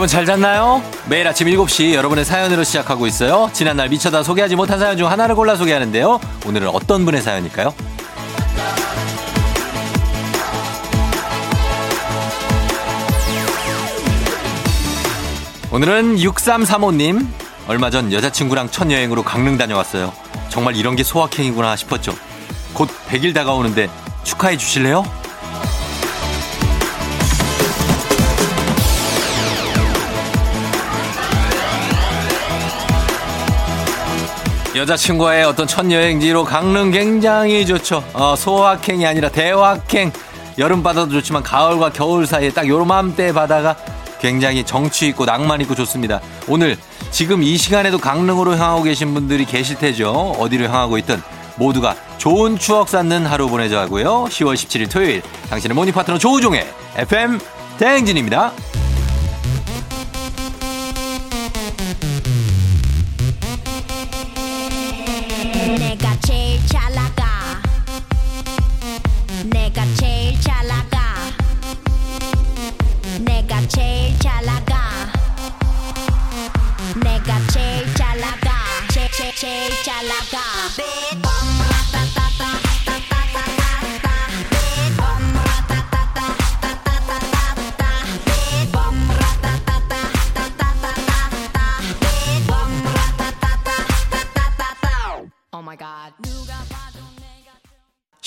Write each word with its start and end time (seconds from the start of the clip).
여러분 0.00 0.08
잘 0.08 0.24
잤나요? 0.24 0.82
매일 1.10 1.28
아침 1.28 1.46
7시 1.46 1.92
여러분의 1.92 2.24
사연으로 2.24 2.64
시작하고 2.64 3.06
있어요. 3.06 3.50
지난날 3.52 3.90
미쳐다 3.90 4.22
소개하지 4.22 4.56
못한 4.56 4.78
사연 4.78 4.96
중 4.96 5.10
하나를 5.10 5.34
골라 5.34 5.56
소개하는데요. 5.56 6.18
오늘은 6.46 6.68
어떤 6.68 7.04
분의 7.04 7.20
사연일까요? 7.20 7.74
오늘은 15.70 16.16
6335님. 16.16 17.26
얼마 17.68 17.90
전 17.90 18.10
여자친구랑 18.10 18.70
첫 18.70 18.90
여행으로 18.90 19.22
강릉 19.22 19.58
다녀왔어요. 19.58 20.14
정말 20.48 20.76
이런 20.76 20.96
게 20.96 21.02
소확행이구나 21.02 21.76
싶었죠. 21.76 22.14
곧 22.72 22.88
100일 23.10 23.34
다가오는데 23.34 23.90
축하해 24.24 24.56
주실래요? 24.56 25.04
여자친구와의 34.80 35.44
어떤 35.44 35.66
첫 35.66 35.90
여행지로 35.90 36.44
강릉 36.44 36.90
굉장히 36.90 37.66
좋죠. 37.66 38.02
어, 38.14 38.34
소확행이 38.34 39.06
아니라 39.06 39.28
대확행. 39.28 40.10
여름 40.56 40.82
바다도 40.82 41.10
좋지만 41.10 41.42
가을과 41.42 41.90
겨울 41.90 42.26
사이에 42.26 42.50
딱 42.50 42.66
요맘때 42.66 43.34
바다가 43.34 43.76
굉장히 44.20 44.64
정취 44.64 45.08
있고 45.08 45.26
낭만 45.26 45.60
있고 45.60 45.74
좋습니다. 45.74 46.20
오늘 46.48 46.78
지금 47.10 47.42
이 47.42 47.58
시간에도 47.58 47.98
강릉으로 47.98 48.56
향하고 48.56 48.82
계신 48.82 49.12
분들이 49.12 49.44
계실 49.44 49.76
테죠. 49.76 50.36
어디로 50.38 50.64
향하고 50.64 50.96
있든 50.98 51.22
모두가 51.56 51.94
좋은 52.16 52.58
추억 52.58 52.88
쌓는 52.88 53.26
하루 53.26 53.48
보내자고요. 53.48 54.28
10월 54.30 54.54
17일 54.54 54.90
토요일 54.90 55.22
당신의 55.50 55.74
morning 55.74 55.92
파트너 55.92 56.16
조우종의 56.16 56.66
FM 56.96 57.38
대행진입니다. 57.78 58.52
내가 65.78 66.16
제 66.20 66.29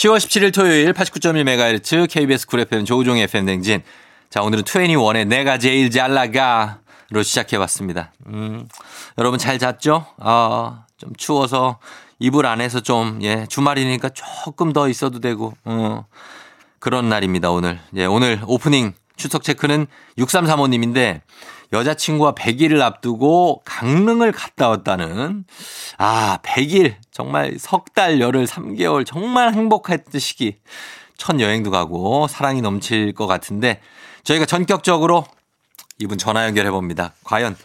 10월 0.03 0.18
17일 0.18 0.53
토요일 0.53 0.91
89.1MHz 0.91 2.09
KBS 2.09 2.46
쿨 2.47 2.59
FM 2.59 2.84
조우종의 2.84 3.24
FM 3.24 3.46
댕진. 3.46 3.84
자, 4.30 4.41
오늘은 4.41 4.66
21의 4.66 5.25
내가 5.28 5.58
제일 5.58 5.90
잘 5.90 6.14
나가로 6.14 7.24
시작해봤습니다. 7.24 8.12
음, 8.28 8.68
여러분 9.18 9.40
잘 9.40 9.59
잤죠? 9.59 10.06
아, 10.18 10.84
좀 10.97 11.16
추워서 11.16 11.80
이불 12.19 12.46
안에서 12.46 12.81
좀, 12.81 13.19
예, 13.22 13.46
주말이니까 13.47 14.09
조금 14.09 14.74
더 14.74 14.90
있어도 14.90 15.22
되고, 15.22 15.53
어, 15.64 16.06
그런 16.80 17.08
날입니다, 17.08 17.52
오늘. 17.52 17.80
예, 17.96 18.03
오늘 18.03 18.41
오프닝 18.46 18.91
추석 19.16 19.44
체크는 19.44 19.88
6335님인데 20.18 21.22
여자친구와 21.73 22.34
100일을 22.35 22.79
앞두고 22.81 23.63
강릉을 23.66 24.31
갔다 24.31 24.69
왔다는 24.69 25.44
아, 25.97 26.39
100일 26.44 26.95
정말 27.11 27.56
석 27.59 27.85
달 27.94 28.19
열흘 28.22 28.45
3개월 28.45 29.06
정말 29.06 29.53
행복했던 29.53 30.19
시기. 30.19 30.57
첫 31.17 31.39
여행도 31.39 31.69
가고 31.72 32.28
사랑이 32.28 32.61
넘칠 32.61 33.13
것 33.13 33.28
같은데 33.28 33.81
저희가 34.23 34.45
전격적으로 34.45 35.25
이분 36.00 36.17
전화 36.17 36.45
연결해 36.45 36.72
봅니다. 36.72 37.13
과연 37.23 37.56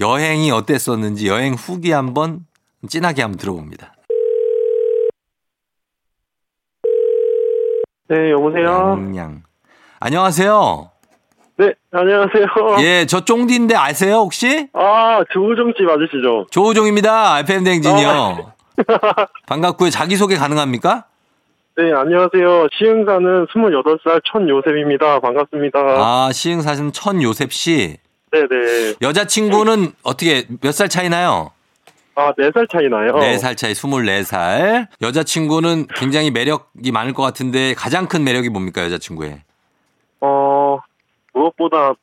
여행이 0.00 0.50
어땠었는지 0.50 1.28
여행 1.28 1.54
후기 1.54 1.92
한번 1.92 2.46
진하게 2.88 3.22
한번 3.22 3.38
들어봅니다. 3.38 3.94
네, 8.08 8.30
여보세요? 8.30 8.94
양양. 8.98 9.42
안녕하세요. 10.00 10.90
네, 11.58 11.72
안녕하세요. 11.90 12.46
예, 12.80 13.04
저 13.06 13.24
쫑디인데 13.24 13.74
아세요, 13.74 14.16
혹시? 14.18 14.68
아, 14.74 15.20
조우정 15.32 15.72
씨 15.76 15.82
맞으시죠? 15.82 16.46
조우종입니다. 16.50 17.40
FM 17.40 17.64
댕진이요. 17.64 18.08
아. 18.08 18.36
반갑고요. 19.46 19.90
자기소개 19.90 20.36
가능합니까? 20.36 21.06
네, 21.76 21.92
안녕하세요. 21.92 22.68
시흥사는 22.78 23.46
28살 23.46 24.20
천요셉입니다. 24.30 25.18
반갑습니다. 25.18 25.78
아, 25.80 26.30
시흥 26.32 26.62
사신 26.62 26.92
천 26.92 27.20
요셉 27.22 27.52
씨. 27.52 27.96
네네. 28.30 28.94
여자친구는 29.02 29.92
어떻게 30.04 30.44
몇 30.60 30.70
살 30.72 30.88
차이나요? 30.88 31.50
아, 32.14 32.32
4살 32.34 32.68
차이나요? 32.70 33.16
네살 33.18 33.54
차이, 33.56 33.72
24살. 33.72 34.86
여자친구는 35.02 35.86
굉장히 35.94 36.30
매력이 36.32 36.90
많을 36.92 37.12
것 37.14 37.22
같은데 37.22 37.74
가장 37.74 38.06
큰 38.06 38.22
매력이 38.24 38.48
뭡니까, 38.48 38.82
여자친구의? 38.84 39.40
어, 40.20 40.78
무엇보다 41.38 41.94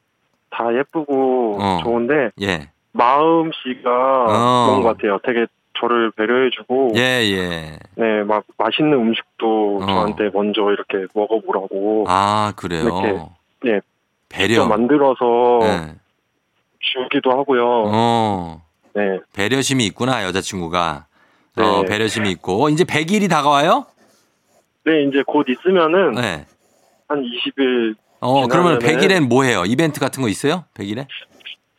다 0.50 0.74
예쁘고 0.74 1.58
어. 1.60 1.80
좋은데, 1.84 2.32
예. 2.42 2.70
마음씨가 2.94 4.26
어. 4.28 4.66
그런 4.68 4.82
것 4.82 4.96
같아요. 4.96 5.20
되게 5.24 5.46
저를 5.78 6.12
배려해주고, 6.12 6.94
예, 6.96 7.02
예. 7.02 7.80
네, 7.96 8.24
막 8.24 8.46
맛있는 8.58 8.94
음식도 8.94 9.80
어. 9.82 9.86
저한테 9.86 10.30
먼저 10.34 10.62
이렇게 10.72 11.06
먹어보라고, 11.14 12.06
아, 12.08 12.54
그래요? 12.56 12.84
이렇게, 12.84 13.20
예, 13.66 13.82
배려. 14.30 14.56
좀 14.56 14.70
만들어서 14.70 15.60
네. 15.62 15.96
주기도 16.80 17.32
하고요. 17.32 17.66
어. 17.88 18.62
네. 18.94 19.20
배려심이 19.34 19.86
있구나, 19.88 20.24
여자친구가. 20.24 21.08
어, 21.58 21.82
네. 21.82 21.86
배려심이 21.86 22.32
있고. 22.32 22.70
이제 22.70 22.86
100일이 22.86 23.30
다가와요? 23.30 23.86
네, 24.86 25.04
이제 25.04 25.24
곧 25.26 25.48
있으면은 25.50 26.14
네. 26.14 26.46
한 27.08 27.24
20일 27.24 27.96
어, 28.26 28.48
그러면 28.48 28.80
지나면은- 28.80 29.00
100일엔 29.00 29.28
뭐 29.28 29.44
해요? 29.44 29.64
이벤트 29.66 30.00
같은 30.00 30.22
거 30.24 30.30
있어요? 30.30 30.66
100일에? 30.74 31.06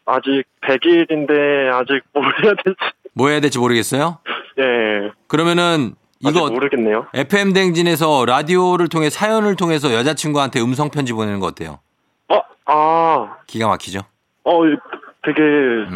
아직 0.04 0.44
100일인데 0.62 1.72
아직 1.74 2.02
뭘 2.12 2.26
해야 2.44 2.52
될지 2.64 2.78
뭐 3.12 3.28
해야 3.28 3.40
될지 3.40 3.58
모르겠어요? 3.58 4.18
예 4.58 5.10
그러면은 5.26 5.94
아직 6.24 6.36
이거 6.38 6.48
모르겠네요. 6.48 7.06
FM 7.14 7.52
댕진에서 7.52 8.24
라디오를 8.26 8.88
통해 8.88 9.10
사연을 9.10 9.56
통해서 9.56 9.92
여자친구한테 9.92 10.60
음성 10.60 10.90
편지 10.90 11.12
보내는 11.12 11.40
거 11.40 11.46
어때요? 11.46 11.80
어, 12.28 12.40
아, 12.66 13.36
기가 13.46 13.66
막히죠? 13.68 14.00
어, 14.44 14.60
되게 15.24 15.40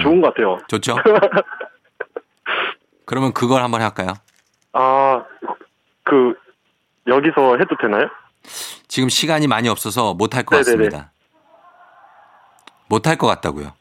좋은 0.03 0.21
것 0.21 0.35
같아요. 0.35 0.59
좋죠? 0.69 0.97
그러면 3.07 3.33
그걸 3.33 3.63
한번 3.63 3.81
할까요? 3.83 4.15
아, 4.73 5.25
그 6.05 6.35
여기서 7.07 7.57
해도 7.59 7.77
되나요? 7.81 8.09
지금 8.89 9.09
시간이 9.09 9.47
많이 9.47 9.69
없어서 9.69 10.15
못할 10.15 10.43
것 10.45 10.57
네네네. 10.57 10.65
같습니다. 10.89 11.13
못할 12.89 13.17
것 13.17 13.27
같다고요. 13.27 13.73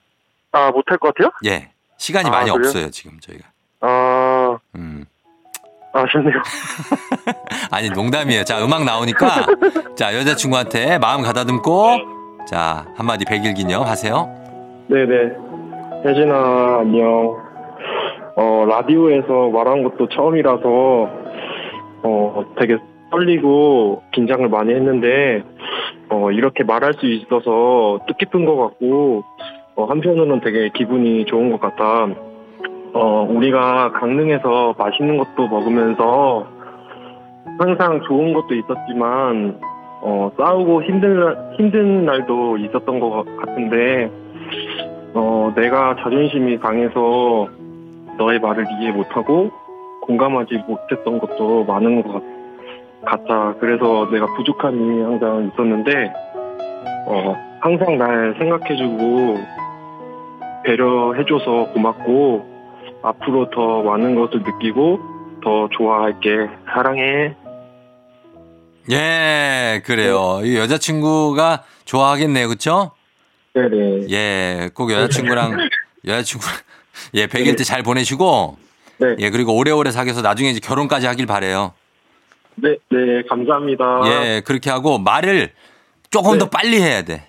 아, 0.51 0.71
못할 0.71 0.97
것 0.97 1.13
같아요? 1.13 1.31
예. 1.45 1.71
시간이 1.97 2.27
아, 2.29 2.31
많이 2.31 2.49
그래요? 2.51 2.59
없어요, 2.67 2.89
지금 2.91 3.19
저희가. 3.19 3.45
아, 3.81 4.57
음. 4.75 5.05
아쉽네요. 5.93 6.35
아니, 7.71 7.89
농담이에요. 7.89 8.43
자, 8.43 8.63
음악 8.63 8.83
나오니까 8.83 9.47
자, 9.95 10.15
여자친구한테 10.15 10.99
마음 10.99 11.23
가다듬고 11.23 11.97
자, 12.47 12.85
한마디 12.95 13.25
백일 13.25 13.53
기념 13.55 13.83
하세요. 13.83 14.27
네네. 14.87 15.33
혜진아, 16.05 16.79
안녕. 16.81 17.37
어, 18.35 18.65
라디오에서 18.69 19.49
말한 19.49 19.83
것도 19.83 20.07
처음이라서, 20.09 20.61
어, 22.03 22.45
되게 22.59 22.77
떨리고 23.11 24.03
긴장을 24.11 24.47
많이 24.49 24.73
했는데, 24.73 25.43
어, 26.09 26.31
이렇게 26.31 26.63
말할 26.63 26.93
수 26.93 27.05
있어서 27.05 27.99
뜻깊은 28.07 28.45
것 28.45 28.55
같고, 28.55 29.23
어, 29.75 29.85
한편으로는 29.85 30.41
되게 30.41 30.69
기분이 30.69 31.25
좋은 31.25 31.51
것 31.51 31.59
같다. 31.59 32.07
어, 32.93 33.27
우리가 33.29 33.91
강릉에서 33.91 34.75
맛있는 34.77 35.17
것도 35.17 35.47
먹으면서 35.47 36.47
항상 37.59 38.01
좋은 38.07 38.33
것도 38.33 38.55
있었지만, 38.55 39.59
어, 40.01 40.31
싸우고 40.37 40.83
힘든, 40.83 41.19
날- 41.19 41.53
힘든 41.57 42.05
날도 42.05 42.57
있었던 42.57 42.99
것 42.99 43.25
같은데, 43.37 44.09
어, 45.13 45.51
내가 45.55 45.95
자존심이 45.97 46.57
강해서 46.57 47.47
너의 48.17 48.39
말을 48.39 48.65
이해 48.79 48.91
못하고 48.91 49.49
공감하지 50.01 50.63
못했던 50.67 51.19
것도 51.19 51.65
많은 51.65 52.01
것 52.01 52.13
같, 52.13 52.23
같아. 53.05 53.55
그래서 53.59 54.07
내가 54.11 54.25
부족함이 54.35 55.01
항상 55.03 55.49
있었는데, 55.53 55.91
어, 57.07 57.35
항상 57.61 57.97
날 57.97 58.35
생각해주고 58.37 59.37
배려해줘서 60.63 61.71
고맙고 61.73 62.45
앞으로 63.03 63.49
더 63.49 63.81
많은 63.83 64.15
것을 64.15 64.43
느끼고 64.43 64.99
더 65.43 65.69
좋아할게. 65.71 66.47
사랑해. 66.73 67.35
예, 68.91 69.81
그래요. 69.85 70.39
이 70.43 70.57
여자친구가 70.57 71.63
좋아하겠네요. 71.85 72.47
그쵸? 72.49 72.91
네네. 73.53 74.07
예, 74.11 74.69
꼭 74.73 74.91
여자친구랑, 74.91 75.57
여자친구랑, 76.05 76.55
예, 77.15 77.27
100일 77.27 77.57
때 77.57 77.63
잘 77.63 77.83
보내시고, 77.83 78.57
네. 78.99 79.15
예, 79.19 79.29
그리고 79.29 79.55
오래오래 79.55 79.91
사귀어서 79.91 80.21
나중에 80.21 80.49
이제 80.49 80.59
결혼까지 80.59 81.07
하길 81.07 81.25
바래요 81.25 81.73
네, 82.61 82.77
네, 82.89 83.23
감사합니다. 83.29 84.01
예, 84.05 84.41
그렇게 84.45 84.69
하고 84.69 84.97
말을 84.97 85.51
조금 86.11 86.33
네. 86.33 86.39
더 86.39 86.49
빨리 86.49 86.81
해야 86.81 87.03
돼. 87.03 87.25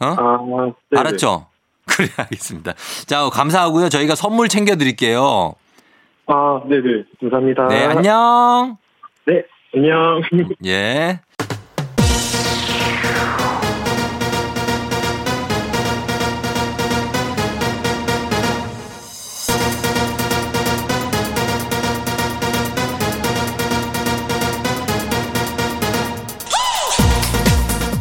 어? 0.00 0.06
아, 0.06 0.72
네. 0.90 0.98
알았죠? 0.98 1.46
그래, 1.86 2.08
알겠습니다. 2.16 2.74
자, 3.06 3.28
감사하고요. 3.30 3.88
저희가 3.88 4.14
선물 4.14 4.48
챙겨드릴게요. 4.48 5.54
아, 6.26 6.60
네네. 6.68 7.04
감사합니다. 7.20 7.68
네, 7.68 7.84
안녕. 7.84 8.76
네, 9.26 9.44
안녕. 9.74 10.22
예. 10.64 11.20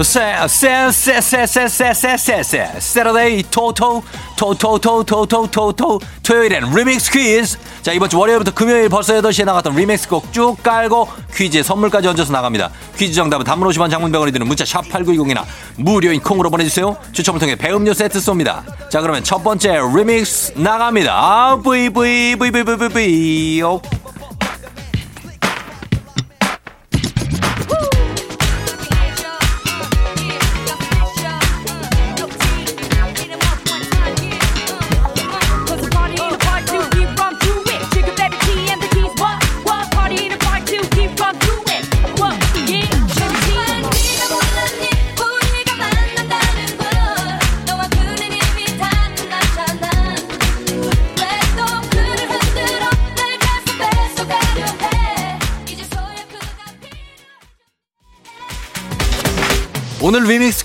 세세세세세세세세 0.03 2.79
Saturday 2.79 3.43
토토 3.51 4.03
토토토토토토토 4.35 5.99
토요일엔 6.23 6.73
리믹스 6.73 7.11
퀴즈 7.11 7.57
자 7.81 7.91
이번 7.91 8.09
주 8.09 8.17
월요일부터 8.19 8.53
금요일 8.53 8.87
벌써 8.89 9.13
8시에 9.13 9.45
나갔던 9.45 9.75
리믹스 9.75 10.07
곡 10.07 10.33
쭉 10.33 10.55
깔고 10.63 11.07
퀴즈에 11.35 11.61
선물까지 11.63 12.07
얹어서 12.07 12.31
나갑니다. 12.31 12.71
퀴즈 12.97 13.13
정답은 13.13 13.45
단문 13.45 13.67
50원 13.69 13.91
장문 13.91 14.10
100원이 14.10 14.31
드는 14.31 14.47
문자 14.47 14.65
샵 14.65 14.81
8920이나 14.89 15.43
무료인 15.77 16.19
콩으로 16.21 16.49
보내주세요. 16.49 16.95
추첨을 17.11 17.39
통해 17.39 17.55
배음료 17.55 17.93
세트 17.93 18.17
쏩니다. 18.19 18.63
자 18.89 19.01
그러면 19.01 19.23
첫 19.23 19.43
번째 19.43 19.79
리믹스 19.95 20.53
나갑니다. 20.55 21.13
아, 21.13 21.61
브이브이브이브이브이브이 21.63 23.61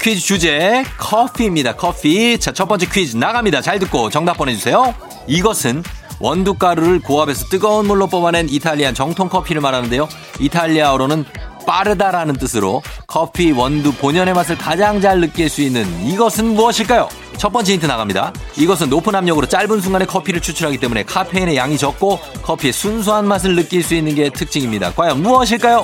퀴즈 0.07 0.21
주제 0.21 0.85
커피입니다. 0.99 1.75
커피. 1.75 2.39
자, 2.39 2.53
첫 2.53 2.67
번째 2.67 2.87
퀴즈 2.87 3.17
나갑니다. 3.17 3.61
잘 3.61 3.81
듣고 3.81 4.09
정답 4.09 4.35
보내주세요. 4.35 4.95
이것은 5.27 5.83
원두가루를 6.21 7.01
고압에서 7.01 7.47
뜨거운 7.47 7.89
물로 7.89 8.07
뽑아낸 8.07 8.49
이탈리안 8.49 8.95
정통 8.95 9.29
커피를 9.29 9.61
말하는데요. 9.63 10.09
이탈리아어로는 10.39 11.25
빠르다라는 11.67 12.37
뜻으로 12.37 12.85
커피 13.09 13.51
원두 13.51 13.93
본연의 13.95 14.33
맛을 14.35 14.57
가장 14.57 15.01
잘 15.01 15.21
느낄 15.21 15.49
수 15.49 15.61
있는 15.61 15.85
이것은 16.07 16.55
무엇일까요? 16.55 17.09
첫 17.37 17.53
번째 17.53 17.73
힌트 17.73 17.87
나갑니다. 17.87 18.33
이것은 18.57 18.89
높은 18.89 19.13
압력으로 19.13 19.49
짧은 19.49 19.81
순간에 19.81 20.07
커피를 20.07 20.41
추출하기 20.41 20.79
때문에 20.79 21.03
카페인의 21.03 21.57
양이 21.57 21.77
적고 21.77 22.21
커피의 22.45 22.73
순수한 22.73 23.27
맛을 23.27 23.57
느낄 23.57 23.83
수 23.83 23.97
있는 23.97 24.15
게 24.15 24.31
특징입니다. 24.31 24.93
과연 24.93 25.21
무엇일까요? 25.21 25.83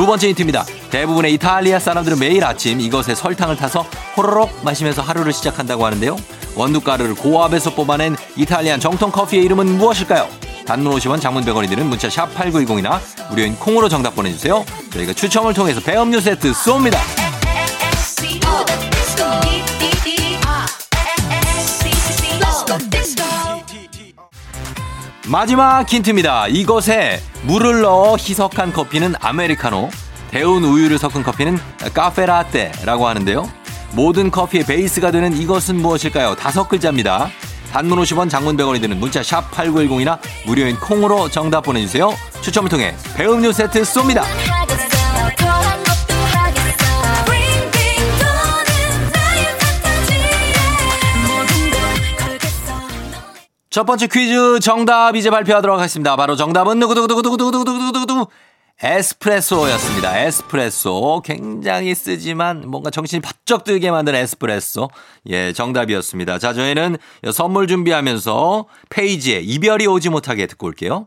두 0.00 0.06
번째 0.06 0.28
힌트입니다. 0.28 0.64
대부분의 0.90 1.34
이탈리아 1.34 1.78
사람들은 1.78 2.18
매일 2.18 2.42
아침 2.42 2.80
이것에 2.80 3.14
설탕을 3.14 3.56
타서 3.56 3.82
호로록 4.16 4.64
마시면서 4.64 5.02
하루를 5.02 5.30
시작한다고 5.30 5.84
하는데요. 5.84 6.16
원두가루를 6.54 7.14
고압에서 7.16 7.74
뽑아낸 7.74 8.16
이탈리안 8.34 8.80
정통 8.80 9.10
커피의 9.10 9.44
이름은 9.44 9.76
무엇일까요? 9.76 10.26
단문 10.64 10.90
50원 10.94 11.20
장문 11.20 11.44
100원이 11.44 11.68
드는 11.68 11.86
문자 11.86 12.08
샵 12.08 12.34
8910이나 12.34 12.98
무료인 13.28 13.54
콩으로 13.56 13.90
정답 13.90 14.16
보내주세요. 14.16 14.64
저희가 14.90 15.12
추첨을 15.12 15.52
통해서 15.52 15.82
배음료 15.82 16.18
세트 16.18 16.50
쏩니다. 16.52 17.19
마지막 25.30 25.88
힌트입니다. 25.88 26.48
이것에 26.48 27.20
물을 27.42 27.82
넣어 27.82 28.16
희석한 28.16 28.72
커피는 28.72 29.14
아메리카노, 29.20 29.88
데운 30.32 30.64
우유를 30.64 30.98
섞은 30.98 31.22
커피는 31.22 31.56
카페라떼라고 31.94 33.06
하는데요. 33.06 33.48
모든 33.92 34.32
커피의 34.32 34.64
베이스가 34.66 35.12
되는 35.12 35.32
이것은 35.36 35.76
무엇일까요? 35.76 36.34
다섯 36.34 36.68
글자입니다. 36.68 37.30
단문 37.72 38.00
50원, 38.00 38.28
장문 38.28 38.56
100원이 38.56 38.80
드는 38.80 38.98
문자 38.98 39.22
샵 39.22 39.48
8910이나 39.52 40.18
무료인 40.46 40.74
콩으로 40.80 41.28
정답 41.28 41.60
보내주세요. 41.60 42.12
추첨을 42.40 42.68
통해 42.68 42.96
배음료 43.14 43.52
세트 43.52 43.82
쏩니다. 43.82 44.24
첫 53.70 53.84
번째 53.84 54.08
퀴즈 54.08 54.58
정답 54.58 55.14
이제 55.14 55.30
발표하도록 55.30 55.78
하겠습니다. 55.78 56.16
바로 56.16 56.34
정답은 56.34 56.80
누구두구두구두구두구두구두구 56.80 58.26
에스프레소였습니다. 58.82 60.18
에스프레소 60.18 61.22
굉장히 61.24 61.94
쓰지만 61.94 62.64
뭔가 62.66 62.90
정신이 62.90 63.22
바짝 63.22 63.62
들게 63.62 63.92
만드는 63.92 64.18
에스프레소 64.18 64.88
예 65.28 65.52
정답이었습니다. 65.52 66.40
자 66.40 66.52
저희는 66.52 66.96
선물 67.32 67.68
준비하면서 67.68 68.66
페이지에 68.88 69.38
이별이 69.38 69.86
오지 69.86 70.08
못하게 70.08 70.48
듣고 70.48 70.66
올게요. 70.66 71.06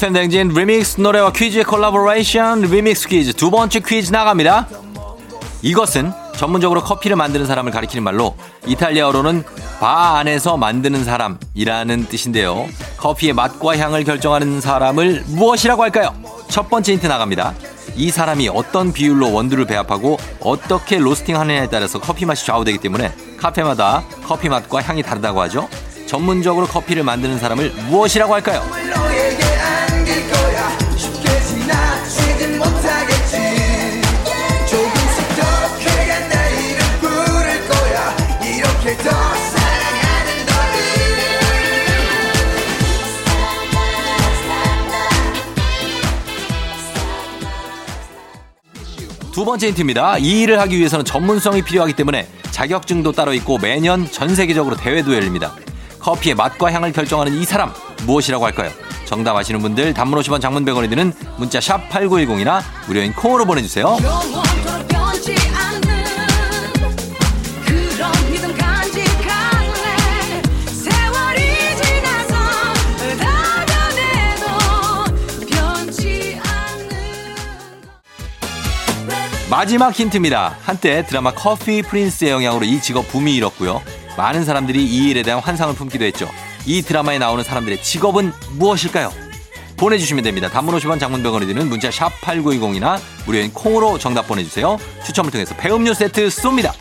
조우종의 0.00 0.12
FM 0.14 0.19
대행진 0.19 0.48
리믹스 0.48 1.00
노래와 1.00 1.32
퀴즈의 1.32 1.64
콜라보레이션 1.64 2.62
리믹스 2.62 3.08
퀴즈 3.08 3.34
두 3.34 3.50
번째 3.50 3.80
퀴즈 3.80 4.10
나갑니다. 4.10 4.66
이것은 5.62 6.12
전문적으로 6.36 6.82
커피를 6.82 7.16
만드는 7.16 7.46
사람을 7.46 7.70
가리키는 7.70 8.02
말로 8.02 8.34
이탈리아어로는 8.66 9.44
바 9.78 10.18
안에서 10.18 10.56
만드는 10.56 11.04
사람이라는 11.04 12.06
뜻인데요. 12.08 12.66
커피의 12.96 13.34
맛과 13.34 13.76
향을 13.76 14.04
결정하는 14.04 14.60
사람을 14.60 15.24
무엇이라고 15.28 15.82
할까요? 15.82 16.14
첫 16.48 16.70
번째 16.70 16.92
힌트 16.94 17.06
나갑니다. 17.06 17.54
이 17.94 18.10
사람이 18.10 18.48
어떤 18.48 18.92
비율로 18.92 19.32
원두를 19.32 19.66
배합하고 19.66 20.18
어떻게 20.40 20.98
로스팅 20.98 21.38
하느냐에 21.38 21.68
따라서 21.68 22.00
커피 22.00 22.24
맛이 22.24 22.46
좌우되기 22.46 22.78
때문에 22.78 23.12
카페마다 23.36 24.04
커피 24.24 24.48
맛과 24.48 24.82
향이 24.82 25.02
다르다고 25.02 25.40
하죠. 25.42 25.68
전문적으로 26.06 26.66
커피를 26.66 27.04
만드는 27.04 27.38
사람을 27.38 27.72
무엇이라고 27.88 28.34
할까요? 28.34 28.79
두 49.32 49.44
번째 49.46 49.68
힌트입니다. 49.68 50.18
이 50.18 50.42
일을 50.42 50.60
하기 50.60 50.76
위해서는 50.76 51.04
전문성이 51.04 51.62
필요하기 51.62 51.94
때문에 51.94 52.28
자격증도 52.50 53.12
따로 53.12 53.32
있고 53.32 53.56
매년 53.56 54.10
전 54.10 54.34
세계적으로 54.34 54.76
대회도 54.76 55.14
열립니다. 55.14 55.54
커피의 55.98 56.34
맛과 56.34 56.70
향을 56.72 56.92
결정하는 56.92 57.32
이 57.40 57.44
사람 57.44 57.72
무엇이라고 58.04 58.44
할까요? 58.44 58.70
정답 59.10 59.34
아시는 59.34 59.60
분들 59.60 59.92
단문 59.92 60.20
50원 60.20 60.40
장문 60.40 60.64
100원이 60.64 60.88
드는 60.88 61.12
문자 61.36 61.60
샵 61.60 61.88
8910이나 61.88 62.60
무료인 62.86 63.12
콩으로 63.12 63.44
보내주세요. 63.44 63.96
마지막 79.50 79.92
힌트입니다. 79.92 80.56
한때 80.62 81.04
드라마 81.04 81.32
커피 81.32 81.82
프린스의 81.82 82.30
영향으로 82.30 82.64
이 82.64 82.80
직업 82.80 83.08
붐이 83.08 83.34
일었고요. 83.34 83.82
많은 84.16 84.44
사람들이 84.44 84.84
이 84.84 85.10
일에 85.10 85.24
대한 85.24 85.40
환상을 85.40 85.74
품기도 85.74 86.04
했죠. 86.04 86.28
이 86.66 86.82
드라마에 86.82 87.18
나오는 87.18 87.42
사람들의 87.42 87.82
직업은 87.82 88.32
무엇일까요? 88.52 89.12
보내주시면 89.76 90.24
됩니다. 90.24 90.48
단문 90.50 90.74
50원 90.76 91.00
장문병원이 91.00 91.46
드는 91.46 91.68
문자 91.68 91.90
샵 91.90 92.10
8920이나 92.20 93.00
무료인 93.24 93.50
콩으로 93.52 93.98
정답 93.98 94.26
보내주세요. 94.28 94.78
추첨을 95.06 95.30
통해서 95.30 95.56
배음료 95.56 95.94
세트 95.94 96.28
쏩니다. 96.28 96.72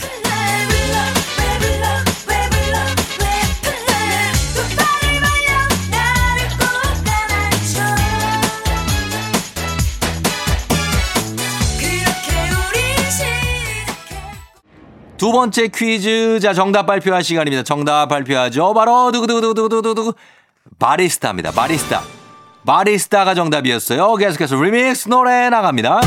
두 15.19 15.33
번째 15.33 15.67
퀴즈. 15.67 16.39
자, 16.41 16.53
정답 16.53 16.85
발표할 16.85 17.25
시간입니다. 17.25 17.63
정답 17.63 18.07
발표하죠. 18.07 18.73
바로 18.73 19.11
두구두구두구두구두구 19.11 20.13
바리스타입니다. 20.79 21.51
바리스타. 21.51 22.01
바리스타가 22.65 23.35
정답이었어요. 23.35 24.15
계속해서 24.15 24.55
리믹스 24.55 25.09
노래 25.09 25.49
나갑니다. 25.49 25.99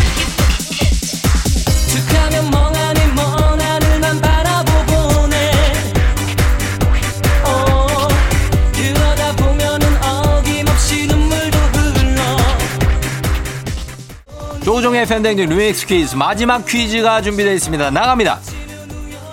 어, 14.27 14.59
조종의 14.65 15.05
팬댕진 15.05 15.51
리믹스 15.51 15.87
퀴즈 15.87 16.17
마지막 16.17 16.65
퀴즈가 16.65 17.21
준비되어 17.21 17.53
있습니다. 17.53 17.91
나갑니다. 17.91 18.41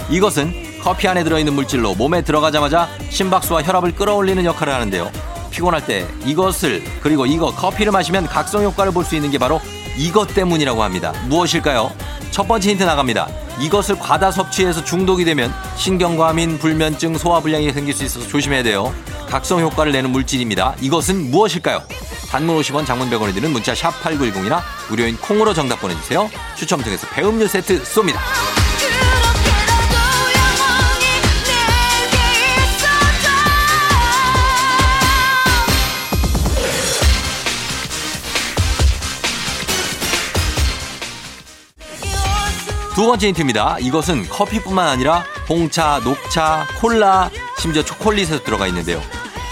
이것은 0.10 0.54
커피 0.82 1.08
안에 1.08 1.24
들어있는 1.24 1.54
물질로 1.54 1.94
몸에 1.96 2.22
들어가자마자 2.22 2.88
심박수와 3.10 3.64
혈압을 3.64 3.96
끌어올리는 3.96 4.44
역할을 4.44 4.74
하는데요. 4.74 5.12
피곤할 5.52 5.86
때 5.86 6.08
이것을 6.26 6.84
그리고 7.02 7.26
이거 7.26 7.54
커피를 7.54 7.92
마시면 7.92 8.28
각성 8.28 8.64
효과를 8.64 8.92
볼 8.92 9.04
수 9.04 9.16
있는 9.16 9.32
게 9.32 9.38
바로 9.38 9.60
이것 9.98 10.34
때문이라고 10.34 10.84
합니다. 10.84 11.14
무엇일까요? 11.28 11.92
첫 12.32 12.48
번째 12.48 12.70
힌트 12.72 12.84
나갑니다. 12.84 13.28
이것을 13.60 13.98
과다 14.00 14.32
섭취해서 14.32 14.84
중독이 14.84 15.26
되면 15.26 15.52
신경과민, 15.76 16.60
불면증, 16.60 17.18
소화불량이 17.18 17.74
생길 17.74 17.94
수 17.94 18.06
있어서 18.06 18.28
조심해야 18.28 18.64
돼요. 18.64 18.94
각성 19.28 19.60
효과를 19.60 19.92
내는 19.92 20.12
물질입니다. 20.12 20.76
이것은 20.80 21.30
무엇일까요? 21.32 21.84
단문 22.30 22.60
50원, 22.62 22.86
장문 22.86 23.10
100원이 23.10 23.34
드는 23.34 23.52
문자 23.52 23.74
샵 23.76 23.92
8910이나 24.04 24.62
무료인 24.90 25.18
콩으로 25.18 25.54
정답 25.54 25.82
보내주세요. 25.82 26.30
추첨 26.56 26.82
통해서 26.82 27.08
배음료 27.08 27.48
세트 27.48 27.84
쏩니다. 27.84 28.20
두 43.00 43.06
번째 43.06 43.28
힌트입니다. 43.28 43.78
이것은 43.80 44.28
커피뿐만 44.28 44.86
아니라 44.86 45.24
홍차, 45.48 46.02
녹차, 46.04 46.68
콜라, 46.82 47.30
심지어 47.58 47.82
초콜릿에도 47.82 48.44
들어가 48.44 48.68
있는데요. 48.68 49.02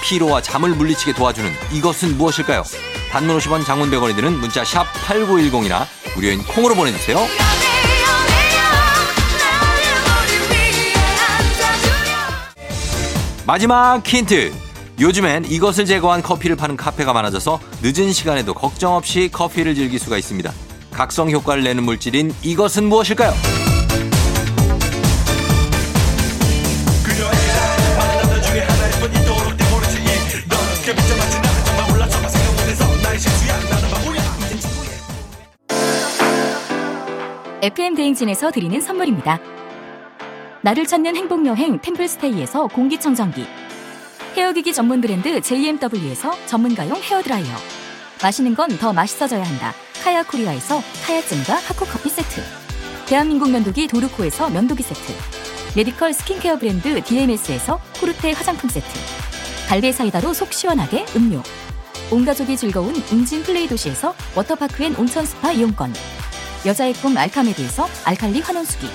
피로와 0.04 0.42
잠을 0.42 0.72
물리치게 0.72 1.14
도와주는 1.14 1.50
이것은 1.72 2.18
무엇일까요? 2.18 2.64
단문 3.10 3.38
50원, 3.38 3.66
장문 3.66 3.90
100원이 3.90 4.18
드는 4.18 4.34
문자 4.42 4.66
샵 4.66 4.84
8910이나 5.08 5.86
무료인 6.14 6.44
콩으로 6.44 6.76
보내주세요. 6.76 7.26
마지막 13.46 14.06
힌트. 14.06 14.52
요즘엔 15.00 15.46
이것을 15.46 15.86
제거한 15.86 16.22
커피를 16.22 16.58
파는 16.58 16.76
카페가 16.76 17.14
많아져서 17.14 17.62
늦은 17.82 18.12
시간에도 18.12 18.54
걱정 18.54 18.96
없이 18.96 19.30
커피를 19.32 19.74
즐길 19.74 20.00
수가 20.00 20.18
있습니다. 20.18 20.52
각성 20.98 21.30
효과를 21.30 21.62
내는 21.62 21.84
물질인 21.84 22.34
이것은 22.42 22.86
무엇일까요? 22.86 23.32
FM 37.62 37.96
대행진에서 37.96 38.52
드리는 38.52 38.80
선물입니다. 38.80 39.40
나를 40.62 40.86
찾는 40.86 41.16
행복여행 41.16 41.80
템플스테이에서 41.80 42.68
공기청정기 42.68 43.46
헤어기기 44.36 44.74
전문 44.74 45.02
브랜드 45.02 45.40
JMW에서 45.42 46.34
전문가용 46.46 46.98
헤어드라이어 46.98 47.56
마시는 48.22 48.56
건 48.56 48.68
더 48.78 48.92
맛있어져야 48.94 49.44
한다 49.44 49.74
카야 50.08 50.24
코리아에서 50.24 50.82
카야잼과 51.06 51.56
하코 51.56 51.86
커피 51.86 52.08
세트 52.08 52.42
대한민국 53.08 53.50
면도기 53.50 53.90
도르코에서 53.90 54.50
면도기 54.50 54.82
세트 54.82 55.14
메디컬 55.76 56.14
스킨케어 56.14 56.58
브랜드 56.58 57.04
DMS에서 57.04 57.82
코르테 58.00 58.32
화장품 58.32 58.70
세트 58.70 58.88
갈배 59.68 59.92
사이다로 59.92 60.34
속 60.34 60.54
시원하게 60.54 61.06
음료 61.18 61.44
온 62.10 62.24
가족이 62.24 62.56
즐거운 62.56 62.96
웅진 63.12 63.44
플레이 63.44 63.68
도시에서 63.68 64.16
워터파크 64.34 64.82
엔 64.82 64.96
온천 64.96 65.26
스파 65.26 65.52
이용권 65.52 65.94
여자의 66.66 66.94
꿈 66.94 67.18
알카메드에서 67.18 67.86
알칼리 68.06 68.40
환원수기 68.40 68.88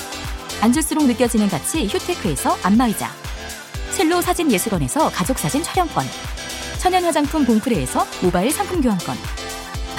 앉을수록 0.63 1.05
느껴지는 1.05 1.51
가치 1.51 1.89
휴테크에서 1.89 2.57
안마의자 2.63 3.11
첼로 3.91 4.23
사진 4.23 4.51
예술원에서 4.51 5.11
가족 5.11 5.39
사진 5.39 5.63
촬영권 5.63 6.07
천연 6.79 7.05
화장품 7.05 7.45
봉프레에서 7.45 8.07
모바일 8.23 8.51
상품 8.51 8.81
교환권 8.81 9.52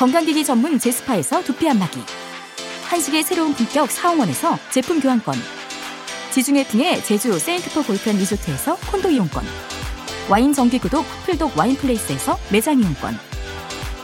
건강기기 0.00 0.46
전문 0.46 0.78
제스파에서 0.78 1.44
두피 1.44 1.68
안마기. 1.68 2.00
한식의 2.86 3.22
새로운 3.22 3.52
품격 3.52 3.90
사옹원에서 3.90 4.58
제품 4.70 4.98
교환권. 4.98 5.34
지중해 6.30 6.68
풍의 6.68 7.04
제주 7.04 7.38
세인트포 7.38 7.82
골프앤 7.82 8.16
리조트에서 8.16 8.76
콘도 8.76 9.10
이용권. 9.10 9.44
와인 10.30 10.54
정기구독 10.54 11.04
풀독 11.26 11.54
와인플레이스에서 11.54 12.38
매장 12.50 12.80
이용권. 12.80 13.18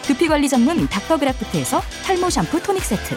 두피관리 0.03 0.51
전문 0.51 0.87
닥터그라프트에서 0.87 1.81
탈모 2.05 2.29
샴푸 2.29 2.63
토닉 2.63 2.85
세트. 2.85 3.17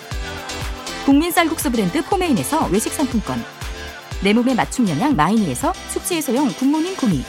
국민 1.03 1.33
쌀국수 1.33 1.71
브랜드 1.71 2.01
포메인에서 2.05 2.67
외식 2.67 2.93
상품권. 2.93 3.43
내 4.23 4.31
몸에 4.31 4.55
맞춤 4.55 4.87
영양 4.87 5.17
마이니에서 5.17 5.73
숙취 5.89 6.15
해소용 6.15 6.53
굿모닝 6.53 6.95
구미. 6.95 7.25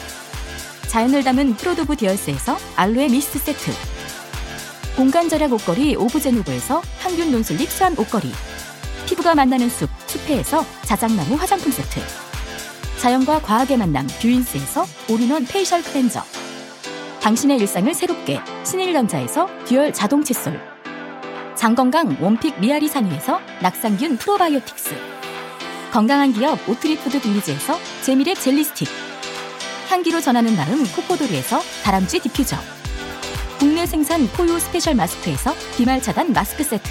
자연을 0.87 1.25
담은 1.25 1.55
프로도브 1.57 1.97
디얼스에서 1.97 2.57
알로에 2.77 3.09
미스트 3.09 3.37
세트 3.37 3.90
공간 4.95 5.29
절약 5.29 5.53
옷걸이 5.53 5.95
오브제노브에서 5.95 6.81
항균 6.99 7.31
non-slip 7.31 7.69
수한 7.69 7.97
옷걸이 7.97 8.31
피부가 9.07 9.33
만나는 9.35 9.69
숲 9.69 9.89
숲회에서 10.07 10.65
자작나무 10.83 11.35
화장품 11.35 11.71
세트 11.71 12.01
자연과 12.99 13.41
과학의 13.41 13.77
만남 13.77 14.05
뷰인스에서 14.21 14.85
all-in-one 15.09 15.45
facial 15.45 15.81
cleanser 15.81 16.21
당신의 17.21 17.57
일상을 17.59 17.93
새롭게 17.93 18.41
신일전자에서 18.65 19.47
듀얼 19.65 19.93
자동 19.93 20.23
칫솔 20.23 20.59
장건강 21.55 22.17
원픽 22.19 22.59
미야리산 22.59 22.87
U에서 22.87 23.39
낙산균 23.61 24.17
프로바이오틱스 24.17 24.95
건강한 25.91 26.33
기업 26.33 26.57
오트리푸드 26.67 27.21
빌리지에서 27.21 27.77
재미랩 28.03 28.39
젤리 28.39 28.63
스틱 28.63 28.87
향기로 29.89 30.21
전하는 30.21 30.55
마음 30.55 30.85
코코도리에서 30.85 31.59
다람쥐 31.83 32.19
디퓨저 32.19 32.80
국내 33.61 33.85
생산 33.85 34.25
포유 34.29 34.59
스페셜 34.59 34.95
마스크에서 34.95 35.53
비말 35.77 36.01
차단 36.01 36.33
마스크 36.33 36.63
세트 36.63 36.89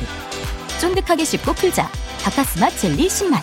쫀득하게 0.80 1.24
씹고 1.24 1.54
풀자 1.54 1.90
박카스맛 2.22 2.78
젤리 2.78 3.08
10만 3.08 3.40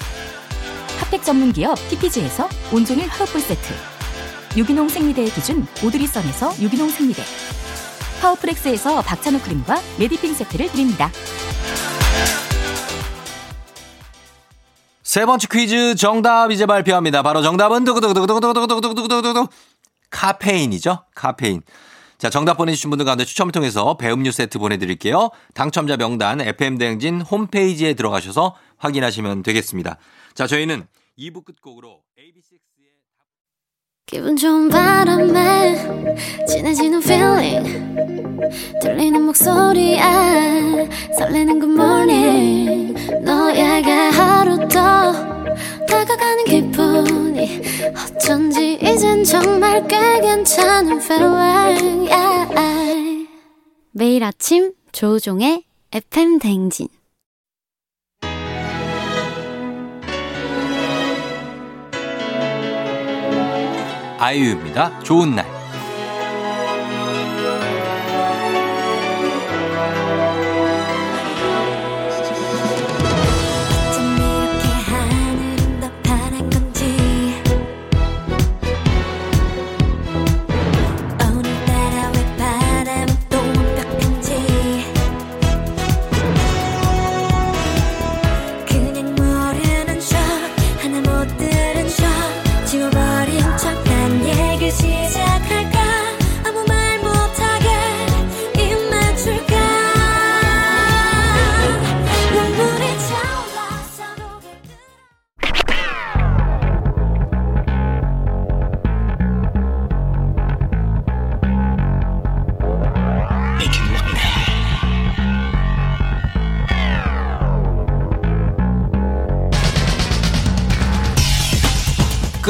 핫팩 1.01 1.23
전문 1.23 1.51
기업 1.51 1.75
TPG에서 1.89 2.47
온종일 2.71 3.09
화롯불 3.09 3.41
세트 3.41 3.73
유기농 4.55 4.87
생리대의 4.87 5.29
기준 5.31 5.67
오드리선에서 5.83 6.53
유기농 6.61 6.87
생리대 6.87 7.21
파워프렉스에서 8.21 9.01
박찬호 9.01 9.39
크림과 9.41 9.81
메디핑 9.99 10.33
세트를 10.33 10.71
드립니다. 10.71 11.11
세 15.03 15.25
번째 15.25 15.47
퀴즈 15.51 15.95
정답 15.95 16.49
이제 16.51 16.65
발표합니다. 16.65 17.23
바로 17.23 17.41
정답은 17.41 17.83
두구두구두구두구두구두구두구두구 17.83 19.49
카페인이죠. 20.11 21.03
카페인. 21.13 21.61
자, 22.17 22.31
정답 22.31 22.57
보내주신 22.57 22.89
분들 22.89 23.05
가운데 23.05 23.25
추첨을 23.25 23.51
통해서 23.51 23.95
배음료 23.95 24.31
세트 24.31 24.57
보내드릴게요. 24.57 25.29
당첨자 25.53 25.97
명단 25.97 26.41
FM대행진 26.41 27.21
홈페이지에 27.21 27.93
들어가셔서 27.93 28.55
확인하시면 28.77 29.43
되겠습니다. 29.43 29.97
자, 30.33 30.47
저희는 30.47 30.87
2부 31.19 31.45
끝곡으로 31.45 32.01
AB6IX의 32.17 32.87
기분 34.07 34.35
좋은 34.35 34.69
바람에 34.69 35.75
진해지는 36.47 37.03
feeling 37.03 37.95
들리는 38.81 39.21
목소리에 39.23 39.99
설레는 41.17 41.59
good 41.59 41.73
morning 41.73 42.93
너에게 43.23 43.91
하루 43.91 44.57
더 44.69 45.11
다가가는 45.85 46.45
기분 46.45 46.66
이 47.37 47.61
어쩐지 47.95 48.79
이젠 48.81 49.23
정말 49.23 49.87
꽤 49.87 50.19
괜찮은 50.21 51.01
feeling 51.01 52.09
yeah. 52.11 53.27
매일 53.91 54.23
아침 54.23 54.73
조종의 54.91 55.63
FM 55.91 56.39
댕진 56.39 56.87
아이유입니다. 64.19 64.99
좋은 65.03 65.35
날. 65.35 65.56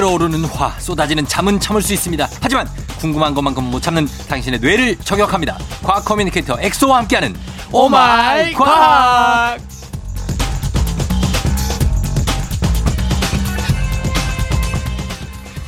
끓어오르는 0.08 0.46
화, 0.46 0.70
쏟아지는 0.80 1.28
잠은 1.28 1.60
참을 1.60 1.82
수 1.82 1.94
있습니다. 1.94 2.28
하지만 2.42 2.66
궁금한 3.00 3.34
것만큼 3.34 3.66
못 3.66 3.82
참는 3.82 4.08
당신의 4.30 4.62
뇌를 4.62 4.96
저격합니다. 5.04 5.58
과학 5.84 6.06
커뮤니케이터 6.06 6.56
엑소와 6.60 7.00
함께하는 7.00 7.36
오마이 7.74 8.54
과학! 8.54 9.60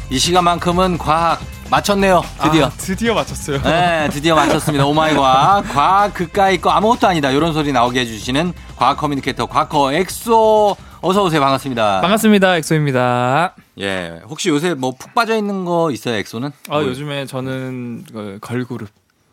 이 0.10 0.17
시간만큼은 0.17 0.97
과학 0.97 1.41
맞췄네요. 1.69 2.23
드디어. 2.41 2.67
아, 2.67 2.69
드디어 2.78 3.13
맞췄어요. 3.13 3.62
네, 3.62 4.10
드디어 4.12 4.36
맞췄습니다. 4.36 4.86
오마이 4.86 5.15
과학. 5.15 5.63
과학 5.73 6.13
그까이 6.13 6.60
거 6.60 6.69
아무것도 6.69 7.08
아니다. 7.08 7.30
이런 7.30 7.54
소리 7.54 7.73
나오게 7.73 7.99
해주시는 7.99 8.54
과학 8.78 8.95
커뮤니케이터 8.97 9.45
과커 9.45 9.91
엑소. 9.93 10.78
어서 11.02 11.23
오세요. 11.23 11.41
반갑습니다. 11.41 12.02
반갑습니다. 12.02 12.56
엑소입니다. 12.58 13.54
예. 13.79 14.21
혹시 14.27 14.49
요새 14.49 14.73
뭐 14.73 14.91
푹 14.91 15.13
빠져 15.13 15.37
있는 15.37 15.65
거 15.65 15.91
있어요, 15.91 16.15
엑소는? 16.15 16.49
아, 16.69 16.79
뭐, 16.79 16.83
요즘에 16.85 17.25
저는 17.25 18.05
그 18.11 18.37
걸그룹. 18.41 18.89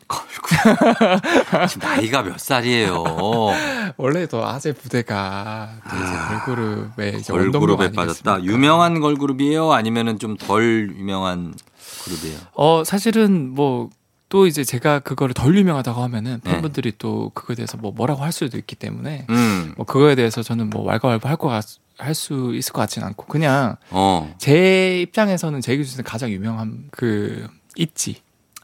지금 1.69 1.87
나이가 1.89 2.21
몇 2.23 2.39
살이에요? 2.39 3.03
원래 3.97 4.25
또 4.27 4.45
아재 4.45 4.71
부대가 4.71 5.69
또 5.89 5.97
이제 5.97 6.05
아, 6.15 6.27
걸그룹의 6.45 7.19
이제 7.19 7.33
걸그룹에 7.33 7.91
빠졌다. 7.91 8.43
유명한 8.43 9.01
걸그룹이에요? 9.01 9.73
아니면은 9.73 10.17
좀 10.17 10.37
덜 10.37 10.93
유명한 10.95 11.53
그룹이에요? 12.05 12.37
어, 12.53 12.83
사실은 12.85 13.53
뭐 13.53 13.89
또 14.29 14.45
이제 14.45 14.63
제가 14.63 14.99
그거를 14.99 15.33
덜 15.33 15.55
유명하다고 15.57 16.01
하면은 16.03 16.41
네. 16.43 16.51
팬분들이 16.51 16.91
또 16.97 17.31
그거에 17.33 17.55
대해서 17.55 17.77
뭐 17.77 17.91
뭐라고 17.91 18.23
할 18.23 18.31
수도 18.33 18.57
있기 18.57 18.75
때문에 18.75 19.25
음. 19.29 19.73
뭐 19.77 19.85
그거에 19.85 20.15
대해서 20.15 20.43
저는 20.43 20.69
뭐 20.69 20.83
왈가왈부 20.83 21.27
할거 21.27 21.47
할 21.97 22.13
수 22.15 22.53
있을 22.55 22.73
것 22.73 22.81
같지는 22.81 23.07
않고 23.09 23.25
그냥 23.25 23.75
어. 23.89 24.33
제 24.37 25.01
입장에서는 25.01 25.61
제 25.61 25.75
기준에 25.77 26.03
가장 26.03 26.29
유명한 26.31 26.85
그 26.91 27.47
있지. 27.75 28.17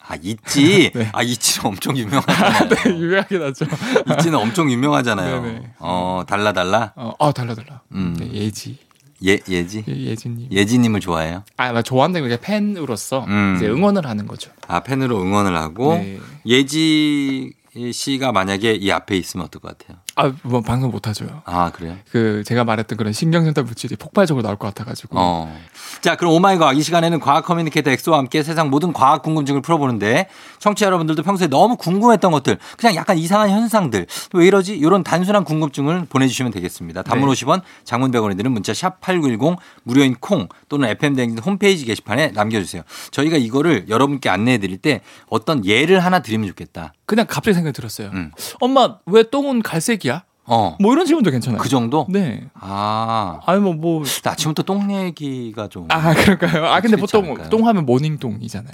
아, 0.05 0.15
있지? 0.21 0.91
네. 0.95 1.09
아, 1.13 1.23
있지는 1.23 1.67
엄청 1.69 1.97
유명하잖아요. 1.97 2.69
유명하긴 2.99 3.41
하죠. 3.41 3.65
있지는 4.11 4.39
엄청 4.39 4.69
유명하잖아요. 4.71 5.41
네네. 5.41 5.73
어, 5.79 6.23
달라 6.27 6.51
달라? 6.51 6.93
어, 6.95 7.13
아 7.19 7.31
달라 7.31 7.55
달라. 7.55 7.81
음. 7.93 8.15
네, 8.19 8.29
예지. 8.33 8.77
예, 9.25 9.39
예지? 9.47 9.85
예, 9.87 9.95
예지님. 9.95 10.51
예지님을 10.51 10.99
좋아해요? 10.99 11.43
아, 11.55 11.71
나 11.71 11.81
좋아한다는 11.81 12.27
게 12.27 12.37
팬으로서 12.41 13.23
음. 13.25 13.53
이제 13.55 13.67
응원을 13.69 14.05
하는 14.05 14.27
거죠. 14.27 14.51
아, 14.67 14.81
팬으로 14.81 15.21
응원을 15.21 15.55
하고, 15.55 15.93
네. 15.95 16.19
예지 16.45 17.53
씨가 17.93 18.33
만약에 18.33 18.73
이 18.73 18.91
앞에 18.91 19.15
있으면 19.15 19.45
어떨 19.45 19.61
것 19.61 19.77
같아요? 19.77 19.97
아, 20.15 20.31
뭐 20.43 20.61
방송 20.61 20.91
못 20.91 21.07
하죠. 21.07 21.41
아, 21.45 21.71
그래요? 21.71 21.95
그 22.11 22.43
제가 22.45 22.63
말했던 22.63 22.97
그런 22.97 23.13
신경전달 23.13 23.63
물질이 23.63 23.95
폭발적으로 23.95 24.43
나올 24.43 24.57
것 24.57 24.67
같아 24.67 24.83
가지고. 24.83 25.15
어. 25.17 25.59
자, 26.01 26.15
그럼 26.15 26.33
오마이 26.33 26.57
과학 26.57 26.77
이 26.77 26.83
시간에는 26.83 27.19
과학 27.19 27.45
커뮤니케이터 27.45 27.89
엑소와 27.89 28.19
함께 28.19 28.43
세상 28.43 28.69
모든 28.69 28.93
과학 28.93 29.23
궁금증을 29.23 29.61
풀어보는데 29.61 30.27
청취자 30.59 30.85
여러분들도 30.85 31.23
평소에 31.23 31.47
너무 31.47 31.77
궁금했던 31.77 32.31
것들, 32.31 32.59
그냥 32.77 32.95
약간 32.95 33.17
이상한 33.17 33.49
현상들, 33.49 34.05
왜 34.33 34.45
이러지? 34.45 34.77
이런 34.77 35.03
단순한 35.03 35.43
궁금증을 35.43 36.05
보내 36.09 36.27
주시면 36.27 36.51
되겠습니다. 36.51 37.01
단문 37.01 37.29
네. 37.29 37.35
50원, 37.35 37.61
장문 37.83 38.11
100원이 38.11 38.37
드는 38.37 38.51
문자 38.51 38.73
샵 38.73 39.01
8910 39.01 39.57
무료인 39.83 40.15
콩 40.19 40.47
또는 40.69 40.89
FM대행진 40.89 41.39
홈페이지 41.39 41.85
게시판에 41.85 42.33
남겨 42.33 42.59
주세요. 42.59 42.83
저희가 43.09 43.37
이거를 43.37 43.85
여러분께 43.89 44.29
안내해 44.29 44.59
드릴 44.59 44.77
때 44.77 45.01
어떤 45.27 45.65
예를 45.65 46.01
하나 46.01 46.19
드리면 46.19 46.47
좋겠다. 46.49 46.93
그냥 47.05 47.25
갑자기 47.27 47.55
생각이 47.55 47.73
들었어요. 47.73 48.09
음. 48.13 48.31
엄마 48.59 48.97
왜 49.05 49.23
똥은 49.23 49.61
갈색이야? 49.61 50.23
어. 50.45 50.75
뭐 50.79 50.91
이런 50.93 51.05
질문도 51.05 51.31
괜찮아요. 51.31 51.61
그 51.61 51.69
정도? 51.69 52.05
네. 52.09 52.47
아. 52.53 53.39
아니 53.45 53.61
뭐 53.61 53.73
뭐. 53.73 54.03
아침부터 54.25 54.63
똥 54.63 54.91
얘기가 54.93 55.67
좀. 55.67 55.87
아 55.89 56.13
그럴까요? 56.13 56.65
아 56.65 56.81
근데 56.81 56.97
보통 56.97 57.23
않을까요? 57.25 57.49
똥하면 57.49 57.85
모닝똥이잖아요. 57.85 58.73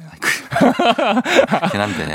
긴 1.72 1.82
한데. 1.82 2.14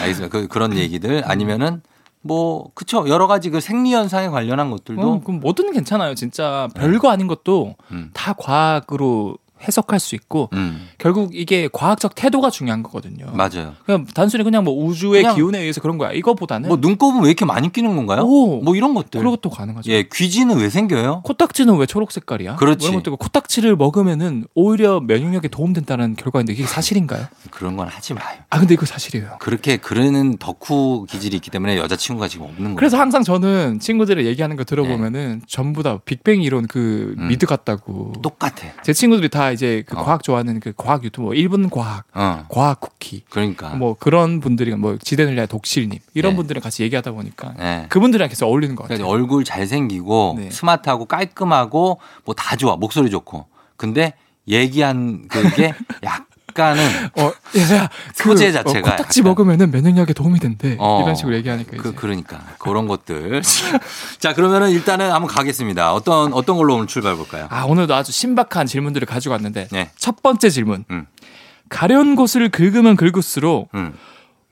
알겠습니다. 0.00 0.28
그, 0.28 0.48
그런 0.48 0.76
얘기들 0.76 1.22
아니면은 1.26 1.82
뭐, 2.26 2.70
그쵸. 2.74 3.06
여러 3.06 3.26
가지 3.26 3.50
그 3.50 3.60
생리 3.60 3.92
현상에 3.92 4.28
관련한 4.28 4.70
것들도. 4.70 5.02
어, 5.02 5.20
그럼 5.22 5.40
뭐든 5.40 5.72
괜찮아요. 5.72 6.14
진짜 6.14 6.68
별거 6.74 7.10
아닌 7.10 7.26
것도 7.26 7.74
음. 7.90 8.10
다 8.14 8.32
과학으로 8.32 9.36
해석할 9.66 9.98
수 10.00 10.14
있고 10.14 10.50
음. 10.52 10.88
결국 10.98 11.34
이게 11.34 11.68
과학적 11.72 12.14
태도가 12.14 12.50
중요한 12.50 12.82
거거든요. 12.82 13.26
맞아요. 13.32 13.74
그냥 13.84 14.06
단순히 14.14 14.44
그냥 14.44 14.64
뭐 14.64 14.74
우주의 14.84 15.22
그냥 15.22 15.34
기운에 15.36 15.58
의해서 15.60 15.80
그런 15.80 15.98
거야. 15.98 16.12
이거보다는 16.12 16.68
뭐 16.68 16.78
눈곱은 16.80 17.22
왜 17.22 17.28
이렇게 17.28 17.44
많이 17.44 17.72
끼는 17.72 17.96
건가요? 17.96 18.22
오. 18.22 18.60
뭐 18.62 18.76
이런 18.76 18.94
것들. 18.94 19.20
그런 19.20 19.32
것도 19.32 19.50
가능하죠. 19.50 19.90
예, 19.90 20.04
귀지는 20.12 20.56
왜 20.58 20.68
생겨요? 20.68 21.22
코딱지는 21.24 21.76
왜 21.76 21.86
초록 21.86 22.12
색깔이야? 22.12 22.56
그렇지. 22.56 22.78
뭐 22.78 22.88
이런 22.88 23.02
것도 23.02 23.10
있고 23.10 23.16
코딱지를 23.18 23.76
먹으면은 23.76 24.44
오히려 24.54 25.00
면역력에 25.00 25.48
도움된다는 25.48 26.16
결과인데 26.16 26.52
이게 26.52 26.64
사실인가요? 26.66 27.26
그런 27.50 27.76
건 27.76 27.88
하지 27.88 28.14
마요. 28.14 28.38
아 28.50 28.58
근데 28.58 28.74
이거 28.74 28.86
사실이에요. 28.86 29.36
그렇게 29.40 29.76
그러는 29.76 30.36
덕후 30.38 31.06
기질이 31.08 31.36
있기 31.36 31.50
때문에 31.50 31.76
여자친구가 31.78 32.28
지금 32.28 32.46
없는 32.46 32.62
거예요. 32.62 32.76
그래서 32.76 32.98
항상 32.98 33.22
저는 33.22 33.80
친구들이 33.80 34.26
얘기하는 34.26 34.56
거 34.56 34.64
들어보면은 34.64 35.42
전부 35.46 35.82
다 35.82 35.98
빅뱅 36.04 36.42
이론 36.42 36.66
그 36.66 37.14
네. 37.16 37.24
음. 37.24 37.28
미드 37.28 37.46
같다고. 37.46 38.12
똑같아. 38.22 38.68
제 38.82 38.92
친구들이 38.92 39.28
다 39.28 39.50
이제 39.54 39.82
그 39.86 39.96
어. 39.96 40.04
과학 40.04 40.22
좋아하는 40.22 40.60
그 40.60 40.72
과학 40.76 41.02
유튜버 41.04 41.30
1분 41.30 41.70
과학, 41.70 42.04
어. 42.12 42.44
과학 42.50 42.80
쿠키 42.80 43.22
그러니까. 43.30 43.70
뭐 43.70 43.96
그런 43.98 44.40
분들이 44.40 44.74
뭐 44.74 44.98
위한 45.36 45.48
독실님 45.48 45.98
이런 46.12 46.32
네. 46.32 46.36
분들이랑 46.36 46.62
같이 46.62 46.82
얘기하다 46.82 47.12
보니까 47.12 47.54
예. 47.58 47.86
그분들이랑 47.88 48.28
계속 48.28 48.46
어울리는 48.46 48.74
것 48.76 48.86
같아요. 48.88 49.06
얼굴 49.06 49.44
잘생기고 49.44 50.34
네. 50.38 50.50
스마트하고 50.50 51.06
깔끔하고 51.06 52.00
뭐 52.26 52.34
다 52.34 52.56
좋아. 52.56 52.76
목소리 52.76 53.08
좋고. 53.10 53.46
근데 53.76 54.12
얘기한 54.48 55.26
그게 55.28 55.72
약 56.02 56.26
간은 56.54 56.82
어, 57.18 57.32
야, 57.58 57.76
야, 57.76 57.90
소재 58.14 58.52
자체가 58.52 58.90
코딱지 58.92 59.20
약간- 59.20 59.30
먹으면은 59.30 59.70
면역력에 59.70 60.12
도움이 60.12 60.38
된대. 60.38 60.76
어. 60.78 61.00
이런 61.02 61.14
식으로 61.14 61.34
얘기하니까 61.36 61.72
그 61.76 61.88
이제. 61.88 61.96
그러니까 61.96 62.40
그런 62.58 62.86
것들. 62.86 63.42
자, 64.20 64.32
그러면은 64.34 64.70
일단은 64.70 65.10
한번 65.12 65.28
가겠습니다. 65.28 65.92
어떤 65.92 66.32
어떤 66.32 66.56
걸로 66.56 66.76
오늘 66.76 66.86
출발해 66.86 67.16
볼까요? 67.16 67.48
아 67.50 67.64
오늘도 67.64 67.94
아주 67.94 68.12
신박한 68.12 68.66
질문들을 68.66 69.06
가지고 69.06 69.32
왔는데 69.32 69.68
네. 69.72 69.90
첫 69.96 70.22
번째 70.22 70.48
질문. 70.48 70.84
음. 70.90 71.06
가려운 71.68 72.14
곳을 72.14 72.48
긁으면 72.50 72.96
긁을수록 72.96 73.68
음. 73.74 73.94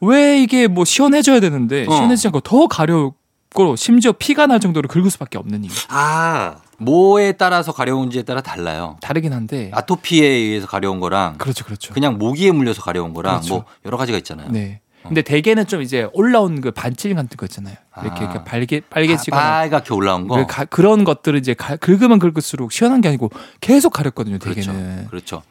왜 0.00 0.40
이게 0.42 0.66
뭐 0.66 0.84
시원해져야 0.84 1.38
되는데 1.40 1.86
어. 1.88 1.94
시원해지지 1.94 2.28
않고 2.28 2.40
더 2.40 2.66
가렵고 2.66 3.76
심지어 3.76 4.10
피가 4.12 4.46
날 4.46 4.58
정도로 4.58 4.88
긁을 4.88 5.10
수밖에 5.10 5.38
없는 5.38 5.64
이유. 5.64 5.70
아, 5.88 6.56
뭐에 6.84 7.32
따라서 7.32 7.72
가려운지에 7.72 8.22
따라 8.22 8.40
달라요. 8.40 8.96
다르긴 9.00 9.32
한데. 9.32 9.70
아토피에 9.74 10.26
의해서 10.26 10.66
가려운 10.66 11.00
거랑 11.00 11.36
그렇죠, 11.38 11.64
그렇죠. 11.64 11.92
그냥 11.94 12.18
모기에 12.18 12.52
물려서 12.52 12.82
가려운 12.82 13.12
거랑 13.14 13.36
그렇죠. 13.36 13.54
뭐 13.54 13.64
여러 13.86 13.96
가지가 13.96 14.18
있잖아요. 14.18 14.48
네. 14.50 14.80
근데 15.02 15.20
대개는 15.22 15.66
좀 15.66 15.82
이제 15.82 16.08
올라온 16.12 16.60
그 16.60 16.70
반칠 16.70 17.12
같은 17.16 17.36
거 17.36 17.44
있잖아요. 17.46 17.74
이렇게, 18.02 18.20
아. 18.20 18.22
이렇게 18.22 18.44
빨개 18.44 18.80
빨개지거나 18.88 19.42
아, 19.42 19.50
빨갛게 19.62 19.92
올라온 19.94 20.28
거. 20.28 20.36
그 20.36 20.46
가- 20.46 20.64
그런 20.64 21.02
것들을 21.02 21.36
이제 21.40 21.54
가- 21.54 21.74
긁으면 21.74 22.20
긁을수록 22.20 22.70
시원한 22.70 23.00
게 23.00 23.08
아니고 23.08 23.30
계속 23.60 23.92
가렵거든요. 23.92 24.38
그렇죠. 24.38 24.60
대개는. 24.70 25.06
그렇죠. 25.08 25.42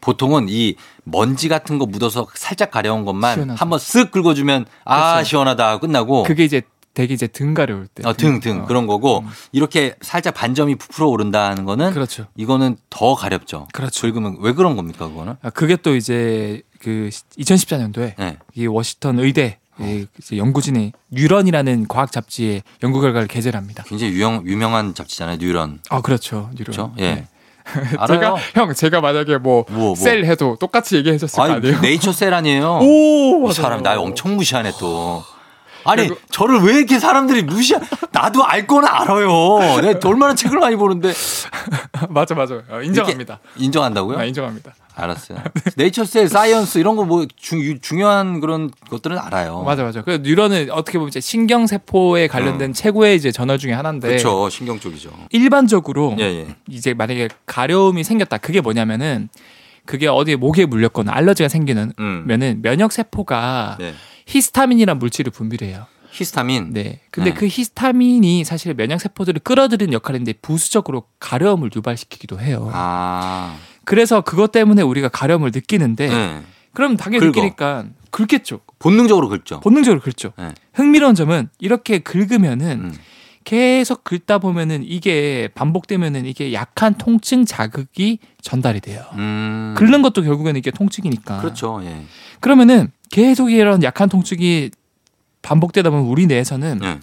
보통은 0.00 0.46
이 0.50 0.76
먼지 1.04 1.48
같은 1.48 1.78
거 1.78 1.86
묻어서 1.86 2.26
살짝 2.34 2.70
가려운 2.70 3.04
것만 3.06 3.34
시원하죠. 3.34 3.58
한번 3.60 3.78
쓱 3.78 4.10
긁어주면 4.10 4.66
아 4.84 5.12
그렇죠. 5.14 5.28
시원하다 5.28 5.78
끝나고 5.80 6.24
그게 6.24 6.44
이제 6.44 6.60
되게 6.94 7.12
이제 7.12 7.26
등 7.26 7.54
가려울 7.54 7.88
때. 7.88 8.06
어, 8.06 8.14
등, 8.14 8.40
등 8.40 8.62
어. 8.62 8.66
그런 8.66 8.86
거고 8.86 9.24
이렇게 9.52 9.96
살짝 10.00 10.32
반점이 10.34 10.76
부풀어 10.76 11.08
오른다는 11.08 11.64
거는 11.64 11.92
그렇죠. 11.92 12.26
이거는 12.36 12.76
더 12.88 13.14
가렵죠. 13.14 13.68
그렇죠. 13.72 14.02
긁으면 14.06 14.36
왜 14.40 14.52
그런 14.52 14.76
겁니까 14.76 15.08
그거는? 15.08 15.34
아, 15.42 15.50
그게 15.50 15.76
또 15.76 15.96
이제 15.96 16.62
그 16.80 17.10
2014년도에 17.38 18.14
네. 18.16 18.38
이 18.54 18.66
워싱턴 18.66 19.18
의대 19.18 19.58
이 19.80 20.06
이제 20.18 20.36
연구진이 20.36 20.92
뉴런이라는 21.10 21.88
과학 21.88 22.12
잡지에 22.12 22.62
연구 22.84 23.00
결과를 23.00 23.26
게재를 23.26 23.58
합니다. 23.58 23.82
굉장히 23.86 24.12
유명 24.12 24.44
유명한 24.46 24.94
잡지잖아요. 24.94 25.38
뉴런. 25.38 25.80
아 25.90 26.00
그렇죠, 26.00 26.48
뉴런. 26.54 26.64
그렇죠? 26.64 26.94
예. 26.98 27.14
네. 27.14 27.28
제가 28.06 28.36
형 28.54 28.74
제가 28.74 29.00
만약에 29.00 29.38
뭐 29.38 29.64
뭐, 29.70 29.78
뭐. 29.78 29.94
셀 29.96 30.24
해도 30.26 30.56
똑같이 30.60 30.96
얘기해줬을 30.96 31.36
거 31.36 31.42
아니 31.42 31.54
아니에요? 31.54 31.80
네이처 31.80 32.12
셀 32.12 32.34
아니에요. 32.34 32.78
오, 32.82 32.84
이 32.84 33.40
맞아요. 33.40 33.52
사람 33.52 33.82
나 33.82 33.98
엄청 34.00 34.36
무시하네 34.36 34.72
또. 34.78 35.24
아니 35.84 36.08
그리고- 36.08 36.20
저를 36.30 36.60
왜 36.60 36.74
이렇게 36.78 36.98
사람들이 36.98 37.42
무시하? 37.42 37.80
나도 38.12 38.44
알 38.44 38.66
거는 38.66 38.88
알아요. 38.88 39.80
내가 39.82 40.08
얼마나 40.08 40.34
책을 40.34 40.58
많이 40.58 40.76
보는데 40.76 41.12
맞아 42.10 42.34
맞아 42.34 42.62
어, 42.70 42.80
인정합니다. 42.82 43.40
인정한다고요? 43.56 44.18
아, 44.18 44.24
인정합니다. 44.24 44.74
알았어요. 44.96 45.38
네이처셀, 45.76 46.28
사이언스 46.28 46.78
이런 46.78 46.94
거 46.96 47.04
뭐 47.04 47.26
중요한 47.36 48.40
그런 48.40 48.70
것들은 48.88 49.18
알아요. 49.18 49.62
맞아 49.62 49.82
맞아. 49.82 50.02
그 50.02 50.20
뉴런은 50.22 50.70
어떻게 50.70 50.98
보면 50.98 51.08
이제 51.08 51.20
신경 51.20 51.66
세포에 51.66 52.28
관련된 52.28 52.72
최고의 52.72 53.16
이제 53.16 53.30
저널 53.32 53.56
중에 53.58 53.72
하나인데 53.72 54.06
음. 54.06 54.10
그렇죠. 54.10 54.48
신경 54.48 54.78
쪽이죠. 54.80 55.10
일반적으로 55.30 56.14
예, 56.20 56.24
예. 56.24 56.56
이제 56.68 56.94
만약에 56.94 57.28
가려움이 57.46 58.04
생겼다. 58.04 58.38
그게 58.38 58.60
뭐냐면은 58.60 59.28
그게 59.84 60.06
어디에 60.08 60.36
목에 60.36 60.64
물렸거나 60.64 61.12
알러지가 61.12 61.48
생기는 61.48 61.92
음. 61.98 62.24
면은 62.26 62.62
면역 62.62 62.92
세포가 62.92 63.76
네. 63.80 63.94
히스타민이라는 64.26 64.98
물질을 64.98 65.32
분비를 65.32 65.68
해요. 65.68 65.86
히스타민. 66.10 66.72
네. 66.72 67.00
근데 67.10 67.30
네. 67.30 67.36
그 67.36 67.46
히스타민이 67.46 68.44
사실 68.44 68.72
면역 68.74 69.00
세포들을 69.00 69.40
끌어들이는 69.40 69.92
역할인데 69.92 70.34
부수적으로 70.34 71.04
가려움을 71.18 71.70
유발시키기도 71.74 72.40
해요. 72.40 72.70
아. 72.72 73.56
그래서 73.84 74.20
그것 74.20 74.52
때문에 74.52 74.82
우리가 74.82 75.08
가려움을 75.08 75.50
느끼는데 75.52 76.08
네. 76.08 76.42
그럼 76.72 76.96
당연히 76.96 77.20
긁어. 77.20 77.30
느끼니까 77.30 77.86
긁겠죠. 78.10 78.60
본능적으로 78.78 79.28
긁죠. 79.28 79.60
본능적으로 79.60 80.00
긁죠. 80.00 80.32
네. 80.38 80.54
흥미로운 80.72 81.14
점은 81.16 81.48
이렇게 81.58 81.98
긁으면은 81.98 82.80
음. 82.80 82.94
계속 83.42 84.04
긁다 84.04 84.38
보면은 84.38 84.82
이게 84.84 85.48
반복되면은 85.54 86.24
이게 86.24 86.52
약한 86.54 86.94
통증 86.94 87.44
자극이 87.44 88.18
전달이 88.40 88.80
돼요. 88.80 89.04
음. 89.14 89.74
긁는 89.76 90.00
것도 90.02 90.22
결국에는 90.22 90.58
이게 90.58 90.70
통증이니까. 90.70 91.40
그렇죠. 91.40 91.80
예. 91.84 92.04
그러면은 92.40 92.90
계속 93.14 93.52
이런 93.52 93.84
약한 93.84 94.08
통증이 94.08 94.70
반복되다 95.42 95.88
보면 95.90 96.06
우리 96.06 96.26
뇌에서는 96.26 96.80
예. 96.82 96.98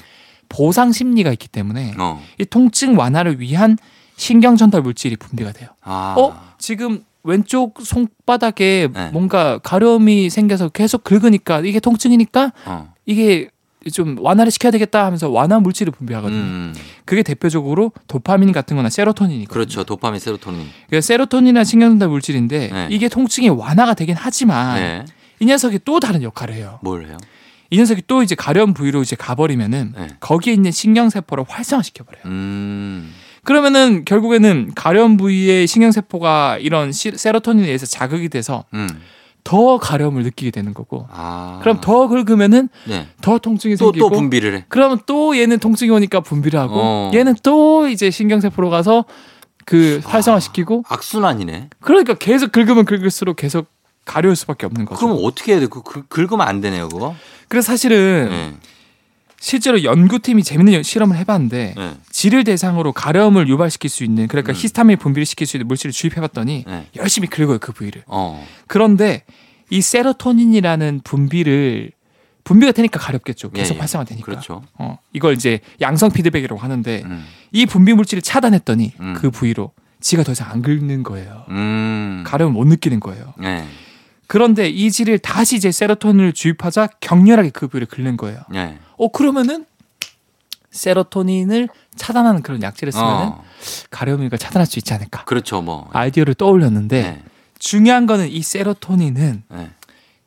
보상 0.50 0.92
심리가 0.92 1.32
있기 1.32 1.48
때문에 1.48 1.94
어. 1.98 2.22
이 2.38 2.44
통증 2.44 3.00
완화를 3.00 3.40
위한 3.40 3.78
신경 4.18 4.58
전달 4.58 4.82
물질이 4.82 5.16
분비가 5.16 5.54
돼요. 5.54 5.70
아. 5.82 6.14
어? 6.18 6.38
지금 6.58 7.06
왼쪽 7.24 7.80
손바닥에 7.82 8.90
네. 8.94 9.10
뭔가 9.14 9.60
가려움이 9.60 10.30
생겨서 10.30 10.68
계속 10.68 11.06
긁으니까 11.06 11.62
이게 11.62 11.80
통증이니까 11.80 12.52
어. 12.66 12.94
이게 13.06 13.50
좀 13.94 14.18
완화를 14.20 14.52
시켜야 14.52 14.72
되겠다 14.72 15.06
하면서 15.06 15.30
완화 15.30 15.62
물질을 15.62 15.94
분비하거든요. 15.94 16.38
음. 16.38 16.76
그게 17.06 17.24
대표적으로 17.24 17.94
도파민 18.08 18.52
같은 18.52 18.76
거나 18.76 18.90
세로토닌이거든요. 18.90 19.54
그렇죠. 19.54 19.86
도파민, 19.86 20.20
세로토닌. 20.20 20.68
그러니까 20.88 21.02
세로토닌이나 21.08 21.64
신경전달 21.64 22.10
물질인데 22.10 22.68
네. 22.68 22.88
이게 22.92 23.08
통증이 23.08 23.48
완화가 23.48 23.94
되긴 23.94 24.16
하지만 24.18 24.76
네. 24.76 25.06
이 25.42 25.46
녀석이 25.46 25.80
또 25.84 26.00
다른 26.00 26.22
역할을 26.24 26.54
해요. 26.54 26.80
뭘 26.84 27.06
해요? 27.08 27.18
이 27.72 27.78
녀석이 27.78 28.04
또 28.08 28.22
이제 28.22 28.36
가려운 28.36 28.74
부위로 28.74 29.02
이제 29.02 29.16
가버리면은 29.16 29.94
네. 29.98 30.08
거기에 30.20 30.54
있는 30.54 30.72
신경세포를 30.72 31.46
활성화시켜버려요. 31.48 32.24
음. 32.26 33.12
그러면은 33.44 34.06
결국에는 34.06 34.72
가려운 34.76 35.18
부위의 35.18 35.66
신경세포가 35.66 36.60
이런 36.60 36.92
시- 36.92 37.18
세로토닌에 37.18 37.66
의해서 37.66 37.88
자극이 37.88 38.30
돼서 38.30 38.66
음. 38.76 38.88
더 39.44 39.80
가려움을 39.80 40.22
느끼게 40.22 40.52
되는 40.52 40.76
거고 40.76 41.08
아. 41.10 41.58
그럼 41.64 41.82
더 41.82 42.08
긁으면은 42.08 42.70
네. 42.88 43.08
더 43.22 43.40
통증이 43.40 43.76
또, 43.78 43.86
생기고 43.86 44.10
또 44.10 44.16
분비를 44.16 44.56
해. 44.56 44.66
그러면 44.70 45.00
또 45.08 45.36
얘는 45.36 45.58
통증이 45.58 45.90
오니까 45.90 46.20
분비를 46.20 46.60
하고 46.60 46.76
어. 46.76 47.12
얘는 47.16 47.36
또 47.42 47.88
이제 47.88 48.12
신경세포로 48.12 48.70
가서 48.70 49.06
그 49.66 50.00
활성화시키고 50.04 50.84
악순환이네. 50.88 51.70
그러니까 51.80 52.14
계속 52.14 52.52
긁으면 52.52 52.86
긁을수록 52.86 53.38
계속 53.38 53.68
가려울 54.06 54.36
수밖에 54.36 54.66
없는 54.66 54.86
거죠. 54.86 55.00
그럼 55.00 55.20
어떻게 55.24 55.54
해야 55.54 55.60
돼? 55.60 55.68
그, 55.68 55.82
그 55.84 56.06
긁으면 56.08 56.42
안 56.48 56.62
되네요, 56.62 56.90
그거. 56.90 57.16
그래서 57.48 57.68
사실은 57.68 58.28
네. 58.30 58.54
실제로 59.40 59.84
연구팀이 59.84 60.44
재밌는 60.44 60.74
연- 60.74 60.84
실험을 60.84 61.18
해봤는데 61.18 61.74
네. 61.76 61.94
쥐를 62.12 62.44
대상으로 62.44 62.94
가려움을 62.94 63.48
유발시킬 63.48 63.90
수 63.90 64.04
있는 64.04 64.28
그러니까 64.28 64.54
음. 64.54 64.56
히스타민 64.56 64.98
분비를 64.98 65.26
시킬 65.26 65.48
수 65.48 65.58
있는 65.58 65.68
물질을 65.68 65.92
주입해봤더니 65.92 66.66
네. 66.68 66.88
열심히 66.96 67.28
긁어요 67.28 67.58
그 67.60 67.72
부위를. 67.72 68.04
어. 68.08 68.46
그런데 68.68 69.24
이 69.70 69.82
세로토닌이라는 69.82 71.02
분비를 71.04 71.92
분비가 72.44 72.72
되니까 72.72 73.00
가렵겠죠. 73.00 73.52
계속 73.52 73.74
예, 73.74 73.76
예. 73.76 73.80
활성화되니까. 73.80 74.26
그렇죠. 74.26 74.64
어, 74.78 74.98
이걸 75.14 75.34
이제 75.34 75.60
양성 75.80 76.10
피드백이라고 76.12 76.60
하는데 76.60 77.04
음. 77.06 77.26
이 77.52 77.66
분비 77.66 77.94
물질을 77.94 78.22
차단했더니 78.22 78.94
음. 79.00 79.14
그 79.16 79.30
부위로 79.32 79.72
지가 80.02 80.24
더 80.24 80.32
이상 80.32 80.50
안 80.52 80.62
긁는 80.64 81.04
거예요. 81.04 81.46
음. 81.50 82.24
가려움을 82.26 82.54
못 82.60 82.68
느끼는 82.68 83.00
거예요. 83.00 83.34
네. 83.38 83.66
그런데 84.32 84.70
이 84.70 84.90
질을 84.90 85.20
다시 85.20 85.58
이제 85.58 85.74
세로토닌을 85.74 86.32
주입하자 86.32 86.88
격렬하게 87.02 87.50
그 87.50 87.68
부위를 87.68 87.86
긁는 87.86 88.16
거예요. 88.16 88.40
예. 88.54 88.78
어 88.96 89.10
그러면은 89.10 89.66
세로토닌을 90.70 91.68
차단하는 91.98 92.42
그런 92.42 92.64
약질을 92.64 92.94
쓰면 92.94 93.10
은 93.10 93.28
어, 93.28 93.44
가려움을 93.90 94.30
차단할 94.30 94.66
수 94.68 94.80
있지 94.80 94.94
않을까 94.94 95.26
그렇죠, 95.26 95.62
뭐. 95.62 95.90
아이디어를 95.92 96.36
떠올렸는데 96.36 97.02
네. 97.02 97.24
중요한 97.60 98.06
거는 98.06 98.30
이 98.30 98.42
세로토닌은 98.42 99.44
네. 99.50 99.70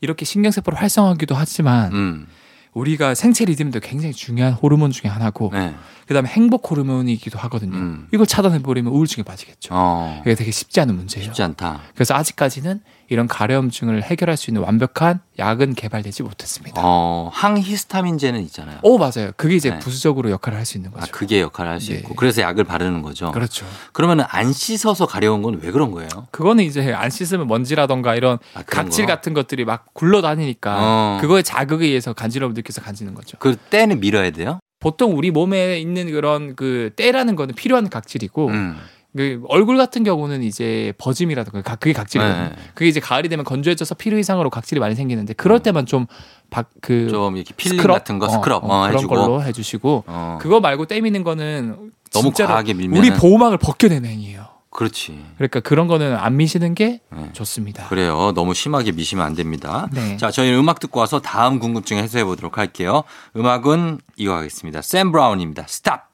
이렇게 0.02 0.26
신경세포를 0.26 0.78
활성화하기도 0.78 1.34
하지만 1.34 1.90
음. 1.94 2.26
우리가 2.74 3.14
생체 3.14 3.46
리듬도 3.46 3.80
굉장히 3.80 4.12
중요한 4.12 4.52
호르몬 4.52 4.90
중에 4.90 5.10
하나고 5.10 5.48
네. 5.54 5.74
그다음에 6.06 6.28
행복 6.28 6.70
호르몬이기도 6.70 7.38
하거든요. 7.38 7.74
음. 7.74 8.08
이걸 8.12 8.26
차단해 8.26 8.58
버리면 8.58 8.92
우울증에 8.92 9.24
빠지겠죠. 9.24 9.70
어. 9.72 10.20
이게 10.26 10.34
되게 10.34 10.50
쉽지 10.50 10.78
않은 10.80 10.94
문제예요. 10.94 11.24
쉽지 11.24 11.42
않다. 11.42 11.80
그래서 11.94 12.14
아직까지는 12.14 12.82
이런 13.08 13.26
가려움증을 13.28 14.02
해결할 14.02 14.36
수 14.36 14.50
있는 14.50 14.62
완벽한 14.62 15.20
약은 15.38 15.74
개발되지 15.74 16.22
못했습니다. 16.22 16.80
어, 16.82 17.30
항히스타민제는 17.32 18.40
있잖아요. 18.44 18.78
오 18.82 18.98
맞아요. 18.98 19.32
그게 19.36 19.56
이제 19.56 19.70
네. 19.70 19.78
부수적으로 19.78 20.30
역할을 20.30 20.58
할 20.58 20.64
수 20.64 20.78
있는 20.78 20.90
아, 20.94 21.00
거죠. 21.00 21.12
그게 21.12 21.40
역할을 21.40 21.70
할수 21.72 21.92
네. 21.92 21.98
있고. 21.98 22.14
그래서 22.14 22.40
약을 22.40 22.64
바르는 22.64 23.02
거죠. 23.02 23.30
그렇죠. 23.32 23.66
그러면 23.92 24.24
안 24.28 24.52
씻어서 24.52 25.06
가려운 25.06 25.42
건 25.42 25.54
왜 25.62 25.70
그런 25.70 25.90
거예요? 25.90 26.08
그거는 26.30 26.64
이제 26.64 26.92
안 26.92 27.10
씻으면 27.10 27.46
먼지라던가 27.46 28.14
이런 28.16 28.38
아, 28.54 28.62
각질 28.62 29.06
거? 29.06 29.12
같은 29.14 29.34
것들이 29.34 29.64
막 29.64 29.92
굴러다니니까 29.94 30.76
어. 30.78 31.18
그거에 31.20 31.42
자극에 31.42 31.86
의해서 31.86 32.12
간지러움 32.12 32.54
느껴서 32.54 32.80
간지는 32.80 33.14
거죠. 33.14 33.36
그 33.38 33.56
때는 33.56 34.00
밀어야 34.00 34.30
돼요? 34.30 34.58
보통 34.80 35.16
우리 35.16 35.30
몸에 35.30 35.78
있는 35.78 36.10
그런 36.12 36.56
그 36.56 36.90
때라는 36.96 37.36
거는 37.36 37.54
필요한 37.54 37.88
각질이고 37.88 38.48
음. 38.48 38.76
그 39.16 39.40
얼굴 39.48 39.76
같은 39.76 40.02
경우는 40.02 40.42
이제 40.42 40.92
버짐이라든가 40.98 41.62
각- 41.62 41.78
그게 41.78 41.92
각질이거든요. 41.92 42.48
네. 42.48 42.52
그게 42.74 42.88
이제 42.88 42.98
가을이 42.98 43.28
되면 43.28 43.44
건조해져서 43.44 43.94
필요 43.94 44.18
이상으로 44.18 44.50
각질이 44.50 44.80
많이 44.80 44.94
생기는데 44.96 45.34
그럴 45.34 45.60
때만 45.60 45.86
좀 45.86 46.06
박그 46.50 47.08
좀 47.10 47.36
이렇게 47.36 47.54
필링 47.54 47.80
같은 47.86 48.18
거 48.18 48.28
스크럽 48.28 48.64
어, 48.64 48.82
그런 48.86 48.94
해주고. 48.94 49.14
걸로 49.14 49.42
해주시고 49.42 50.04
어. 50.06 50.38
그거 50.42 50.58
말고 50.60 50.86
때미는 50.86 51.22
거는 51.22 51.92
너무 52.12 52.32
과하게 52.32 52.74
밀면 52.74 52.98
우리 52.98 53.10
보호막을 53.12 53.58
벗겨내는 53.58 54.08
행위예요. 54.10 54.46
그렇지. 54.70 55.24
그러니까 55.36 55.60
그런 55.60 55.86
거는 55.86 56.16
안 56.16 56.36
미시는 56.36 56.74
게 56.74 57.00
네. 57.12 57.30
좋습니다. 57.32 57.86
그래요. 57.86 58.32
너무 58.34 58.54
심하게 58.54 58.90
미시면 58.90 59.24
안 59.24 59.34
됩니다. 59.36 59.86
네. 59.92 60.16
자, 60.16 60.32
저희는 60.32 60.58
음악 60.58 60.80
듣고 60.80 60.98
와서 60.98 61.20
다음 61.20 61.60
궁금증 61.60 61.98
해소해 61.98 62.24
보도록 62.24 62.58
할게요. 62.58 63.04
음악은 63.36 64.00
이거 64.16 64.34
하겠습니다. 64.34 64.82
샘 64.82 65.12
브라운입니다. 65.12 65.66
스탑. 65.68 66.08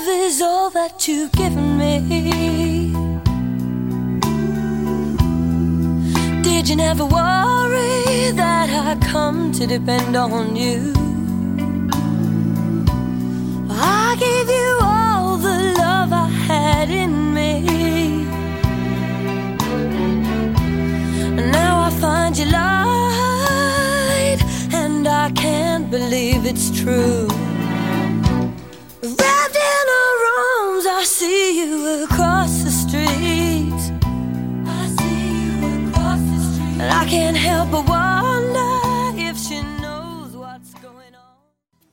Have 0.00 0.08
is 0.08 0.40
all 0.40 0.70
that 0.70 1.06
you've 1.06 1.30
given 1.32 1.76
me. 1.76 2.00
Did 6.42 6.70
you 6.70 6.76
never 6.76 7.04
worry 7.04 8.30
that 8.32 8.70
I 8.70 8.96
come 9.06 9.52
to 9.52 9.66
depend 9.66 10.16
on 10.16 10.56
you? 10.56 10.94
I 13.68 14.16
gave 14.18 14.48
you 14.48 14.78
all 14.80 15.36
the 15.36 15.74
love 15.76 16.14
I 16.14 16.28
had 16.48 16.88
in 16.88 17.34
me. 17.34 18.24
Now 21.52 21.74
I 21.88 21.90
find 22.00 22.38
you 22.38 22.46
lied, 22.46 24.40
and 24.72 25.06
I 25.06 25.30
can't 25.32 25.90
believe 25.90 26.46
it's 26.46 26.70
true. 26.80 27.28
Wrapped 29.02 29.56
in 29.56 29.79
I 31.00 31.04
see 31.04 31.58
you 31.58 32.04
across 32.04 32.62
the 32.62 32.70
street. 32.70 33.72
I 34.66 34.86
see 34.98 35.32
you 35.32 35.88
across 35.88 36.20
the 36.20 36.40
street. 36.52 36.76
And 36.78 36.92
I 36.92 37.06
can't 37.08 37.38
help 37.38 37.70
but 37.70 37.88
wonder 37.88 39.16
if 39.16 39.38
she 39.38 39.62
knows 39.80 40.36
what's 40.36 40.74
going 40.82 41.14
on. 41.16 41.40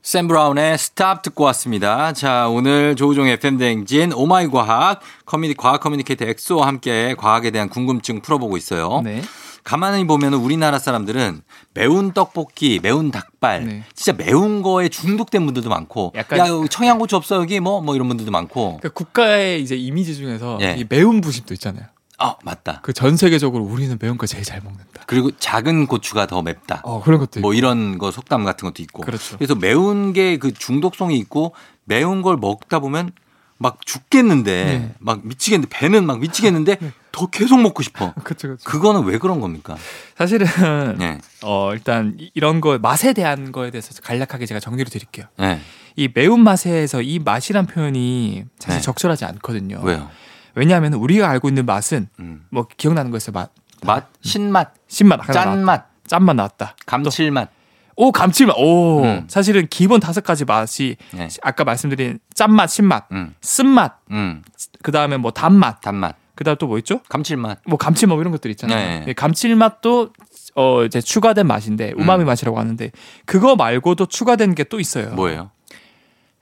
샘 0.01 0.27
브라운의 0.27 0.77
스탑 0.77 1.21
듣고 1.21 1.45
왔습니다. 1.45 2.11
자, 2.11 2.49
오늘 2.49 2.97
조우종 2.97 3.29
FM 3.29 3.57
대행진 3.57 4.11
오마이 4.11 4.49
과학 4.49 4.99
커뮤니 5.25 5.53
과학 5.53 5.79
커뮤니케이터 5.79 6.25
엑소와 6.25 6.67
함께 6.67 7.15
과학에 7.17 7.51
대한 7.51 7.69
궁금증 7.69 8.19
풀어보고 8.19 8.57
있어요. 8.57 8.99
네. 9.05 9.21
가만히 9.67 10.07
보면 10.07 10.33
우리나라 10.33 10.79
사람들은 10.79 11.41
매운 11.73 12.13
떡볶이, 12.13 12.79
매운 12.81 13.11
닭발, 13.11 13.65
네. 13.65 13.83
진짜 13.93 14.13
매운 14.13 14.61
거에 14.61 14.87
중독된 14.87 15.43
분들도 15.45 15.67
많고, 15.67 16.13
약간- 16.15 16.39
야 16.39 16.45
청양고추 16.69 17.17
없어 17.17 17.35
여기 17.35 17.59
뭐뭐 17.59 17.93
이런 17.93 18.07
분들도 18.07 18.31
많고, 18.31 18.79
그 18.81 18.89
국가의 18.93 19.61
이제 19.61 19.75
이미지 19.75 20.15
중에서 20.15 20.57
예. 20.61 20.75
이 20.79 20.85
매운 20.87 21.19
부심도 21.19 21.53
있잖아요. 21.55 21.83
아 22.17 22.35
맞다. 22.45 22.79
그 22.81 22.93
전 22.93 23.17
세계적으로 23.17 23.65
우리는 23.65 23.95
매운 24.01 24.17
거 24.17 24.25
제일 24.25 24.45
잘 24.45 24.61
먹는다. 24.61 25.03
그리고 25.05 25.31
작은 25.37 25.85
고추가 25.87 26.27
더 26.27 26.41
맵다. 26.41 26.81
어 26.85 27.01
그런 27.03 27.19
것도 27.19 27.41
뭐 27.41 27.51
있고. 27.51 27.57
이런 27.57 27.97
거 27.97 28.09
속담 28.11 28.45
같은 28.45 28.65
것도 28.69 28.81
있고. 28.81 29.01
그렇죠. 29.03 29.35
래서 29.37 29.53
매운 29.53 30.13
게 30.13 30.37
그 30.37 30.53
중독성이 30.53 31.17
있고 31.17 31.53
매운 31.83 32.21
걸 32.21 32.37
먹다 32.37 32.79
보면 32.79 33.11
막 33.59 33.85
죽겠는데 33.85 34.65
네. 34.65 34.95
막 34.99 35.19
미치겠는데 35.27 35.67
배는 35.77 36.05
막 36.05 36.19
미치겠는데 36.19 36.77
더 37.17 37.25
계속 37.25 37.59
먹고 37.59 37.81
싶어. 37.81 38.13
그렇죠, 38.23 38.47
그렇죠. 38.49 38.63
그거는 38.69 39.03
왜 39.05 39.17
그런 39.17 39.39
겁니까? 39.41 39.75
사실은 40.15 40.45
네. 40.99 41.17
어 41.43 41.71
일단 41.73 42.15
이- 42.19 42.29
이런 42.35 42.61
거 42.61 42.77
맛에 42.77 43.13
대한 43.13 43.51
거에 43.51 43.71
대해서 43.71 43.99
간략하게 44.03 44.45
제가 44.45 44.59
정리를 44.59 44.91
드릴게요. 44.91 45.25
네. 45.37 45.59
이 45.95 46.07
매운 46.13 46.41
맛에서 46.43 47.01
이 47.01 47.17
맛이란 47.17 47.65
표현이 47.65 48.43
사실 48.59 48.79
네. 48.79 48.81
적절하지 48.83 49.25
않거든요. 49.25 49.79
왜요? 49.81 50.09
왜냐하면 50.53 50.93
우리가 50.93 51.27
알고 51.29 51.47
있는 51.49 51.65
맛은 51.65 52.07
음. 52.19 52.45
뭐 52.51 52.67
기억나는 52.77 53.09
거 53.09 53.17
있어요. 53.17 53.33
맛, 53.33 53.49
맛, 53.83 54.07
신맛, 54.21 54.73
신맛. 54.87 55.25
짠맛, 55.31 55.87
짠맛 56.05 56.35
나왔다. 56.35 56.75
감칠맛. 56.85 57.49
오 57.95 58.11
감칠맛. 58.11 58.55
오 58.59 59.03
음. 59.03 59.25
사실은 59.27 59.65
기본 59.71 59.99
다섯 59.99 60.23
가지 60.23 60.45
맛이 60.45 60.97
네. 61.13 61.29
아까 61.41 61.63
말씀드린 61.63 62.19
짠맛, 62.35 62.69
신맛, 62.69 63.05
음. 63.11 63.33
쓴맛, 63.41 64.01
음. 64.11 64.43
그 64.83 64.91
다음에 64.91 65.17
뭐 65.17 65.31
단맛, 65.31 65.81
단맛, 65.81 66.15
그 66.37 66.43
다음 66.45 66.55
또 66.57 66.67
뭐 66.67 66.77
있죠? 66.77 67.01
감칠맛. 67.09 67.59
뭐 67.65 67.77
감칠맛 67.77 68.15
뭐 68.15 68.21
이런 68.21 68.31
것들 68.31 68.49
있잖아요. 68.51 68.77
네. 69.01 69.05
예, 69.09 69.13
감칠맛도 69.13 70.13
어 70.55 70.83
이제 70.85 71.01
추가된 71.01 71.45
맛인데 71.47 71.93
우마미 71.97 72.23
음. 72.23 72.27
맛이라고 72.27 72.57
하는데 72.59 72.91
그거 73.25 73.55
말고도 73.57 74.05
추가된 74.05 74.55
게 74.55 74.63
또 74.63 74.79
있어요. 74.79 75.09
뭐예요? 75.15 75.51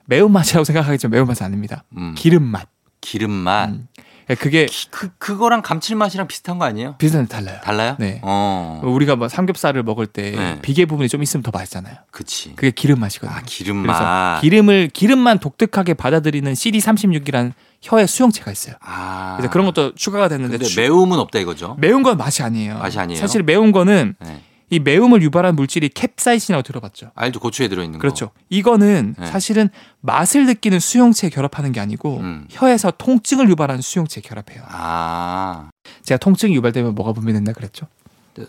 매운 0.06 0.30
맛이라고 0.32 0.62
생각하겠지만 0.64 1.10
매운 1.10 1.26
맛은 1.26 1.44
아닙니다. 1.46 1.84
음. 1.96 2.14
기름 2.16 2.42
맛. 2.44 2.68
기름맛. 3.00 3.70
음. 3.70 3.88
예, 4.28 4.34
그게 4.34 4.66
기- 4.66 4.88
그 4.90 5.10
그거랑 5.18 5.62
감칠맛이랑 5.62 6.26
비슷한 6.26 6.58
거 6.58 6.64
아니에요? 6.64 6.96
비슷한데 6.98 7.28
달라요. 7.28 7.60
달라요? 7.62 7.94
네. 8.00 8.20
어. 8.24 8.80
우리가 8.84 9.14
뭐 9.14 9.28
삼겹살을 9.28 9.84
먹을 9.84 10.06
때 10.08 10.32
네. 10.32 10.58
비계 10.62 10.84
부분이 10.86 11.08
좀 11.08 11.22
있으면 11.22 11.44
더 11.44 11.52
맛있잖아요. 11.54 11.94
그치. 12.10 12.52
그게 12.56 12.72
기름 12.72 12.98
맛이거든요. 12.98 13.36
아, 13.38 13.42
기름 13.46 13.76
맛. 13.86 13.92
그래서 13.98 14.40
기름을 14.40 14.90
기름만 14.92 15.38
독특하게 15.38 15.94
받아들이는 15.94 16.54
CD36이라는 16.54 17.52
혀의 17.82 18.06
수용체가 18.08 18.50
있어요. 18.50 18.74
아. 18.80 19.34
그래서 19.36 19.50
그런 19.52 19.66
것도 19.66 19.94
추가가 19.94 20.28
됐는데 20.28 20.58
추- 20.58 20.80
매움은 20.80 21.18
없다 21.18 21.38
이거죠? 21.38 21.76
매운 21.78 22.02
건 22.02 22.16
맛이 22.16 22.42
아니에요. 22.42 22.78
맛이 22.78 22.98
아니에요? 22.98 23.20
사실 23.20 23.42
매운 23.42 23.72
거는 23.72 24.14
네. 24.20 24.42
이 24.68 24.80
매움을 24.80 25.22
유발한 25.22 25.54
물질이 25.54 25.90
캡사이신이라고 25.90 26.62
들어봤죠. 26.64 27.12
알죠. 27.14 27.38
고추에 27.38 27.68
들어있는 27.68 27.98
거. 27.98 28.00
그렇죠. 28.00 28.30
이거는 28.48 29.14
네. 29.16 29.26
사실은 29.26 29.68
맛을 30.00 30.44
느끼는 30.46 30.80
수용체에 30.80 31.30
결합하는 31.30 31.70
게 31.70 31.78
아니고 31.78 32.18
음. 32.18 32.46
혀에서 32.50 32.90
통증을 32.98 33.48
유발하는 33.48 33.80
수용체에 33.80 34.22
결합해요. 34.22 34.64
아. 34.68 35.70
제가 36.02 36.18
통증이 36.18 36.54
유발되면 36.56 36.96
뭐가 36.96 37.12
분비된다 37.12 37.52
그랬죠? 37.52 37.86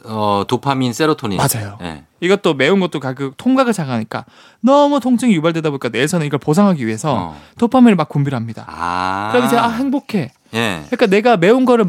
어, 0.06 0.44
도파민, 0.48 0.94
세로토닌. 0.94 1.38
맞아요. 1.38 1.78
네. 1.82 2.04
이것도 2.20 2.54
매운 2.56 2.80
것도 2.80 3.00
그 3.00 3.32
통각을 3.38 3.74
장하니까 3.74 4.26
너무 4.60 5.00
통증이 5.00 5.34
유발되다 5.36 5.70
보니까 5.70 5.90
뇌에서는 5.90 6.26
이걸 6.26 6.40
보상하기 6.40 6.86
위해서 6.86 7.14
어. 7.16 7.42
도파민을 7.60 7.96
막 7.96 8.10
분비를 8.10 8.36
합니다. 8.36 8.66
아. 8.68 9.30
그럼 9.32 9.46
이제 9.48 9.58
아 9.58 9.68
행복해. 9.70 10.32
예. 10.54 10.82
그러니까 10.88 11.06
내가 11.08 11.38
매운 11.38 11.66
거를 11.66 11.86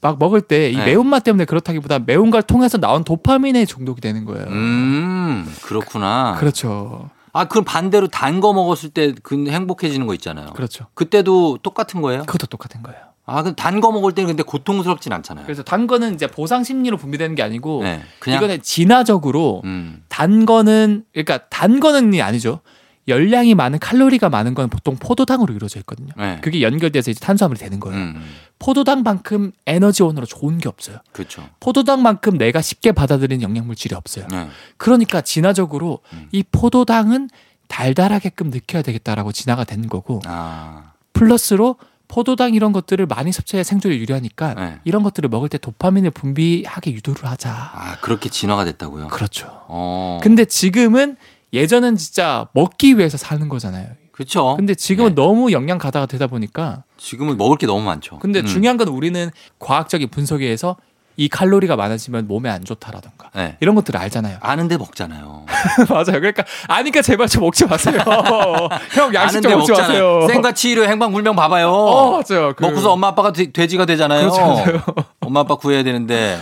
막 0.00 0.18
먹을 0.18 0.40
때이 0.40 0.76
네. 0.76 0.84
매운맛 0.84 1.24
때문에 1.24 1.44
그렇다기보다 1.44 1.98
매운 2.00 2.30
걸 2.30 2.42
통해서 2.42 2.78
나온 2.78 3.02
도파민에 3.02 3.64
중독이 3.64 4.00
되는 4.00 4.24
거예요. 4.24 4.46
음, 4.46 5.52
그렇구나. 5.62 6.36
그렇죠. 6.38 7.10
아, 7.32 7.44
그럼 7.46 7.64
반대로 7.64 8.06
단 8.08 8.40
거 8.40 8.52
먹었을 8.52 8.90
때 8.90 9.12
그 9.22 9.46
행복해지는 9.48 10.06
거 10.06 10.14
있잖아요. 10.14 10.52
그렇죠. 10.54 10.86
그때도 10.94 11.58
똑같은 11.62 12.00
거예요? 12.00 12.20
그것도 12.22 12.46
똑같은 12.46 12.82
거예요. 12.84 13.00
아, 13.28 13.42
그럼 13.42 13.54
단 13.54 13.80
거 13.80 13.92
먹을 13.92 14.12
때는 14.12 14.28
근데 14.28 14.42
고통스럽진 14.42 15.12
않잖아요. 15.12 15.44
그래서 15.44 15.62
단 15.62 15.86
거는 15.86 16.14
이제 16.14 16.26
보상 16.26 16.64
심리로 16.64 16.96
분비되는 16.96 17.34
게 17.36 17.42
아니고 17.42 17.82
네. 17.82 18.02
그냥 18.18 18.38
이거는 18.38 18.62
진화적으로 18.62 19.60
음. 19.64 20.02
단 20.08 20.46
거는 20.46 21.04
그러니까 21.12 21.38
단 21.48 21.78
거는이 21.80 22.20
아니죠. 22.22 22.60
열량이 23.06 23.54
많은 23.54 23.78
칼로리가 23.78 24.28
많은 24.28 24.52
건 24.54 24.68
보통 24.68 24.96
포도당으로 24.96 25.54
이루어져 25.54 25.78
있거든요. 25.80 26.08
네. 26.16 26.38
그게 26.42 26.60
연결돼서 26.60 27.10
이제 27.10 27.20
탄수화물이 27.24 27.58
되는 27.58 27.80
거예요. 27.80 27.98
음. 27.98 28.22
포도당만큼 28.58 29.52
에너지원으로 29.66 30.26
좋은 30.26 30.58
게 30.58 30.68
없어요. 30.68 30.98
그렇죠. 31.12 31.48
포도당만큼 31.60 32.36
내가 32.36 32.60
쉽게 32.60 32.92
받아들이는 32.92 33.42
영양물질이 33.42 33.94
없어요. 33.94 34.26
네. 34.30 34.48
그러니까 34.76 35.20
진화적으로 35.22 36.00
음. 36.12 36.28
이 36.32 36.42
포도당은 36.50 37.30
달달하게끔 37.68 38.50
느껴야 38.50 38.82
되겠다라고 38.82 39.32
진화가 39.32 39.64
된 39.64 39.88
거고 39.88 40.20
아. 40.26 40.92
플러스로 41.12 41.76
포도당 42.08 42.54
이런 42.54 42.72
것들을 42.72 43.06
많이 43.06 43.32
섭취해 43.32 43.62
생존에 43.62 43.96
유리하니까 43.96 44.54
네. 44.54 44.80
이런 44.84 45.02
것들을 45.02 45.28
먹을 45.28 45.48
때 45.48 45.58
도파민을 45.58 46.10
분비하게 46.10 46.92
유도를 46.92 47.26
하자. 47.26 47.50
아, 47.50 47.96
그렇게 48.00 48.28
진화가 48.28 48.64
됐다고요? 48.64 49.08
그렇죠. 49.08 49.46
어. 49.68 50.18
근데 50.22 50.44
지금은 50.44 51.16
예전은 51.52 51.96
진짜 51.96 52.48
먹기 52.52 52.98
위해서 52.98 53.16
사는 53.16 53.48
거잖아요. 53.48 53.88
그렇죠. 54.12 54.56
근데 54.56 54.74
지금은 54.74 55.10
네. 55.10 55.14
너무 55.14 55.52
영양 55.52 55.78
가다가 55.78 56.06
되다 56.06 56.26
보니까 56.26 56.82
지금은 56.96 57.36
먹을 57.36 57.56
게 57.56 57.66
너무 57.66 57.82
많죠. 57.84 58.18
근데 58.18 58.40
음. 58.40 58.46
중요한 58.46 58.76
건 58.76 58.88
우리는 58.88 59.30
과학적인 59.60 60.08
분석에 60.08 60.44
의해서 60.44 60.76
이 61.18 61.28
칼로리가 61.28 61.74
많아지면 61.74 62.28
몸에 62.28 62.48
안 62.48 62.64
좋다라던가 62.64 63.30
네. 63.34 63.56
이런 63.58 63.74
것들을 63.74 63.98
알잖아요. 63.98 64.38
아는데 64.40 64.76
먹잖아요. 64.76 65.46
맞아요. 65.90 66.04
그러니까 66.20 66.44
아니까 66.68 67.02
제발 67.02 67.26
좀 67.28 67.42
먹지 67.42 67.66
마세요. 67.66 67.98
형 68.94 69.12
양식 69.12 69.42
좀 69.42 69.50
먹지 69.58 69.72
마세요. 69.72 70.26
생과 70.28 70.52
치료 70.52 70.84
행방불명 70.84 71.34
봐봐요. 71.34 71.70
어 71.70 72.10
맞아요. 72.12 72.54
그- 72.54 72.62
먹고서 72.64 72.92
엄마 72.92 73.08
아빠가 73.08 73.32
돼, 73.32 73.50
돼지가 73.50 73.84
되잖아요. 73.84 74.30
그렇죠, 74.30 74.40
맞아요. 74.40 74.82
엄마 75.20 75.40
아빠 75.40 75.56
구해야 75.56 75.82
되는데. 75.82 76.38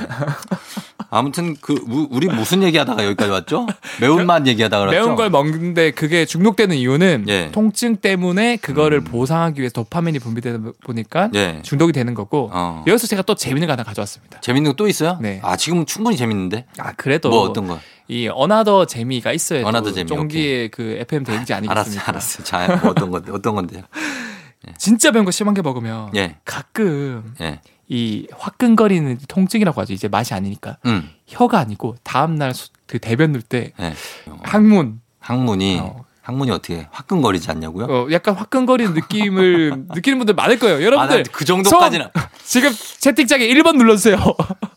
아무튼 1.10 1.56
그 1.60 1.74
우- 1.88 2.08
우리 2.10 2.26
무슨 2.28 2.62
얘기하다가 2.62 3.04
여기까지 3.04 3.30
왔죠? 3.30 3.66
매운맛 4.00 4.46
얘기하다가 4.46 4.86
그랬죠. 4.86 5.04
매운 5.04 5.16
걸 5.16 5.30
먹는데 5.30 5.90
그게 5.92 6.24
중독되는 6.24 6.76
이유는 6.76 7.24
예. 7.28 7.46
음. 7.46 7.52
통증 7.52 7.96
때문에 7.96 8.56
그거를 8.56 9.00
보상하기 9.02 9.60
위해서 9.60 9.72
도파민이 9.74 10.18
분비되다 10.18 10.58
보니까 10.84 11.30
예. 11.34 11.60
중독이 11.62 11.92
되는 11.92 12.14
거고 12.14 12.50
어. 12.52 12.84
여기서 12.86 13.06
제가 13.06 13.22
또 13.22 13.34
재밌는 13.34 13.66
거 13.66 13.72
하나 13.72 13.82
가져왔습니다. 13.82 14.40
재밌는 14.40 14.72
거 14.72 14.76
또 14.76 14.88
있어요? 14.88 15.18
네. 15.22 15.40
아 15.42 15.56
지금 15.56 15.86
충분히 15.86 16.16
재밌는데. 16.16 16.66
아 16.78 16.92
그래도 16.92 17.30
뭐 17.30 17.40
어떤 17.40 17.66
거? 17.66 17.78
이 18.08 18.28
어나더 18.28 18.86
재미가 18.86 19.32
있어요. 19.32 19.66
어나더 19.66 19.92
재미, 19.92 20.06
쫑기의 20.06 20.68
그 20.70 20.96
FM 21.00 21.24
대행지 21.24 21.54
알았어, 21.54 21.70
아니겠습니까? 21.72 22.08
알았어. 22.10 22.42
자, 22.44 22.78
뭐 22.82 22.90
어떤 22.90 23.10
건데? 23.10 23.32
어떤 23.32 23.54
건데요? 23.54 23.82
진짜 24.78 25.10
매운 25.12 25.24
거 25.24 25.30
심한 25.30 25.54
게 25.54 25.62
먹으면 25.62 26.10
예, 26.16 26.36
가끔 26.44 27.34
예. 27.40 27.60
이 27.88 28.26
화끈거리는 28.36 29.18
통증이라고 29.28 29.80
하죠. 29.82 29.92
이제 29.92 30.08
맛이 30.08 30.34
아니니까 30.34 30.76
음, 30.86 31.08
혀가 31.26 31.58
아니고 31.58 31.96
다음 32.02 32.34
날 32.36 32.52
그 32.86 33.00
대변 33.00 33.32
넣을 33.32 33.42
때 33.42 33.72
예. 33.80 33.94
어, 34.26 34.38
항문 34.44 35.00
항문이 35.18 35.80
어. 35.80 36.04
항문이 36.22 36.50
어떻게 36.52 36.86
화끈거리지 36.92 37.50
않냐고요? 37.50 37.86
어, 37.86 38.08
약간 38.12 38.34
화끈거리는 38.34 38.94
느낌을 38.94 39.86
느끼는 39.94 40.18
분들 40.18 40.34
많을 40.34 40.58
거예요. 40.58 40.76
아, 40.78 40.82
여러분들 40.82 41.22
나그 41.24 41.44
정도까지는. 41.44 42.06
지금 42.44 42.70
채팅창에 42.98 43.46
1번 43.48 43.76
눌러주세요. 43.76 44.16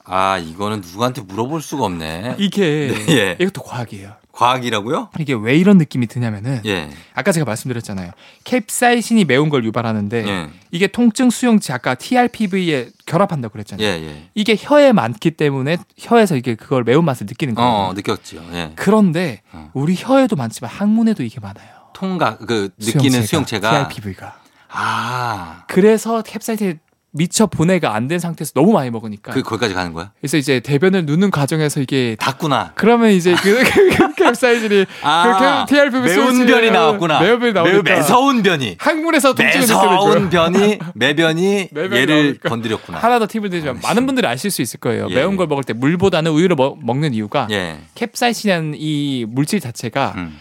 아, 0.06 0.38
이거는 0.40 0.82
누구한테 0.82 1.22
물어볼 1.22 1.62
수가 1.62 1.86
없네. 1.86 2.36
이게 2.40 2.94
네, 3.08 3.16
예. 3.16 3.38
이것도 3.40 3.62
과학이에요. 3.64 4.14
과학이라고요? 4.40 5.10
이게 5.20 5.34
왜 5.34 5.58
이런 5.58 5.78
느낌이 5.78 6.08
드냐면은 6.08 6.62
예. 6.66 6.90
아까 7.14 7.34
제가 7.34 7.46
말씀드렸잖아요. 7.46 8.12
캡사이신이 8.46 9.26
매운 9.26 9.50
걸 9.50 9.66
유발하는데 9.66 10.28
예. 10.28 10.50
이게 10.72 10.88
통증 10.88 11.30
수용체 11.30 11.74
아까 11.74 11.96
TRPV에 11.96 12.90
결합한다고 13.06 13.52
예, 13.52 13.54
그랬잖아요. 13.54 13.86
예. 13.86 14.30
이게 14.36 14.56
혀에 14.58 14.94
많기 14.94 15.32
때문에 15.32 15.76
혀에서 15.98 16.38
이게 16.38 16.56
그걸 16.56 16.86
매운 16.86 17.04
맛을 17.04 17.26
느끼는 17.28 17.54
거예요. 17.54 17.70
어, 17.70 17.94
느꼈죠. 17.94 18.46
예. 18.54 18.72
그런데 18.76 19.42
어. 19.52 19.72
우리 19.74 19.96
혀에도 19.98 20.38
많지만 20.38 20.72
항문에도 20.72 21.24
이게 21.24 21.42
많아요. 21.42 21.68
통각 21.92 22.40
그 22.46 22.70
느끼는 22.78 23.24
수용체가 23.24 23.90
TRPV가. 23.90 24.38
아. 24.70 25.64
그래서 25.68 26.22
캡사이신이 26.22 26.76
미처 27.12 27.48
분해가 27.48 27.96
안 27.96 28.08
된 28.08 28.18
상태에서 28.20 28.52
너무 28.56 28.72
많이 28.74 28.90
먹으니까 28.90 29.32
그 29.34 29.42
거기까지 29.44 29.74
가는 29.76 29.94
거야? 29.94 30.12
그래서 30.20 30.38
이제 30.38 30.60
대변을 30.60 31.06
누는 31.06 31.30
과정에서 31.32 31.80
이게 31.82 32.16
다 32.20 32.32
닿구나. 32.32 32.72
그러면 32.76 33.12
이제 33.12 33.36
그, 33.36 33.64
그 33.64 34.14
캡사이신이 34.16 34.86
아, 35.04 35.66
그 35.68 35.74
TRPV 35.74 36.02
매운 36.02 36.46
변이 36.46 36.72
나왔구나. 36.72 37.20
매운 37.22 37.40
변이 37.40 37.54
나오니까 37.54 37.74
매우 37.84 37.84
매서운 37.98 38.42
변이. 38.44 38.76
항문에서 38.80 39.34
통증을 39.36 39.62
느끼는 39.62 39.84
매서운. 39.90 40.30
변이 40.30 40.80
매변이 40.96 41.70
얘를 41.74 42.16
나오니까. 42.24 42.50
건드렸구나. 42.50 42.98
하나 43.00 43.20
더 43.20 43.28
팁을 43.28 43.50
드리자면 43.50 43.80
많은 43.84 44.06
분들이 44.06 44.26
아실 44.28 44.50
수 44.52 44.62
있을 44.62 44.80
거예요. 44.80 45.08
예. 45.10 45.16
매운 45.16 45.36
걸 45.36 45.48
먹을 45.48 45.64
때 45.64 45.74
물보다는 45.74 46.32
우유를 46.32 46.56
먹, 46.56 46.80
는 47.00 47.14
이유가 47.14 47.48
예. 47.52 47.78
캡사이신이라는 47.96 48.74
이 48.78 49.26
물질 49.30 49.60
자체가 49.60 50.14
음. 50.18 50.40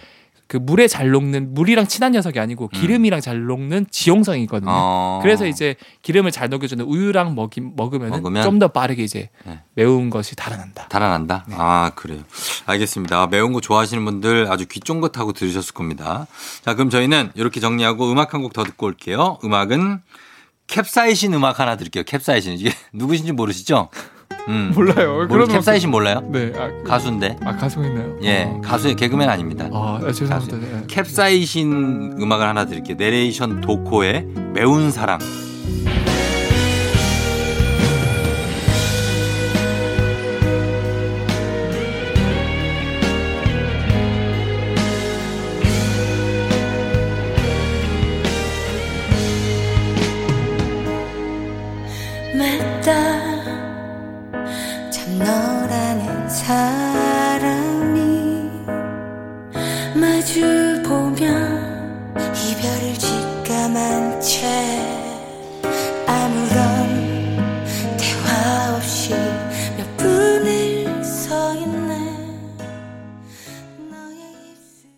그 0.49 0.57
물에 0.57 0.89
잘 0.89 1.11
녹는 1.11 1.53
물이랑 1.53 1.87
친한 1.89 2.13
녀석이 2.13 2.41
아니고 2.41 2.69
기름이랑 2.69 3.21
잘 3.21 3.45
녹는 3.45 3.87
지용성이거든요. 3.91 4.71
어. 4.73 5.21
그래서 5.23 5.47
이제 5.47 5.77
기름을 6.01 6.31
잘 6.33 6.49
녹여주는 6.49 6.83
우유랑 6.85 7.35
먹이, 7.35 7.61
먹으면 7.61 8.09
먹으면? 8.09 8.43
좀 8.43 8.59
더 8.59 8.69
빠르게 8.69 9.05
이제 9.05 9.29
네. 9.45 9.61
매운 9.75 10.09
것이 10.09 10.35
달아난다. 10.35 10.89
달아난다. 10.89 11.45
네. 11.49 11.55
아 11.59 11.93
그래요. 11.95 12.23
알겠습니다. 12.67 13.21
아, 13.21 13.27
매운 13.27 13.53
거 13.53 13.61
좋아하시는 13.61 14.03
분들 14.05 14.51
아주 14.51 14.67
귀 14.67 14.81
쫑긋하고 14.81 15.33
들으셨을 15.35 15.75
겁니다. 15.75 16.27
자 16.65 16.73
그럼 16.75 16.89
저희는 16.91 17.31
이렇게 17.35 17.61
정리하고 17.61 18.11
음악 18.11 18.33
한 18.35 18.41
곡 18.43 18.55
더 18.55 18.65
듣고 18.65 18.87
올게요. 18.87 19.39
음악은 19.45 20.01
캡사이신 20.67 21.35
음악 21.35 21.61
하나 21.61 21.77
드릴게요. 21.77 22.05
캡사이신 22.05 22.55
이게 22.55 22.73
누구신지 22.93 23.33
모르시죠? 23.33 23.91
음. 24.49 24.73
몰라요. 24.75 25.27
그런 25.29 25.47
캡사이신 25.49 25.91
몰라요? 25.91 26.23
네. 26.31 26.53
아, 26.57 26.69
그- 26.69 26.83
가수인데. 26.85 27.37
아 27.45 27.57
가수 27.57 27.81
있나요? 27.85 28.17
예, 28.23 28.45
어. 28.45 28.61
가수의 28.65 28.97
개그맨 28.97 29.29
아닙니다. 29.29 29.69
아, 29.73 30.01
아, 30.03 30.13
죄송합니다. 30.13 30.57
네. 30.57 30.85
캡사이신 30.89 32.17
음악을 32.21 32.47
하나 32.47 32.65
드릴게요. 32.65 32.97
내레이션 32.99 33.61
도코의 33.61 34.27
매운 34.55 34.91
사랑. 34.91 35.19
사람이 56.49 58.49
마주 59.95 60.83
보면 60.83 62.17
이별을 62.17 62.95
직감한 62.95 64.19
채 64.23 64.47
아무런 66.07 67.37
대화 67.99 68.77
없이 68.77 69.13
몇 69.77 69.97
분을 69.99 71.05
서 71.05 71.55
있네 71.55 71.95
너의 73.91 74.19
입술이 74.51 74.89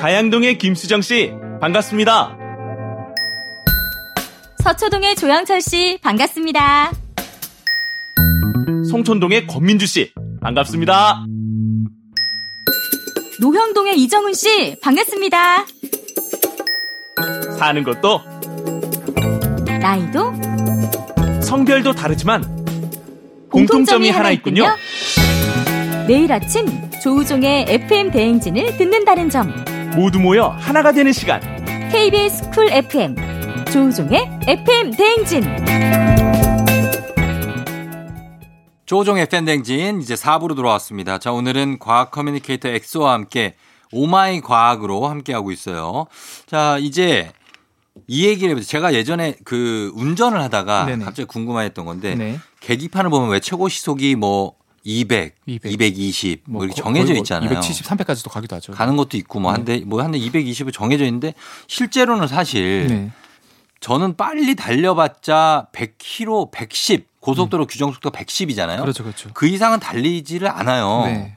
가양동의 0.00 0.58
김수정 0.58 1.00
씨 1.00 1.32
반갑습니다. 1.60 2.36
서초동의 4.64 5.14
조영철 5.14 5.60
씨 5.60 5.96
반갑습니다. 6.02 7.01
송촌동의 8.92 9.46
권민주 9.46 9.86
씨 9.86 10.12
반갑습니다. 10.42 11.24
노형동의 13.40 13.98
이정훈 13.98 14.34
씨 14.34 14.76
반갑습니다. 14.82 15.64
사는 17.58 17.84
것도 17.84 18.20
나이도 19.80 21.40
성별도 21.40 21.92
다르지만 21.92 22.44
공통점이 23.50 24.10
하나 24.10 24.30
있군요. 24.30 24.66
매일 26.06 26.30
아침 26.30 26.66
조우종의 27.02 27.64
FM 27.68 28.10
대행진을 28.10 28.76
듣는다는 28.76 29.30
점. 29.30 29.54
모두 29.96 30.20
모여 30.20 30.48
하나가 30.48 30.92
되는 30.92 31.14
시간. 31.14 31.40
KBS 31.90 32.50
쿨 32.50 32.68
FM 32.70 33.16
조우종의 33.72 34.40
FM 34.46 34.90
대행진. 34.90 36.21
조종의 38.92 39.24
팬댕진 39.24 40.02
이제 40.02 40.12
4부로 40.12 40.54
돌아왔습니다. 40.54 41.16
자, 41.16 41.32
오늘은 41.32 41.78
과학 41.78 42.10
커뮤니케이터 42.10 42.68
엑소와 42.68 43.14
함께 43.14 43.54
오마이 43.90 44.42
과학으로 44.42 45.08
함께하고 45.08 45.50
있어요. 45.50 46.08
자, 46.44 46.76
이제 46.78 47.32
이 48.06 48.26
얘기를 48.26 48.50
해보죠. 48.50 48.66
제가 48.66 48.92
예전에 48.92 49.36
그 49.44 49.90
운전을 49.94 50.42
하다가 50.42 50.84
네네. 50.84 51.06
갑자기 51.06 51.26
궁금했던 51.26 51.86
건데 51.86 52.14
네. 52.16 52.38
계기판을 52.60 53.08
보면 53.08 53.30
왜 53.30 53.40
최고 53.40 53.70
시속이 53.70 54.14
뭐 54.16 54.56
200, 54.84 55.36
200, 55.46 55.72
220, 55.72 56.42
뭐, 56.46 56.62
이렇게 56.64 56.78
거- 56.78 56.84
정해져 56.84 57.14
뭐 57.14 57.22
있잖아요. 57.22 57.50
270, 57.50 57.86
300까지도 57.86 58.30
가기도 58.30 58.56
하죠. 58.56 58.72
가는 58.72 58.94
것도 58.96 59.16
있고 59.16 59.40
뭐 59.40 59.52
한대 59.54 59.80
뭐 59.86 60.02
한대 60.02 60.18
220을 60.18 60.70
정해져 60.70 61.06
있는데 61.06 61.32
실제로는 61.66 62.26
사실 62.28 62.88
네. 62.88 63.10
저는 63.80 64.18
빨리 64.18 64.54
달려봤자 64.54 65.68
100km, 65.72 66.50
110 66.50 67.11
고속도로 67.22 67.66
규정 67.66 67.90
속도가 67.92 68.18
110이잖아요. 68.18 68.78
음. 68.78 68.80
그렇죠, 68.82 69.02
그렇죠. 69.04 69.30
그 69.32 69.46
이상은 69.46 69.80
달리지를 69.80 70.48
않아요. 70.48 71.04
네. 71.06 71.34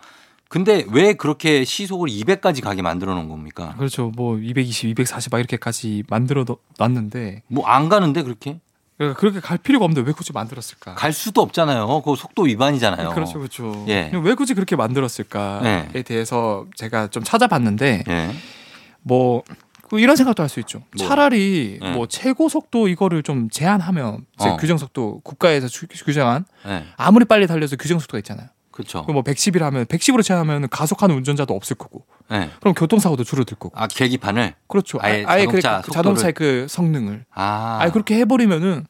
근데 0.50 0.86
왜 0.90 1.14
그렇게 1.14 1.64
시속을 1.64 2.10
200까지 2.10 2.62
가게 2.62 2.82
만들어 2.82 3.14
놓은 3.16 3.30
겁니까? 3.30 3.74
그렇죠. 3.78 4.12
뭐 4.16 4.38
220, 4.38 4.90
240 5.00 5.32
막 5.32 5.40
이렇게까지 5.40 6.04
만들어 6.10 6.44
놨- 6.46 6.58
놨는데 6.78 7.44
뭐 7.48 7.68
안 7.68 7.88
가는데 7.90 8.22
그렇게? 8.24 8.60
그러니까 8.98 9.20
그렇게 9.20 9.40
갈 9.42 9.58
필요가 9.58 9.84
없는데 9.86 10.08
왜 10.08 10.14
굳이 10.14 10.32
만들었을까? 10.32 10.96
갈 10.96 11.12
수도 11.14 11.42
없잖아요. 11.42 11.88
그거 12.02 12.16
속도 12.16 12.44
위반이잖아요. 12.44 13.10
그렇죠, 13.10 13.40
그렇죠. 13.40 13.86
예. 13.90 14.10
왜 14.14 14.34
굳이 14.36 14.54
그렇게 14.54 14.76
만들었을까에 14.78 15.88
네. 15.92 16.04
대해서 16.04 16.66
제가 16.76 17.08
좀 17.08 17.24
찾아봤는데 17.24 18.04
예. 18.08 18.36
뭐그 19.02 19.44
이런 19.92 20.16
생각도 20.16 20.42
할 20.44 20.50
수 20.50 20.60
있죠. 20.62 20.80
뭐. 20.98 21.08
차라리 21.08 21.78
네. 21.82 21.92
뭐 21.94 22.08
최고 22.08 22.50
속도 22.50 22.88
이거를 22.88 23.24
좀 23.24 23.50
제한하면 23.50 24.26
어. 24.40 24.58
규정 24.58 24.78
속도 24.78 25.20
국가에서 25.24 25.68
주- 25.68 25.88
규정한 25.88 26.46
네. 26.66 26.86
아무리 26.98 27.26
빨리 27.26 27.46
달려도 27.48 27.76
규정 27.78 28.00
속도가 28.00 28.18
있잖아요. 28.20 28.48
그렇죠. 28.72 29.06
그뭐 29.06 29.22
110이라 29.24 29.62
하면 29.62 29.86
110으로 29.86 30.22
제한하면 30.24 30.68
가속하는 30.70 31.16
운전자도 31.16 31.54
없을 31.56 31.78
거고. 31.78 32.04
네. 32.30 32.50
그럼 32.60 32.74
교통사고도 32.74 33.24
줄어들 33.24 33.56
거고. 33.58 33.78
아 33.80 33.88
계기판을 33.88 34.56
그렇죠. 34.68 34.98
아예 35.02 35.24
아예, 35.26 35.46
그 35.46 35.62
자동차 35.62 35.82
그 35.86 35.92
자동차의 35.92 36.34
그 36.34 36.66
성능을 36.70 37.26
아, 37.34 37.78
아예 37.82 37.92
그렇게 37.92 38.16
해버리면은 38.18 38.86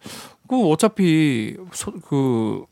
그 0.47 0.69
어차피 0.69 1.55
소, 1.71 1.91
그, 1.91 2.65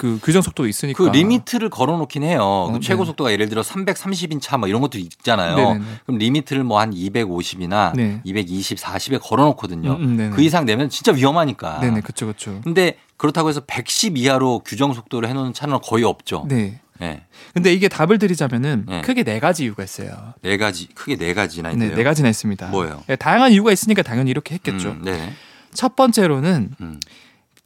그 0.00 0.18
규정 0.22 0.40
속도 0.40 0.66
있으니까 0.66 0.96
그 1.04 1.10
리미트를 1.10 1.68
걸어놓긴 1.68 2.22
해요. 2.22 2.68
그 2.70 2.76
어, 2.76 2.80
최고 2.80 3.02
네. 3.04 3.08
속도가 3.08 3.32
예를 3.32 3.50
들어 3.50 3.60
330인 3.60 4.40
차 4.40 4.56
뭐 4.56 4.66
이런 4.66 4.80
것도 4.80 4.96
있잖아요. 4.98 5.54
네네네. 5.56 5.84
그럼 6.06 6.18
리미트를 6.18 6.64
뭐 6.64 6.80
한 6.80 6.90
250이나 6.92 7.94
네. 7.94 8.22
220, 8.24 8.78
40에 8.78 9.20
걸어놓거든요. 9.22 9.92
음, 9.92 10.18
음. 10.18 10.30
그 10.34 10.40
이상 10.42 10.64
되면 10.64 10.88
진짜 10.88 11.12
위험하니까. 11.12 11.80
네네 11.80 12.00
그쵸 12.00 12.26
그쵸. 12.26 12.60
근데 12.64 12.96
그렇다고 13.18 13.50
해서 13.50 13.60
110 13.66 14.16
이하로 14.16 14.60
규정 14.60 14.94
속도를 14.94 15.28
해놓는 15.28 15.52
차는 15.52 15.80
거의 15.82 16.04
없죠. 16.04 16.46
네. 16.48 16.80
네. 16.98 17.22
근데 17.52 17.72
이게 17.74 17.88
답을 17.88 18.18
드리자면은 18.18 18.84
네. 18.88 19.00
크게 19.02 19.22
네 19.22 19.38
가지 19.38 19.64
이유가 19.64 19.84
있어요. 19.84 20.32
네 20.42 20.56
가지 20.56 20.88
크게 20.94 21.16
네 21.16 21.34
가지나 21.34 21.68
네, 21.70 21.74
있네요. 21.74 21.94
네 21.94 22.02
가지나 22.02 22.28
있습니다. 22.30 22.68
뭐예요? 22.68 23.02
네, 23.06 23.16
다양한 23.16 23.52
이유가 23.52 23.70
있으니까 23.72 24.02
당연히 24.02 24.30
이렇게 24.30 24.54
했겠죠. 24.54 24.90
음, 24.92 25.02
네. 25.04 25.32
첫 25.74 25.94
번째로는 25.96 26.70
음. 26.80 27.00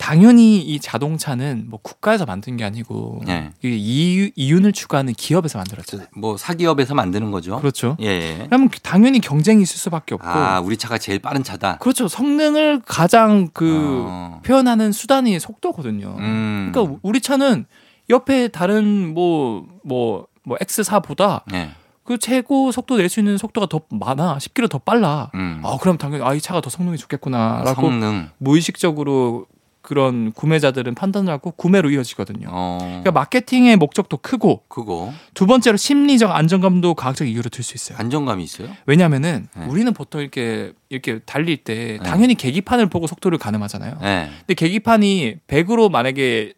당연히 0.04 0.58
이 0.58 0.78
자동차는 0.80 1.64
뭐 1.68 1.80
국가에서 1.82 2.26
만든 2.26 2.58
게 2.58 2.64
아니고 2.64 3.22
네. 3.24 3.52
이유, 3.62 4.30
이윤을 4.36 4.72
추구하는 4.72 5.14
기업에서 5.14 5.58
만들었잖아요. 5.58 6.08
뭐 6.14 6.36
사기업에서 6.36 6.94
만드는 6.94 7.30
거죠. 7.30 7.58
그렇죠. 7.58 7.96
예, 8.00 8.06
예. 8.06 8.44
그러면 8.46 8.68
당연히 8.82 9.20
경쟁이 9.20 9.62
있을 9.62 9.78
수밖에 9.78 10.14
없고 10.14 10.28
아, 10.28 10.60
우리 10.60 10.76
차가 10.76 10.98
제일 10.98 11.20
빠른 11.20 11.42
차다. 11.42 11.78
그렇죠. 11.78 12.06
성능을 12.08 12.82
가장 12.84 13.48
그 13.54 14.04
어. 14.06 14.40
표현하는 14.44 14.92
수단이 14.92 15.40
속도거든요. 15.40 16.16
음. 16.18 16.70
그러니까 16.72 16.98
우리 17.02 17.20
차는 17.20 17.64
옆에 18.10 18.48
다른 18.48 19.14
뭐 19.14 19.64
뭐 19.84 20.26
뭐 20.44 20.58
X4보다 20.58 21.42
네. 21.50 21.70
그 22.04 22.18
최고 22.18 22.70
속도 22.70 22.98
낼 22.98 23.08
수 23.08 23.18
있는 23.20 23.38
속도가 23.38 23.66
더 23.66 23.80
많아. 23.90 24.36
10km 24.36 24.68
더 24.70 24.78
빨라. 24.78 25.30
음. 25.34 25.62
아, 25.64 25.78
그럼 25.80 25.96
당연히 25.96 26.22
아, 26.22 26.34
이 26.34 26.40
차가 26.40 26.60
더 26.60 26.68
성능이 26.68 26.98
좋겠구나라고 26.98 27.80
성능. 27.80 28.28
무의식적으로 28.36 29.46
그런 29.84 30.32
구매자들은 30.32 30.94
판단을 30.94 31.30
하고 31.30 31.50
구매로 31.50 31.90
이어지거든요. 31.90 32.48
어. 32.50 32.78
그러니까 32.80 33.12
마케팅의 33.12 33.76
목적도 33.76 34.16
크고 34.16 34.62
그거 34.66 35.12
두 35.34 35.46
번째로 35.46 35.76
심리적 35.76 36.30
안정감도 36.34 36.94
과학적 36.94 37.28
이유로 37.28 37.50
들 37.50 37.62
수 37.62 37.74
있어요. 37.74 37.98
안정감이 37.98 38.42
있어요? 38.42 38.68
왜냐하면은 38.86 39.46
네. 39.54 39.66
우리는 39.66 39.92
보통 39.92 40.22
이렇게 40.22 40.72
이렇게 40.88 41.18
달릴 41.20 41.58
때 41.58 41.98
네. 42.02 42.08
당연히 42.08 42.34
계기판을 42.34 42.86
보고 42.86 43.06
속도를 43.06 43.36
가늠하잖아요. 43.36 43.98
네. 44.00 44.30
근데 44.40 44.54
계기판이 44.54 45.36
100으로 45.46 45.90
만약에 45.90 46.54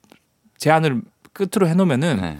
제한을 0.58 1.02
끝으로 1.32 1.68
해 1.68 1.74
놓으면은 1.74 2.20
네. 2.20 2.38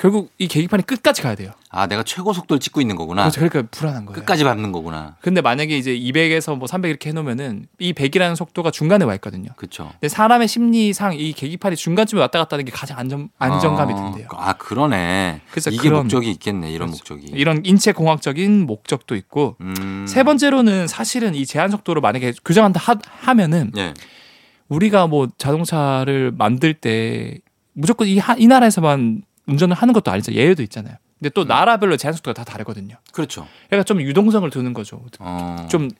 결국 0.00 0.32
이 0.38 0.48
계기판이 0.48 0.84
끝까지 0.86 1.20
가야 1.20 1.34
돼요. 1.34 1.50
아, 1.68 1.86
내가 1.86 2.02
최고 2.02 2.32
속도를 2.32 2.58
찍고 2.58 2.80
있는 2.80 2.96
거구나. 2.96 3.24
그래서 3.28 3.38
그러니까 3.38 3.68
불안한 3.70 4.06
거예요. 4.06 4.18
끝까지 4.18 4.44
밟는 4.44 4.72
거구나. 4.72 5.16
근데 5.20 5.42
만약에 5.42 5.76
이제 5.76 5.92
200에서 5.94 6.56
뭐 6.56 6.66
300 6.66 6.88
이렇게 6.88 7.10
해놓으면은 7.10 7.66
이 7.78 7.92
100이라는 7.92 8.34
속도가 8.34 8.70
중간에 8.70 9.04
와 9.04 9.12
있거든요. 9.16 9.50
그렇죠. 9.56 9.90
근데 9.92 10.08
사람의 10.08 10.48
심리상 10.48 11.16
이 11.18 11.34
계기판이 11.34 11.76
중간쯤에 11.76 12.18
왔다 12.18 12.38
갔다 12.38 12.54
하는 12.54 12.64
게 12.64 12.70
가장 12.72 12.98
안정 12.98 13.28
안정감이 13.38 13.92
어, 13.92 13.96
든대요. 13.96 14.28
아, 14.32 14.54
그러네. 14.54 15.42
그래서 15.50 15.68
이게 15.70 15.90
그런- 15.90 16.04
목적이 16.04 16.30
있겠네. 16.30 16.70
이런 16.72 16.88
그렇죠. 16.90 17.14
목적이. 17.16 17.38
이런 17.38 17.60
인체 17.66 17.92
공학적인 17.92 18.64
목적도 18.66 19.16
있고 19.16 19.56
음. 19.60 20.06
세 20.08 20.22
번째로는 20.22 20.86
사실은 20.86 21.34
이 21.34 21.44
제한 21.44 21.70
속도를 21.70 22.00
만약에 22.00 22.32
규정한다 22.42 22.80
하, 22.80 22.96
하면은 23.20 23.70
예. 23.76 23.92
우리가 24.70 25.08
뭐 25.08 25.28
자동차를 25.36 26.32
만들 26.32 26.72
때 26.72 27.38
무조건 27.74 28.08
이, 28.08 28.18
하- 28.18 28.36
이 28.38 28.46
나라에서만 28.46 29.24
운전을 29.50 29.76
하는 29.76 29.92
것도 29.94 30.10
아니죠. 30.10 30.32
예외도 30.32 30.62
있잖아요. 30.62 30.94
근데 31.18 31.28
음. 31.28 31.34
또 31.34 31.44
나라별로 31.44 31.96
제한 31.96 32.14
속도가 32.14 32.34
다 32.34 32.44
다르거든요. 32.44 32.96
그렇죠. 33.12 33.46
그러니까 33.68 33.84
좀 33.84 34.00
유동성을 34.00 34.48
두는 34.50 34.72
거죠. 34.72 35.02
어. 35.18 35.66
좀 35.70 35.90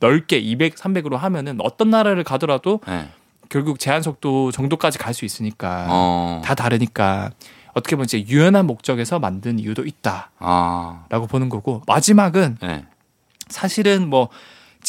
넓게 0.00 0.38
200, 0.38 0.76
300으로 0.76 1.16
하면은 1.16 1.58
어떤 1.60 1.90
나라를 1.90 2.24
가더라도 2.24 2.80
예. 2.88 3.08
결국 3.48 3.78
제한 3.78 4.02
속도 4.02 4.50
정도까지 4.50 4.98
갈 4.98 5.14
수 5.14 5.24
있으니까 5.24 5.86
어. 5.88 6.42
다 6.44 6.54
다르니까 6.54 7.30
어떻게 7.74 7.94
보면 7.96 8.06
이제 8.06 8.24
유연한 8.26 8.66
목적에서 8.66 9.18
만든 9.18 9.58
이유도 9.58 9.84
있다라고 9.84 10.28
아. 10.40 11.06
보는 11.08 11.48
거고 11.48 11.82
마지막은 11.86 12.58
예. 12.64 12.84
사실은 13.48 14.08
뭐 14.08 14.28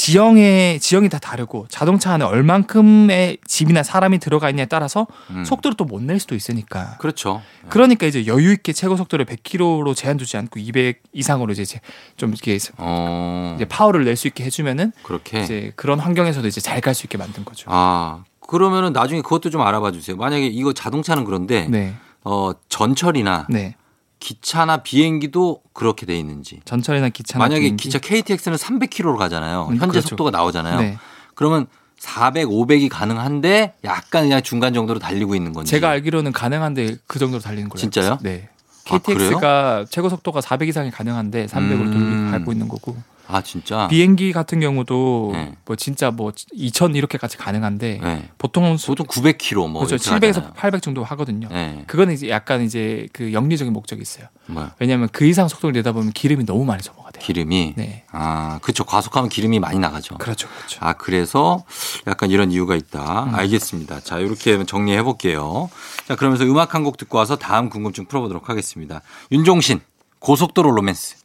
지형의 0.02 0.80
지형이 0.80 1.10
다 1.10 1.18
다르고 1.18 1.66
자동차 1.70 2.14
안에 2.14 2.24
얼만큼의 2.24 3.39
집이나 3.48 3.82
사람이 3.82 4.20
들어가 4.20 4.48
있냐에 4.52 4.68
따라서 4.68 5.08
음. 5.32 5.43
속도를 5.43 5.76
또 5.76 5.86
못 5.86 6.04
낼 6.04 6.20
수도 6.20 6.36
있으니까 6.36 6.98
그렇죠. 7.00 7.41
그러니까 7.70 8.06
이제 8.06 8.28
여유 8.28 8.52
있게 8.54 8.74
최고 8.74 8.95
속도를 8.95 9.26
100km로 9.26 9.95
제한 9.95 10.18
두지 10.18 10.38
않고 10.38 10.60
200 10.60 11.02
이상으로 11.14 11.52
이제 11.52 11.66
제- 11.66 11.82
좀 12.16 12.30
이렇게 12.30 12.60
어. 12.78 13.54
이제 13.56 13.66
파워를 13.66 14.06
낼 14.06 14.16
수 14.16 14.28
있게 14.28 14.43
해주면은 14.43 14.91
그렇게. 15.02 15.41
이제 15.41 15.72
그런 15.76 16.00
환경에서도 16.00 16.48
이제 16.48 16.62
잘 16.62 16.80
갈 16.80 16.93
수 16.93 17.08
있게 17.08 17.18
만든 17.18 17.43
거죠. 17.43 17.66
아. 17.72 18.24
그러면은 18.48 18.93
나중에 18.93 19.22
그것도 19.24 19.50
좀 19.50 19.62
알아봐 19.62 19.91
주세요. 19.93 20.16
만약에 20.16 20.45
이거 20.45 20.74
자동차는 20.74 21.24
그런데 21.26 21.68
네, 21.70 21.95
어, 22.24 22.52
전철이나 22.70 23.48
네. 23.50 23.76
기차나 24.20 24.78
비행기도 24.78 25.61
그렇게 25.74 26.05
돼 26.05 26.18
있는지. 26.18 26.59
전철이나 26.65 27.09
기차나 27.09 27.43
만약에 27.45 27.61
비행기. 27.61 27.84
기차 27.84 27.99
KTX는 27.99 28.57
300km로 28.57 29.18
가잖아요. 29.18 29.68
음, 29.70 29.78
현재 29.78 29.88
그렇죠. 29.88 30.09
속도가 30.09 30.32
나오잖아요. 30.32 30.80
네. 30.80 30.97
그러면 31.36 31.68
400, 31.99 32.47
500이 32.47 32.89
가능한데 32.89 33.74
약간 33.84 34.24
그냥 34.24 34.41
중간 34.43 34.74
정도로 34.74 34.99
달리고 34.99 35.36
있는 35.36 35.53
건지. 35.53 35.72
제가 35.72 35.89
알기로는 35.89 36.32
가능한데 36.32 36.97
그 37.07 37.20
정도로 37.20 37.41
달리는 37.41 37.70
걸로 37.70 37.80
진짜요? 37.80 38.20
네. 38.22 38.49
아, 38.89 38.97
KTX가 38.99 39.86
최고 39.89 40.09
속도가 40.09 40.41
400 40.41 40.70
이상이 40.70 40.91
가능한데 40.91 41.47
300으로 41.47 41.82
음. 41.93 42.30
돌리고 42.32 42.51
있는 42.51 42.68
거고 42.68 42.95
아 43.28 43.42
진짜. 43.42 43.88
비행기 43.90 44.32
같은 44.32 44.60
경우도 44.60 45.32
네. 45.34 45.54
뭐 45.66 45.76
진짜 45.76 46.12
뭐 46.12 46.32
2000 46.54 46.96
이렇게까지 46.96 47.38
가능한데 47.38 48.00
네. 48.02 48.30
보통은 48.38 48.78
소, 48.78 48.96
보통 48.96 49.06
900km 49.08 49.70
뭐 49.70 49.86
그렇죠. 49.86 49.96
이렇게 50.12 50.28
700에서 50.28 50.34
가잖아요. 50.36 50.54
800 50.56 50.82
정도 50.82 51.04
하거든요. 51.04 51.50
네. 51.50 51.84
그거는 51.88 52.14
이제 52.14 52.30
약간 52.30 52.62
이제 52.64 53.08
그 53.14 53.34
영리적인 53.34 53.74
목적이 53.74 54.02
있어요. 54.02 54.28
뭐야? 54.48 54.74
왜냐하면 54.80 55.10
그 55.12 55.26
이상 55.26 55.48
속도를 55.50 55.74
내다 55.74 55.92
보면 55.92 56.14
기름이 56.14 56.46
너무 56.46 56.64
많이 56.66 56.82
소모가 56.82 57.12
돼요. 57.12 57.22
기름이. 57.24 57.74
네, 57.76 58.06
아 58.12 58.60
그렇죠. 58.62 58.86
과속하면 58.86 59.30
기름이 59.30 59.60
많이 59.60 59.78
나가죠. 59.78 60.18
그렇죠, 60.18 60.48
그렇죠. 60.48 60.80
아 60.82 60.94
그래서 60.94 61.64
약간 62.08 62.32
이런 62.32 62.52
이유가 62.52 62.76
있다. 62.76 63.26
음. 63.26 63.36
알겠습니다. 63.36 64.00
자 64.00 64.20
이렇게 64.20 64.64
정리해 64.66 65.04
볼게요. 65.04 65.70
자 66.08 66.16
그러면서 66.16 66.44
음악 66.46 66.74
한 66.74 66.88
곡 66.88 66.96
듣고 66.96 67.18
와서 67.18 67.36
다음 67.36 67.70
궁금증 67.70 68.06
풀어보도록 68.06 68.48
하겠습니다. 68.50 69.02
윤종신 69.34 69.82
고속도로 70.20 70.72
로맨스. 70.72 71.18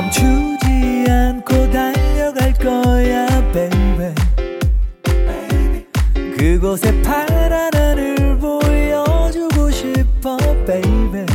멈추지 0.00 1.06
않고 1.10 1.72
달려갈 1.72 2.52
거야 2.54 3.26
baby. 3.52 4.14
그곳에 6.36 7.02
파란 7.02 7.74
하늘 7.74 8.38
보여주고 8.38 9.68
싶어 9.72 10.36
baby. 10.64 11.26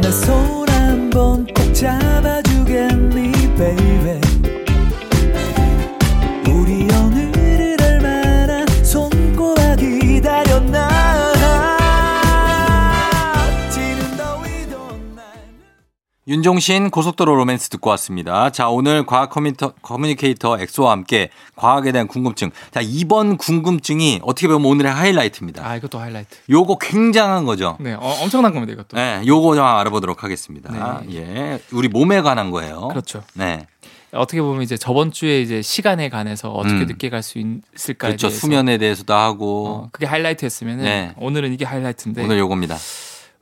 내손 0.00 0.68
한번 0.68 1.46
꼭 1.46 1.74
잡아주겠니 1.74 3.32
baby 3.56 4.31
윤종신 16.28 16.90
고속도로 16.90 17.34
로맨스 17.34 17.68
듣고 17.70 17.90
왔습니다. 17.90 18.50
자, 18.50 18.68
오늘 18.68 19.04
과학 19.04 19.28
커뮤니터, 19.30 19.72
커뮤니케이터 19.82 20.56
엑소와 20.56 20.92
함께 20.92 21.30
과학에 21.56 21.90
대한 21.90 22.06
궁금증. 22.06 22.52
자, 22.70 22.80
이번 22.80 23.36
궁금증이 23.36 24.20
어떻게 24.22 24.46
보면 24.46 24.64
오늘의 24.70 24.92
하이라이트입니다. 24.92 25.66
아 25.66 25.74
이것도 25.74 25.98
하이라이트. 25.98 26.36
요거 26.48 26.78
굉장한 26.78 27.44
거죠. 27.44 27.76
네, 27.80 27.94
어, 27.94 28.00
엄청난 28.22 28.52
겁니다 28.52 28.72
이것도. 28.72 28.96
네, 28.96 29.20
요거 29.26 29.56
좀 29.56 29.64
알아보도록 29.64 30.22
하겠습니다. 30.22 31.02
네. 31.08 31.16
예. 31.16 31.60
우리 31.72 31.88
몸에 31.88 32.20
관한 32.22 32.52
거예요. 32.52 32.86
그렇죠. 32.88 33.24
네. 33.34 33.66
어떻게 34.12 34.40
보면 34.42 34.62
이제 34.62 34.76
저번 34.76 35.10
주에 35.10 35.40
이제 35.40 35.60
시간에 35.60 36.08
관해서 36.08 36.52
어떻게 36.52 36.82
음. 36.82 36.86
늦게 36.86 37.10
갈 37.10 37.22
수 37.24 37.38
있을까에 37.74 38.10
그렇죠. 38.10 38.28
대해서 38.28 38.40
수면에 38.40 38.78
대해서도 38.78 39.12
하고. 39.12 39.66
어, 39.68 39.88
그게 39.90 40.06
하이라이트였으면은 40.06 40.84
네. 40.84 41.14
오늘은 41.18 41.52
이게 41.52 41.64
하이라이트인데 41.64 42.22
오늘 42.22 42.38
요겁니다. 42.38 42.76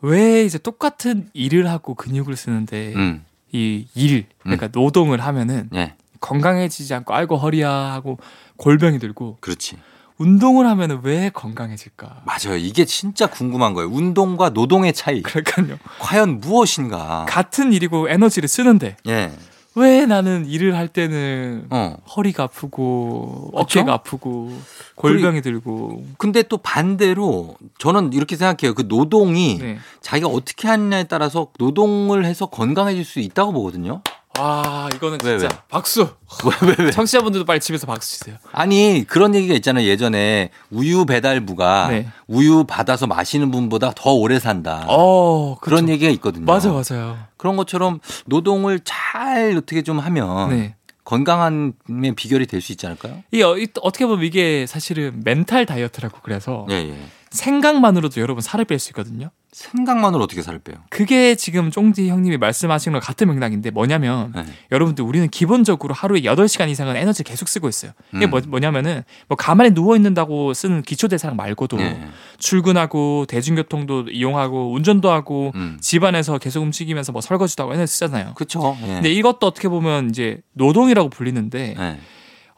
왜 0.02 0.44
이제 0.44 0.58
똑같은 0.58 1.28
일을 1.34 1.68
하고 1.68 1.94
근육을 1.94 2.36
쓰는데 2.36 2.94
음. 2.96 3.24
이 3.52 3.86
일, 3.94 4.26
그러니까 4.40 4.68
노동을 4.72 5.20
하면은 5.20 5.68
예. 5.74 5.94
건강해지지 6.20 6.94
않고 6.94 7.14
아이고 7.14 7.36
허리야 7.36 7.70
하고 7.70 8.18
골병이 8.56 8.98
들고 8.98 9.38
그렇지. 9.40 9.76
운동을 10.18 10.66
하면은 10.66 11.00
왜 11.02 11.30
건강해질까? 11.30 12.24
맞아요. 12.26 12.58
이게 12.58 12.84
진짜 12.84 13.26
궁금한 13.26 13.72
거예요. 13.72 13.88
운동과 13.90 14.50
노동의 14.50 14.92
차이. 14.92 15.22
그러니까요. 15.22 15.78
과연 15.98 16.40
무엇인가? 16.40 17.24
같은 17.26 17.72
일이고 17.72 18.08
에너지를 18.10 18.46
쓰는데 18.48 18.96
예. 19.08 19.32
왜 19.76 20.04
나는 20.04 20.46
일을 20.46 20.76
할 20.76 20.88
때는 20.88 21.66
어. 21.70 21.96
허리가 22.16 22.44
아프고? 22.44 23.50
어깨가 23.54 23.92
아프고 23.92 24.50
골병이 24.96 25.42
들고 25.42 26.04
근데 26.18 26.42
또 26.42 26.58
반대로 26.58 27.56
저는 27.78 28.12
이렇게 28.12 28.36
생각해요. 28.36 28.74
그 28.74 28.86
노동이 28.88 29.58
네. 29.58 29.78
자기가 30.00 30.28
어떻게 30.28 30.66
하느냐에 30.68 31.04
따라서 31.04 31.48
노동을 31.58 32.24
해서 32.24 32.46
건강해질 32.46 33.04
수 33.04 33.20
있다고 33.20 33.52
보거든요. 33.52 34.02
와 34.40 34.88
이거는 34.94 35.18
왜, 35.24 35.38
진짜 35.38 35.54
왜? 35.54 35.60
박수. 35.68 36.00
왜, 36.44 36.68
왜, 36.78 36.84
왜? 36.86 36.90
청취자분들도 36.90 37.44
빨리 37.44 37.60
집에서 37.60 37.86
박수 37.86 38.18
치세요. 38.18 38.36
아니 38.52 39.04
그런 39.06 39.34
얘기가 39.34 39.54
있잖아요. 39.54 39.86
예전에 39.86 40.50
우유 40.70 41.04
배달부가 41.04 41.88
네. 41.88 42.08
우유 42.26 42.64
받아서 42.64 43.06
마시는 43.06 43.50
분보다 43.50 43.92
더 43.94 44.12
오래 44.12 44.38
산다. 44.38 44.84
어 44.88 45.56
그런 45.60 45.82
그쵸. 45.82 45.92
얘기가 45.92 46.10
있거든요. 46.12 46.44
맞아 46.46 46.70
맞아요. 46.70 47.18
그런 47.36 47.56
것처럼 47.56 48.00
노동을 48.26 48.80
잘 48.84 49.54
어떻게 49.56 49.82
좀 49.82 49.98
하면 49.98 50.50
네. 50.50 50.74
건강함의 51.04 52.14
비결이 52.16 52.46
될 52.46 52.60
수 52.60 52.72
있지 52.72 52.86
않을까요? 52.86 53.22
이 53.32 53.42
어, 53.42 53.56
이- 53.58 53.66
어떻게 53.82 54.06
보면 54.06 54.24
이게 54.24 54.66
사실은 54.66 55.20
멘탈 55.24 55.66
다이어트라고 55.66 56.18
그래서 56.22 56.66
예, 56.70 56.74
예. 56.74 56.94
생각만으로도 57.30 58.20
여러분 58.20 58.42
살을 58.42 58.64
뺄 58.64 58.78
수 58.78 58.90
있거든요. 58.90 59.30
생각만으로 59.52 60.22
어떻게 60.22 60.42
살을 60.42 60.60
빼요? 60.60 60.76
그게 60.90 61.34
지금 61.34 61.70
쫑지 61.70 62.08
형님이 62.08 62.36
말씀하신 62.36 62.92
것 62.92 63.00
같은 63.00 63.28
맥락인데 63.28 63.70
뭐냐면 63.70 64.32
네. 64.34 64.44
여러분들 64.70 65.04
우리는 65.04 65.28
기본적으로 65.28 65.92
하루에 65.92 66.20
8시간 66.20 66.68
이상은 66.68 66.96
에너지를 66.96 67.28
계속 67.28 67.48
쓰고 67.48 67.68
있어요. 67.68 67.92
이게 68.14 68.26
음. 68.26 68.30
뭐, 68.30 68.40
뭐냐면은 68.46 69.02
뭐 69.28 69.36
가만히 69.36 69.72
누워 69.72 69.96
있는다고 69.96 70.54
쓰는 70.54 70.82
기초 70.82 71.08
대사량 71.08 71.36
말고도 71.36 71.80
예. 71.80 72.00
출근하고 72.38 73.26
대중교통도 73.26 74.10
이용하고 74.10 74.72
운전도 74.72 75.10
하고 75.10 75.50
음. 75.56 75.78
집안에서 75.80 76.38
계속 76.38 76.62
움직이면서 76.62 77.10
뭐 77.12 77.20
설거지도 77.20 77.64
하고 77.64 77.74
에너지 77.74 77.92
쓰잖아요. 77.94 78.34
그렇죠. 78.34 78.76
예. 78.82 78.86
근데 78.86 79.12
이것도 79.12 79.46
어떻게 79.46 79.68
보면 79.68 80.10
이제 80.10 80.40
노동이라고 80.52 81.10
불리는데 81.10 81.74
예. 81.78 81.98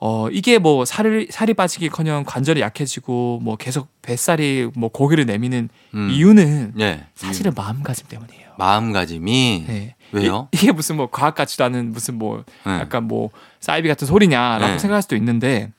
어 0.04 0.28
이게 0.30 0.58
뭐 0.58 0.84
살이 0.84 1.28
살이 1.30 1.54
빠지기커녕 1.54 2.24
관절이 2.24 2.60
약해지고 2.60 3.38
뭐 3.40 3.54
계속 3.54 3.86
뱃살이 4.02 4.68
뭐 4.74 4.88
고기를 4.88 5.26
내미는 5.26 5.68
음. 5.94 6.10
이유는 6.10 6.72
예. 6.80 7.06
사실은 7.14 7.52
마음가짐 7.54 8.08
때문이에요. 8.08 8.48
마음가짐이 8.58 9.64
네. 9.68 9.94
왜요? 10.10 10.48
이, 10.50 10.56
게 10.56 10.72
무슨 10.72 10.96
뭐 10.96 11.08
과학 11.08 11.36
같지도 11.36 11.62
않은 11.62 11.92
무슨 11.92 12.18
뭐 12.18 12.42
네. 12.66 12.72
약간 12.80 13.04
뭐 13.04 13.30
사이비 13.60 13.86
같은 13.86 14.08
소리냐라고 14.08 14.72
네. 14.72 14.78
생각할 14.80 15.02
수도 15.02 15.14
있는데 15.14 15.70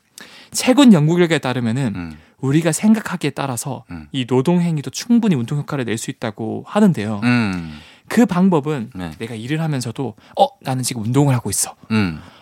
최근 0.51 0.93
연구 0.93 1.17
결과에 1.17 1.39
따르면은 1.39 1.91
음. 1.93 2.17
우리가 2.39 2.71
생각하기에 2.71 3.31
따라서 3.31 3.83
음. 3.91 4.07
이 4.13 4.25
노동 4.25 4.61
행위도 4.61 4.89
충분히 4.91 5.35
운동 5.35 5.57
효과를 5.57 5.83
낼 5.83 5.97
수 5.97 6.09
있다고 6.09 6.63
하는데요. 6.65 7.19
음. 7.23 7.77
그 8.07 8.25
방법은 8.25 8.91
네. 8.95 9.11
내가 9.19 9.35
일을 9.35 9.59
하면서도 9.59 10.15
어 10.39 10.47
나는 10.61 10.81
지금 10.81 11.03
운동을 11.03 11.35
하고 11.35 11.49
있어 11.49 11.75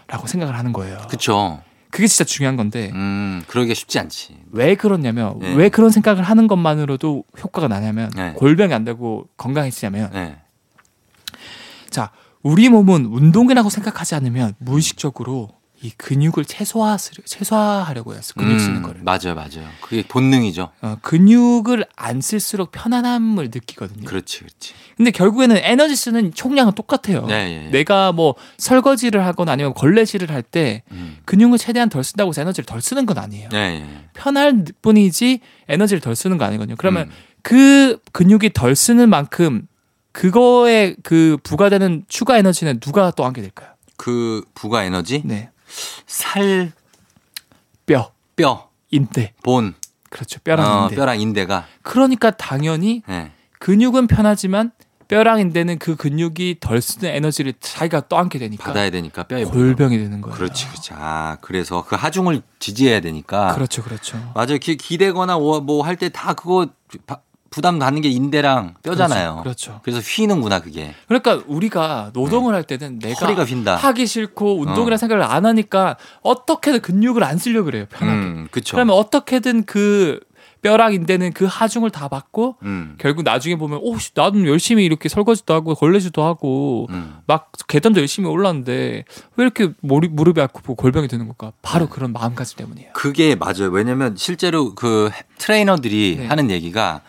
라고 0.07 0.23
음. 0.25 0.27
생각을 0.27 0.55
하는 0.55 0.73
거예요. 0.73 0.99
그렇죠. 1.07 1.63
그게 1.91 2.07
진짜 2.07 2.23
중요한 2.23 2.55
건데 2.55 2.89
음. 2.93 3.43
그러기 3.47 3.75
쉽지 3.75 3.99
않지. 3.99 4.37
왜 4.51 4.75
그러냐면 4.75 5.37
네. 5.39 5.53
왜 5.53 5.69
그런 5.69 5.91
생각을 5.91 6.23
하는 6.23 6.47
것만으로도 6.47 7.25
효과가 7.43 7.67
나냐면 7.67 8.09
네. 8.15 8.33
골병이 8.33 8.73
안 8.73 8.83
되고 8.83 9.27
건강해지냐면 9.37 10.09
예. 10.15 10.37
자 11.89 12.11
우리 12.41 12.69
몸은 12.69 13.05
운동이라고 13.05 13.69
생각하지 13.69 14.15
않으면 14.15 14.55
무의식적으로 14.57 15.49
이 15.83 15.89
근육을 15.97 16.45
최소화 16.45 16.95
최소화하려고 16.97 18.13
해요. 18.13 18.21
근육 18.37 18.59
쓰는 18.59 18.77
음, 18.77 18.81
거를. 18.83 19.01
맞아요, 19.03 19.33
맞아요. 19.33 19.67
그게 19.81 20.03
본능이죠. 20.07 20.69
어, 20.81 20.97
근육을 21.01 21.85
안 21.95 22.21
쓸수록 22.21 22.71
편안함을 22.71 23.45
느끼거든요. 23.45 24.05
그렇지, 24.05 24.39
그렇지. 24.39 24.73
근데 24.95 25.09
결국에는 25.09 25.57
에너지 25.57 25.95
쓰는 25.95 26.33
총량은 26.33 26.73
똑같아요. 26.73 27.25
예, 27.29 27.33
예, 27.33 27.65
예. 27.65 27.69
내가 27.69 28.11
뭐 28.11 28.35
설거지를 28.57 29.25
하거나 29.25 29.53
아니면 29.53 29.73
걸레질을 29.73 30.29
할때 30.29 30.83
음. 30.91 31.17
근육을 31.25 31.57
최대한 31.57 31.89
덜 31.89 32.03
쓴다고 32.03 32.29
해서 32.29 32.41
에너지를 32.41 32.65
덜 32.65 32.79
쓰는 32.81 33.07
건 33.07 33.17
아니에요. 33.17 33.49
예, 33.53 33.57
예. 33.57 33.85
편할 34.13 34.63
뿐이지 34.83 35.39
에너지를 35.67 35.99
덜 35.99 36.15
쓰는 36.15 36.37
거 36.37 36.45
아니거든요. 36.45 36.75
그러면 36.77 37.07
음. 37.07 37.11
그 37.41 37.97
근육이 38.11 38.53
덜 38.53 38.75
쓰는 38.75 39.09
만큼 39.09 39.67
그거에 40.11 40.95
그 41.03 41.37
부과되는 41.41 42.05
추가 42.07 42.37
에너지는 42.37 42.79
누가 42.79 43.11
또 43.11 43.25
안게 43.25 43.41
될까요? 43.41 43.69
그 43.97 44.43
부가 44.55 44.83
에너지, 44.83 45.21
네. 45.23 45.50
살, 46.05 46.71
뼈, 47.85 48.11
뼈, 48.35 48.69
인대. 48.89 49.33
본, 49.43 49.73
그렇죠. 50.09 50.39
뼈랑 50.43 50.65
어, 50.65 50.83
인대. 50.83 50.95
뼈랑 50.95 51.19
인대가. 51.21 51.65
그러니까 51.81 52.31
당연히 52.31 53.03
예. 53.09 53.31
근육은 53.59 54.07
편하지만 54.07 54.71
뼈랑 55.07 55.39
인대는 55.41 55.77
그 55.77 55.95
근육이 55.97 56.57
덜 56.61 56.81
쓰는 56.81 57.09
에너지를 57.13 57.53
자기가 57.59 58.07
떠안게 58.07 58.39
되니까 58.39 58.63
받아야 58.63 58.89
되니까 58.89 59.23
뼈에 59.23 59.43
골병이 59.43 59.97
되는 59.97 60.21
거예요. 60.21 60.33
그렇지, 60.35 60.67
그렇지. 60.69 60.91
아, 60.93 61.37
그래서 61.41 61.83
그 61.85 61.95
하중을 61.97 62.41
지지해야 62.59 63.01
되니까. 63.01 63.53
그렇죠, 63.53 63.83
그렇죠. 63.83 64.17
맞아요. 64.33 64.57
기, 64.57 64.77
기대거나 64.77 65.37
뭐 65.37 65.83
할 65.83 65.97
때 65.97 66.07
다 66.09 66.33
그거 66.33 66.67
바- 67.05 67.19
부담 67.51 67.79
가는 67.79 68.01
게 68.01 68.09
인대랑 68.09 68.75
뼈잖아요. 68.81 69.41
그렇죠. 69.43 69.81
그래서 69.83 69.99
휘는구나 69.99 70.61
그게. 70.61 70.95
그러니까 71.07 71.43
우리가 71.47 72.11
노동을 72.13 72.55
할 72.55 72.63
때는 72.63 72.97
내가 72.99 73.13
네. 73.13 73.25
허리가 73.25 73.43
휜다. 73.43 73.75
하기 73.75 74.07
싫고 74.07 74.61
운동이라 74.61 74.93
어. 74.93 74.97
생각을 74.97 75.21
안 75.21 75.45
하니까 75.45 75.97
어떻게든 76.21 76.79
근육을 76.79 77.23
안 77.25 77.37
쓰려 77.37 77.59
고 77.59 77.65
그래요. 77.65 77.85
편하게. 77.89 78.19
음, 78.19 78.47
그렇죠. 78.51 78.77
그러면 78.77 78.95
어떻게든 78.95 79.65
그 79.65 80.21
뼈랑 80.61 80.93
인대는 80.93 81.33
그 81.33 81.45
하중을 81.45 81.89
다 81.89 82.07
받고 82.07 82.55
음, 82.63 82.95
결국 82.99 83.23
나중에 83.23 83.57
보면 83.57 83.79
오 83.81 83.97
씨, 83.97 84.11
나도 84.13 84.47
열심히 84.47 84.85
이렇게 84.85 85.09
설거지도 85.09 85.53
하고 85.53 85.75
걸레질도 85.75 86.23
하고 86.23 86.87
음. 86.91 87.17
막 87.25 87.51
계단도 87.67 87.99
열심히 87.99 88.29
올랐는데 88.29 89.03
왜 89.35 89.43
이렇게 89.43 89.73
머리, 89.81 90.07
무릎이 90.07 90.39
아프고 90.39 90.75
골병이 90.75 91.09
드는 91.09 91.27
걸까? 91.27 91.51
바로 91.61 91.89
그런 91.89 92.13
마음가짐 92.13 92.57
때문이에요. 92.59 92.91
그게 92.93 93.35
맞아요. 93.35 93.69
왜냐면 93.71 94.15
실제로 94.15 94.73
그 94.75 95.09
트레이너들이 95.39 96.17
네. 96.19 96.27
하는 96.27 96.49
얘기가 96.51 97.01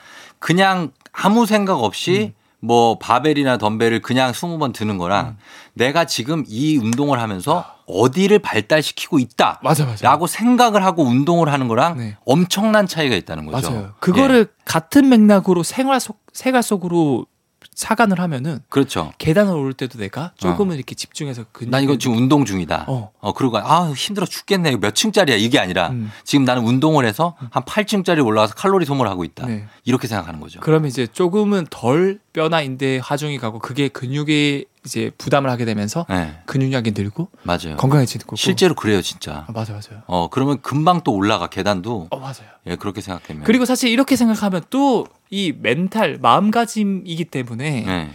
그냥 0.42 0.90
아무 1.12 1.46
생각 1.46 1.82
없이 1.84 2.34
뭐 2.58 2.98
바벨이나 2.98 3.58
덤벨을 3.58 4.02
그냥 4.02 4.32
20번 4.32 4.72
드는 4.72 4.98
거랑 4.98 5.36
내가 5.72 6.04
지금 6.04 6.44
이 6.48 6.76
운동을 6.76 7.20
하면서 7.20 7.64
어디를 7.86 8.40
발달시키고 8.40 9.20
있다. 9.20 9.60
맞아, 9.62 9.84
맞아. 9.84 10.08
라고 10.08 10.26
생각을 10.26 10.84
하고 10.84 11.04
운동을 11.04 11.52
하는 11.52 11.68
거랑 11.68 11.96
네. 11.96 12.16
엄청난 12.26 12.86
차이가 12.88 13.14
있다는 13.14 13.46
거죠. 13.46 13.70
맞아요. 13.70 13.92
그거를 14.00 14.48
같은 14.64 15.08
맥락으로 15.08 15.62
생활 15.62 16.00
속 16.00 16.20
생활 16.32 16.62
속으로 16.62 17.26
사관을 17.74 18.20
하면은 18.20 18.54
예. 18.60 18.64
그렇죠. 18.68 19.12
계단을 19.18 19.54
오를 19.54 19.72
때도 19.72 19.98
내가 19.98 20.32
조금은 20.36 20.76
이렇게 20.76 20.94
집중해서 20.94 21.44
근육 21.52 21.70
난 21.70 21.82
이거 21.82 21.96
지금 21.98 22.16
운동 22.16 22.44
중이다. 22.44 22.86
어. 22.88 23.10
어. 23.20 23.32
그러고 23.32 23.58
아 23.58 23.90
힘들어 23.92 24.26
죽겠네. 24.26 24.76
몇 24.76 24.94
층짜리야 24.94 25.36
이게 25.36 25.58
아니라 25.58 25.90
음. 25.90 26.10
지금 26.24 26.44
나는 26.44 26.64
운동을 26.64 27.04
해서 27.04 27.36
한 27.50 27.62
8층짜리 27.62 28.24
올라가서 28.24 28.54
칼로리 28.54 28.84
소모하고 28.84 29.24
있다. 29.24 29.46
네. 29.46 29.66
이렇게 29.84 30.06
생각하는 30.08 30.40
거죠. 30.40 30.60
그러면 30.60 30.88
이제 30.88 31.06
조금은 31.06 31.66
덜 31.70 32.20
뼈나 32.32 32.62
인대 32.62 33.00
하중이 33.02 33.38
가고 33.38 33.58
그게 33.58 33.88
근육에 33.88 34.64
이제 34.84 35.12
부담을 35.16 35.48
하게 35.50 35.64
되면서 35.64 36.06
네, 36.08 36.40
근육량이 36.46 36.92
늘고 36.96 37.28
맞아요. 37.44 37.76
건강해지는 37.76 38.26
거고 38.26 38.36
실제로 38.36 38.74
그래요, 38.74 39.00
진짜. 39.00 39.44
아, 39.46 39.52
맞아 39.52 39.72
맞아요. 39.72 40.02
어, 40.06 40.28
그러면 40.28 40.60
금방 40.60 41.02
또 41.02 41.12
올라가 41.14 41.46
계단도. 41.46 42.08
어 42.10 42.18
맞아요. 42.18 42.50
예, 42.66 42.76
그렇게 42.76 43.00
생각하면. 43.00 43.44
그리고 43.44 43.64
사실 43.64 43.90
이렇게 43.90 44.16
생각하면 44.16 44.62
또 44.70 45.06
이 45.32 45.54
멘탈 45.58 46.18
마음가짐이기 46.20 47.24
때문에 47.24 47.84
네, 47.86 48.10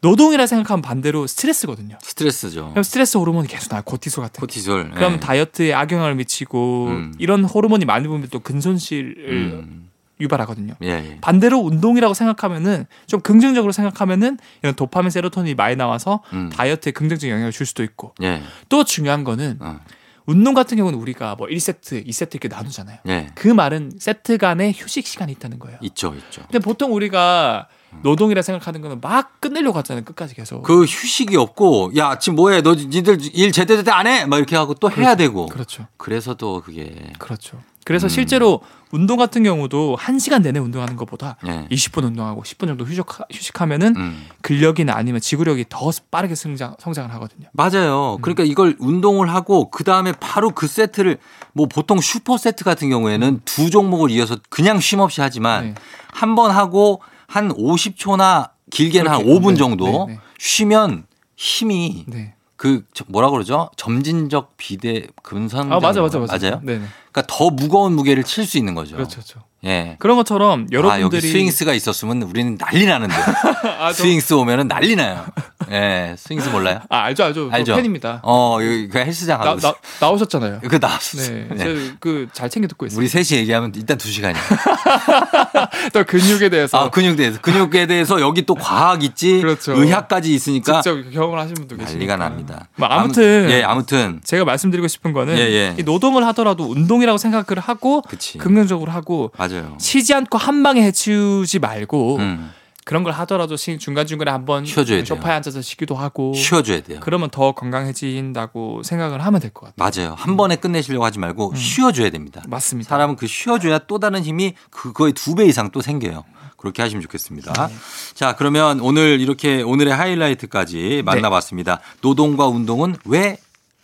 노동이라 0.00 0.46
생각하면 0.48 0.82
반대로 0.82 1.28
스트레스거든요. 1.28 1.96
스트레스죠. 2.02 2.70
그럼 2.70 2.82
스트레스 2.82 3.16
호르몬이 3.16 3.46
계속 3.46 3.70
나요. 3.70 3.82
코티솔 3.84 4.24
같은. 4.24 4.34
게. 4.34 4.40
코티솔. 4.40 4.90
그럼 4.90 5.14
예. 5.14 5.20
다이어트에 5.20 5.72
악영향을 5.72 6.16
미치고 6.16 6.86
음. 6.88 7.14
이런 7.18 7.44
호르몬이 7.44 7.84
많이 7.84 8.08
보면 8.08 8.26
또 8.32 8.40
근손실을 8.40 9.14
음, 9.28 9.88
유발하거든요. 10.20 10.74
예, 10.82 10.88
예. 10.88 11.18
반대로 11.20 11.58
운동이라고 11.58 12.14
생각하면은 12.14 12.86
좀 13.06 13.20
긍정적으로 13.20 13.70
생각하면은 13.70 14.36
이런 14.62 14.74
도파민, 14.74 15.10
세로토닌이 15.10 15.54
많이 15.54 15.76
나와서 15.76 16.24
음. 16.32 16.50
다이어트에 16.50 16.90
긍정적인 16.90 17.32
영향을 17.32 17.52
줄 17.52 17.64
수도 17.64 17.84
있고 17.84 18.12
예. 18.22 18.42
또 18.68 18.82
중요한 18.82 19.22
거는 19.22 19.58
어. 19.60 19.78
운동 20.26 20.54
같은 20.54 20.76
경우는 20.76 20.98
우리가 20.98 21.36
뭐 21.36 21.46
1세트, 21.46 22.06
2세트 22.06 22.34
이렇게 22.34 22.48
나누잖아요. 22.48 22.98
예. 23.08 23.28
그 23.34 23.48
말은 23.48 23.92
세트 23.98 24.38
간의 24.38 24.72
휴식 24.76 25.06
시간이 25.06 25.32
있다는 25.32 25.58
거예요. 25.58 25.78
있죠, 25.82 26.14
있죠. 26.14 26.42
근데 26.42 26.58
보통 26.58 26.92
우리가 26.94 27.68
노동이라 28.02 28.42
생각하는 28.42 28.80
거는 28.80 29.00
막 29.00 29.40
끝내려고 29.40 29.78
하잖아요. 29.78 30.04
끝까지 30.04 30.34
계속. 30.34 30.62
그 30.62 30.84
휴식이 30.84 31.36
없고 31.36 31.92
야 31.96 32.18
지금 32.18 32.36
뭐해 32.36 32.62
너 32.62 32.74
니들 32.74 33.18
일 33.34 33.52
제대로 33.52 33.82
안 33.92 34.06
해? 34.06 34.26
막 34.26 34.38
이렇게 34.38 34.56
하고 34.56 34.74
또 34.74 34.90
해야 34.90 35.14
되고 35.14 35.46
그렇죠. 35.46 35.86
그래서 35.96 36.34
또 36.34 36.60
그게 36.62 37.12
그렇죠. 37.18 37.58
그래서 37.86 38.06
음. 38.06 38.08
실제로 38.08 38.60
운동 38.90 39.16
같은 39.16 39.44
경우도 39.44 39.96
1시간 40.00 40.42
내내 40.42 40.58
운동하는 40.58 40.96
것보다 40.96 41.36
예. 41.46 41.68
20분 41.70 42.02
운동하고 42.02 42.42
10분 42.42 42.66
정도 42.66 42.84
휴식, 42.84 43.06
휴식하면은 43.30 43.94
음. 43.96 44.26
근력이나 44.42 44.94
아니면 44.96 45.20
지구력이 45.20 45.66
더 45.68 45.92
빠르게 46.10 46.34
성장, 46.34 46.74
성장을 46.80 47.12
하거든요. 47.14 47.48
맞아요. 47.52 48.18
그러니까 48.22 48.42
이걸 48.42 48.74
운동을 48.80 49.32
하고 49.32 49.70
그 49.70 49.84
다음에 49.84 50.12
바로 50.18 50.50
그 50.50 50.66
세트를 50.66 51.18
뭐 51.52 51.66
보통 51.66 52.00
슈퍼 52.00 52.36
세트 52.36 52.64
같은 52.64 52.90
경우에는 52.90 53.40
두 53.44 53.70
종목을 53.70 54.10
이어서 54.10 54.36
그냥 54.50 54.80
쉼 54.80 54.98
없이 54.98 55.20
하지만 55.20 55.66
네. 55.66 55.74
한번 56.12 56.50
하고 56.50 57.00
한 57.26 57.48
50초나 57.52 58.50
길게는 58.70 59.10
한 59.10 59.22
그렇게, 59.22 59.38
5분 59.40 59.50
네, 59.50 59.56
정도 59.56 60.06
네, 60.08 60.14
네. 60.14 60.20
쉬면 60.38 61.06
힘이 61.36 62.04
네. 62.08 62.34
그 62.56 62.84
저- 62.94 63.04
뭐라 63.08 63.30
그러죠? 63.30 63.70
점진적 63.76 64.56
비대 64.56 65.06
근선 65.22 65.72
아, 65.72 65.78
맞아, 65.78 66.00
맞아, 66.00 66.18
맞아. 66.18 66.38
맞아요. 66.38 66.60
네네. 66.64 66.84
그러니까 67.16 67.22
더 67.34 67.48
무거운 67.50 67.94
무게를 67.94 68.24
칠 68.24 68.44
수 68.46 68.58
있는 68.58 68.74
거죠. 68.74 68.94
그렇죠, 68.96 69.16
그렇죠. 69.16 69.40
예. 69.64 69.96
그런 69.98 70.16
것처럼 70.18 70.60
아, 70.60 70.62
여기 70.64 70.74
여러분들이 70.76 71.22
스윙스가 71.32 71.72
있었으면 71.72 72.22
우리는 72.22 72.56
난리 72.58 72.84
나는데. 72.86 73.14
아, 73.80 73.90
저- 73.92 74.02
스윙스 74.02 74.34
오면은 74.34 74.68
난리 74.68 74.94
나요. 74.94 75.24
예. 75.72 76.14
스윙스 76.16 76.50
몰라요? 76.50 76.80
아, 76.90 76.98
알죠, 77.04 77.24
알죠. 77.24 77.48
저 77.50 77.56
알죠? 77.56 77.74
팬입니다. 77.74 78.20
어, 78.22 78.58
여기 78.60 78.86
그 78.88 78.98
헬스장 78.98 79.40
나, 79.40 79.56
나, 79.56 79.74
나오셨잖아요. 79.98 80.60
그 80.68 80.76
나왔어. 80.80 81.18
네, 81.18 81.48
네. 81.50 81.64
저그잘 81.98 82.50
챙겨 82.50 82.68
듣고 82.68 82.86
있어요. 82.86 82.98
우리 83.00 83.08
셋이 83.08 83.40
얘기하면 83.40 83.72
일단 83.74 83.96
두 83.98 84.08
시간이야. 84.08 84.40
또 85.92 86.04
근육에 86.04 86.48
대해서 86.50 86.78
아, 86.78 86.90
근육에 86.90 87.16
대해서. 87.16 87.40
근육에 87.40 87.86
대해서 87.86 88.20
여기 88.20 88.42
또 88.46 88.54
과학 88.54 89.02
있지. 89.02 89.40
그렇죠. 89.40 89.72
의학까지 89.72 90.32
있으니까 90.34 90.82
직접 90.82 91.10
경험을 91.10 91.38
하신 91.40 91.54
분도 91.54 91.76
계시니까. 91.76 91.92
난리가 91.94 92.16
납니다. 92.16 92.68
뭐 92.76 92.86
아무튼 92.88 93.44
아무- 93.46 93.52
예, 93.52 93.62
아무튼. 93.64 94.20
제가 94.22 94.44
말씀드리고 94.44 94.86
싶은 94.86 95.12
거는 95.12 95.36
예, 95.38 95.40
예. 95.40 95.74
이 95.78 95.82
노동을 95.82 96.24
하더라도 96.28 96.64
운동 96.70 97.02
이라고 97.06 97.18
생각을 97.18 97.60
하고 97.60 98.02
그치. 98.02 98.36
긍정적으로 98.38 98.90
하고 98.90 99.30
맞아요. 99.38 99.76
쉬지 99.80 100.12
않고 100.12 100.36
한 100.38 100.62
방에 100.62 100.82
해치우지 100.82 101.60
말고 101.60 102.16
음. 102.16 102.50
그런 102.84 103.02
걸 103.02 103.12
하더라도 103.14 103.56
중간 103.56 104.06
중간에 104.06 104.30
한번 104.30 104.64
쉬어줘야 104.64 104.98
돼요. 104.98 105.04
소파에 105.04 105.34
앉아서 105.34 105.60
쉬기도 105.60 105.96
하고 105.96 106.34
쉬어줘야 106.34 106.82
돼요. 106.82 107.00
그러면 107.02 107.30
더 107.30 107.50
건강해진다고 107.52 108.82
생각을 108.84 109.24
하면 109.24 109.40
될 109.40 109.50
것 109.52 109.74
같아요. 109.76 110.04
맞아요. 110.06 110.14
한 110.16 110.36
번에 110.36 110.54
끝내시려고 110.56 111.04
하지 111.04 111.18
말고 111.18 111.54
쉬어줘야 111.56 112.10
됩니다. 112.10 112.42
맞습니다. 112.46 112.88
사람은 112.88 113.16
그 113.16 113.26
쉬어줘야 113.26 113.78
또 113.80 113.98
다른 113.98 114.22
힘이 114.22 114.54
그거의 114.70 115.12
두 115.14 115.34
배 115.34 115.46
이상 115.46 115.70
또 115.72 115.80
생겨요. 115.80 116.24
그렇게 116.56 116.80
하시면 116.82 117.02
좋겠습니다. 117.02 117.66
네. 117.68 117.74
자, 118.14 118.34
그러면 118.36 118.80
오늘 118.80 119.20
이렇게 119.20 119.62
오늘의 119.62 119.92
하이라이트까지 119.94 121.02
만나봤습니다. 121.04 121.80
노동과 122.02 122.46
운동은 122.46 122.96
왜 123.04 123.36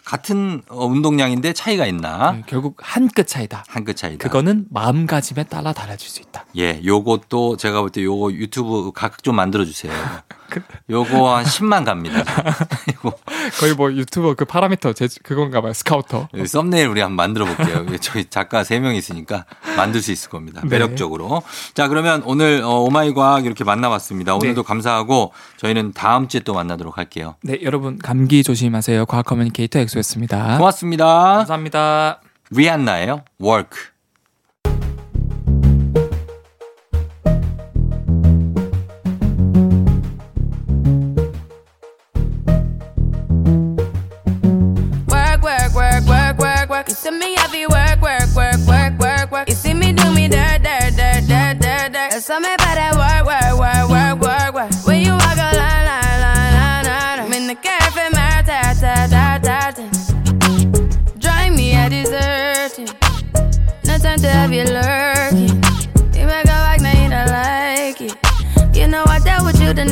같은 0.05 0.62
어, 0.68 0.84
운동량인데 0.86 1.53
차이가 1.53 1.86
있나? 1.86 2.32
네, 2.32 2.42
결국 2.46 2.76
한 2.80 3.09
끗 3.09 3.26
차이다. 3.26 3.64
한 3.68 3.84
끗 3.84 3.96
차이다. 3.96 4.18
그거는 4.18 4.66
마음가짐에 4.70 5.44
따라 5.44 5.72
달라질 5.72 6.09
수 6.09 6.20
있다. 6.22 6.44
예, 6.57 6.80
요것도 6.84 7.57
제가 7.57 7.80
볼 7.80 7.90
때 7.90 8.03
요거 8.03 8.32
유튜브 8.32 8.90
각좀 8.92 9.36
만들어 9.36 9.64
주세요. 9.64 9.92
그 10.53 10.61
요거 10.90 11.34
한 11.34 11.44
10만 11.44 11.86
갑니다. 11.86 12.22
이거 12.88 13.12
거의 13.59 13.74
뭐 13.74 13.90
유튜버 13.90 14.34
그 14.34 14.44
파라미터 14.44 14.92
제 14.92 15.09
그건가 15.22 15.62
봐요. 15.62 15.72
스카우터. 15.72 16.28
여기 16.34 16.46
썸네일 16.46 16.88
우리 16.88 17.00
한번 17.00 17.16
만들어 17.16 17.46
볼게요. 17.46 17.86
저희 18.00 18.26
작가 18.26 18.62
3명 18.62 18.94
있으니까 18.94 19.46
만들 19.76 20.03
수 20.03 20.12
있을 20.12 20.28
겁니다. 20.28 20.61
네. 20.62 20.68
매력적으로. 20.68 21.42
자, 21.74 21.88
그러면 21.88 22.22
오늘 22.26 22.62
어, 22.62 22.80
오마이 22.80 23.14
과학 23.14 23.46
이렇게 23.46 23.64
만나봤습니다. 23.64 24.34
오늘도 24.34 24.62
네. 24.62 24.66
감사하고 24.66 25.32
저희는 25.57 25.92
다음 25.94 26.28
주에 26.28 26.40
또 26.40 26.53
만나도록 26.53 26.98
할게요. 26.98 27.36
네, 27.42 27.59
여러분 27.62 27.98
감기 27.98 28.42
조심하세요. 28.42 29.07
과학 29.07 29.24
커뮤니케이터 29.24 29.78
엑소였습니다. 29.78 30.59
고맙습니다. 30.59 31.36
감사합니다. 31.38 32.20
리안나예요. 32.50 33.24
Work, 33.40 33.91
You 46.93 46.97
see 46.97 47.11
me 47.11 47.34
heavy 47.36 47.66
work, 47.66 48.03
work, 48.03 48.28
work, 48.36 48.59
work, 48.68 48.99
work, 48.99 49.30
work. 49.32 49.49
You 49.49 49.55
see 49.55 49.72
me 49.72 49.95
do 49.95 50.12
me 50.12 50.28
dirt, 50.28 50.62
dirt, 50.62 50.93
dirt, 50.95 51.24
dirt, 51.26 51.59
dirt, 51.59 51.90
dirt. 51.90 52.11
There's 52.11 52.26
something 52.26 52.53
about 52.53 52.74
that 52.76 52.93
work, 53.01 53.24
work, 53.24 53.57
work, 53.59 53.88
work, 53.88 54.20
work, 54.20 54.55
work. 54.55 54.86
When 54.86 55.01
you 55.01 55.12
walk 55.12 55.38
a 55.38 55.57
line, 55.57 55.86
line, 55.88 56.20
line, 56.20 56.53
line, 56.53 56.84
line. 56.84 57.20
I'm 57.20 57.32
in 57.32 57.47
the 57.47 57.55
cafe, 57.55 58.11
my 58.12 58.45
ta, 58.45 58.76
ta, 58.78 59.09
ta, 59.09 59.38
ta, 59.40 59.72
ta. 59.72 59.84
Drive 61.18 61.55
me 61.55 61.72
a 61.74 61.88
deserting. 61.88 62.88
No 63.86 63.97
time 63.97 64.18
to 64.18 64.28
have 64.28 64.53
you 64.53 64.64
lurking. 64.64 65.64
You 66.12 66.26
make 66.26 66.45
a 66.45 66.61
like, 66.61 66.82
now 66.82 66.93
you 66.93 67.09
don't 67.09 67.26
like 67.32 68.01
it. 68.03 68.76
You 68.76 68.86
know 68.86 69.03
I 69.07 69.18
dealt 69.18 69.47
with 69.47 69.59
you 69.62 69.72
the 69.72 69.86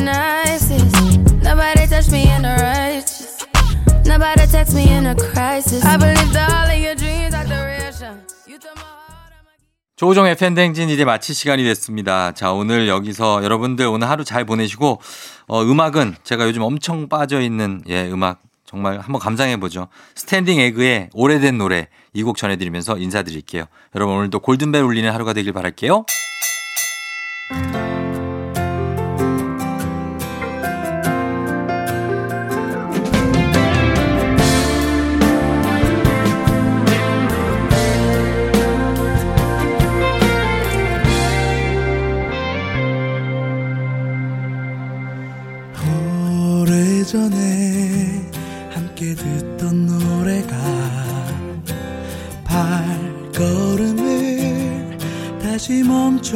Text 4.71 4.87
me 4.87 4.95
in 4.95 5.05
a 5.05 5.15
crisis. 5.15 5.83
I 5.85 5.97
believed 5.97 6.37
all 6.37 6.69
of 6.71 6.79
your 6.79 6.95
dreams 6.95 7.35
are 7.35 7.43
duration. 7.45 8.21
You 8.47 8.57
took 8.57 8.71
my 8.77 8.87
heart. 8.87 9.33
and 9.35 9.43
my- 9.43 9.55
조우종의 9.97 10.35
팬댕진 10.37 10.87
이제 10.89 11.03
마칠 11.03 11.35
시간이 11.35 11.61
됐습니다. 11.65 12.31
자, 12.31 12.53
오늘 12.53 12.87
여기서 12.87 13.43
여러분들 13.43 13.85
오늘 13.87 14.09
하루 14.09 14.23
잘 14.23 14.45
보내시고, 14.45 15.01
어, 15.47 15.61
음악은 15.63 16.15
제가 16.23 16.45
요즘 16.45 16.61
엄청 16.61 17.09
빠져있는, 17.09 17.83
예, 17.89 18.09
음악 18.09 18.39
정말 18.65 18.99
한번 19.01 19.19
감상해보죠. 19.19 19.89
스탠딩 20.15 20.59
에그의 20.61 21.09
오래된 21.13 21.57
노래 21.57 21.89
이 22.13 22.23
곡 22.23 22.37
전해드리면서 22.37 22.97
인사드릴게요. 22.97 23.65
여러분 23.95 24.15
오늘도 24.15 24.39
골든벨 24.39 24.83
울리는 24.83 25.11
하루가 25.11 25.33
되길 25.33 25.51
바랄게요. 25.51 26.05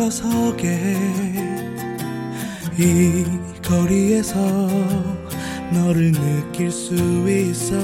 멈춰서게 0.06 0.95
이 2.78 3.26
거리에서 3.64 4.38
너를 5.72 6.12
느낄 6.12 6.72
수 6.72 6.93
있어. 7.28 7.76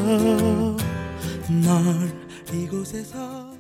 널 1.64 2.12
이곳에서 2.54 3.51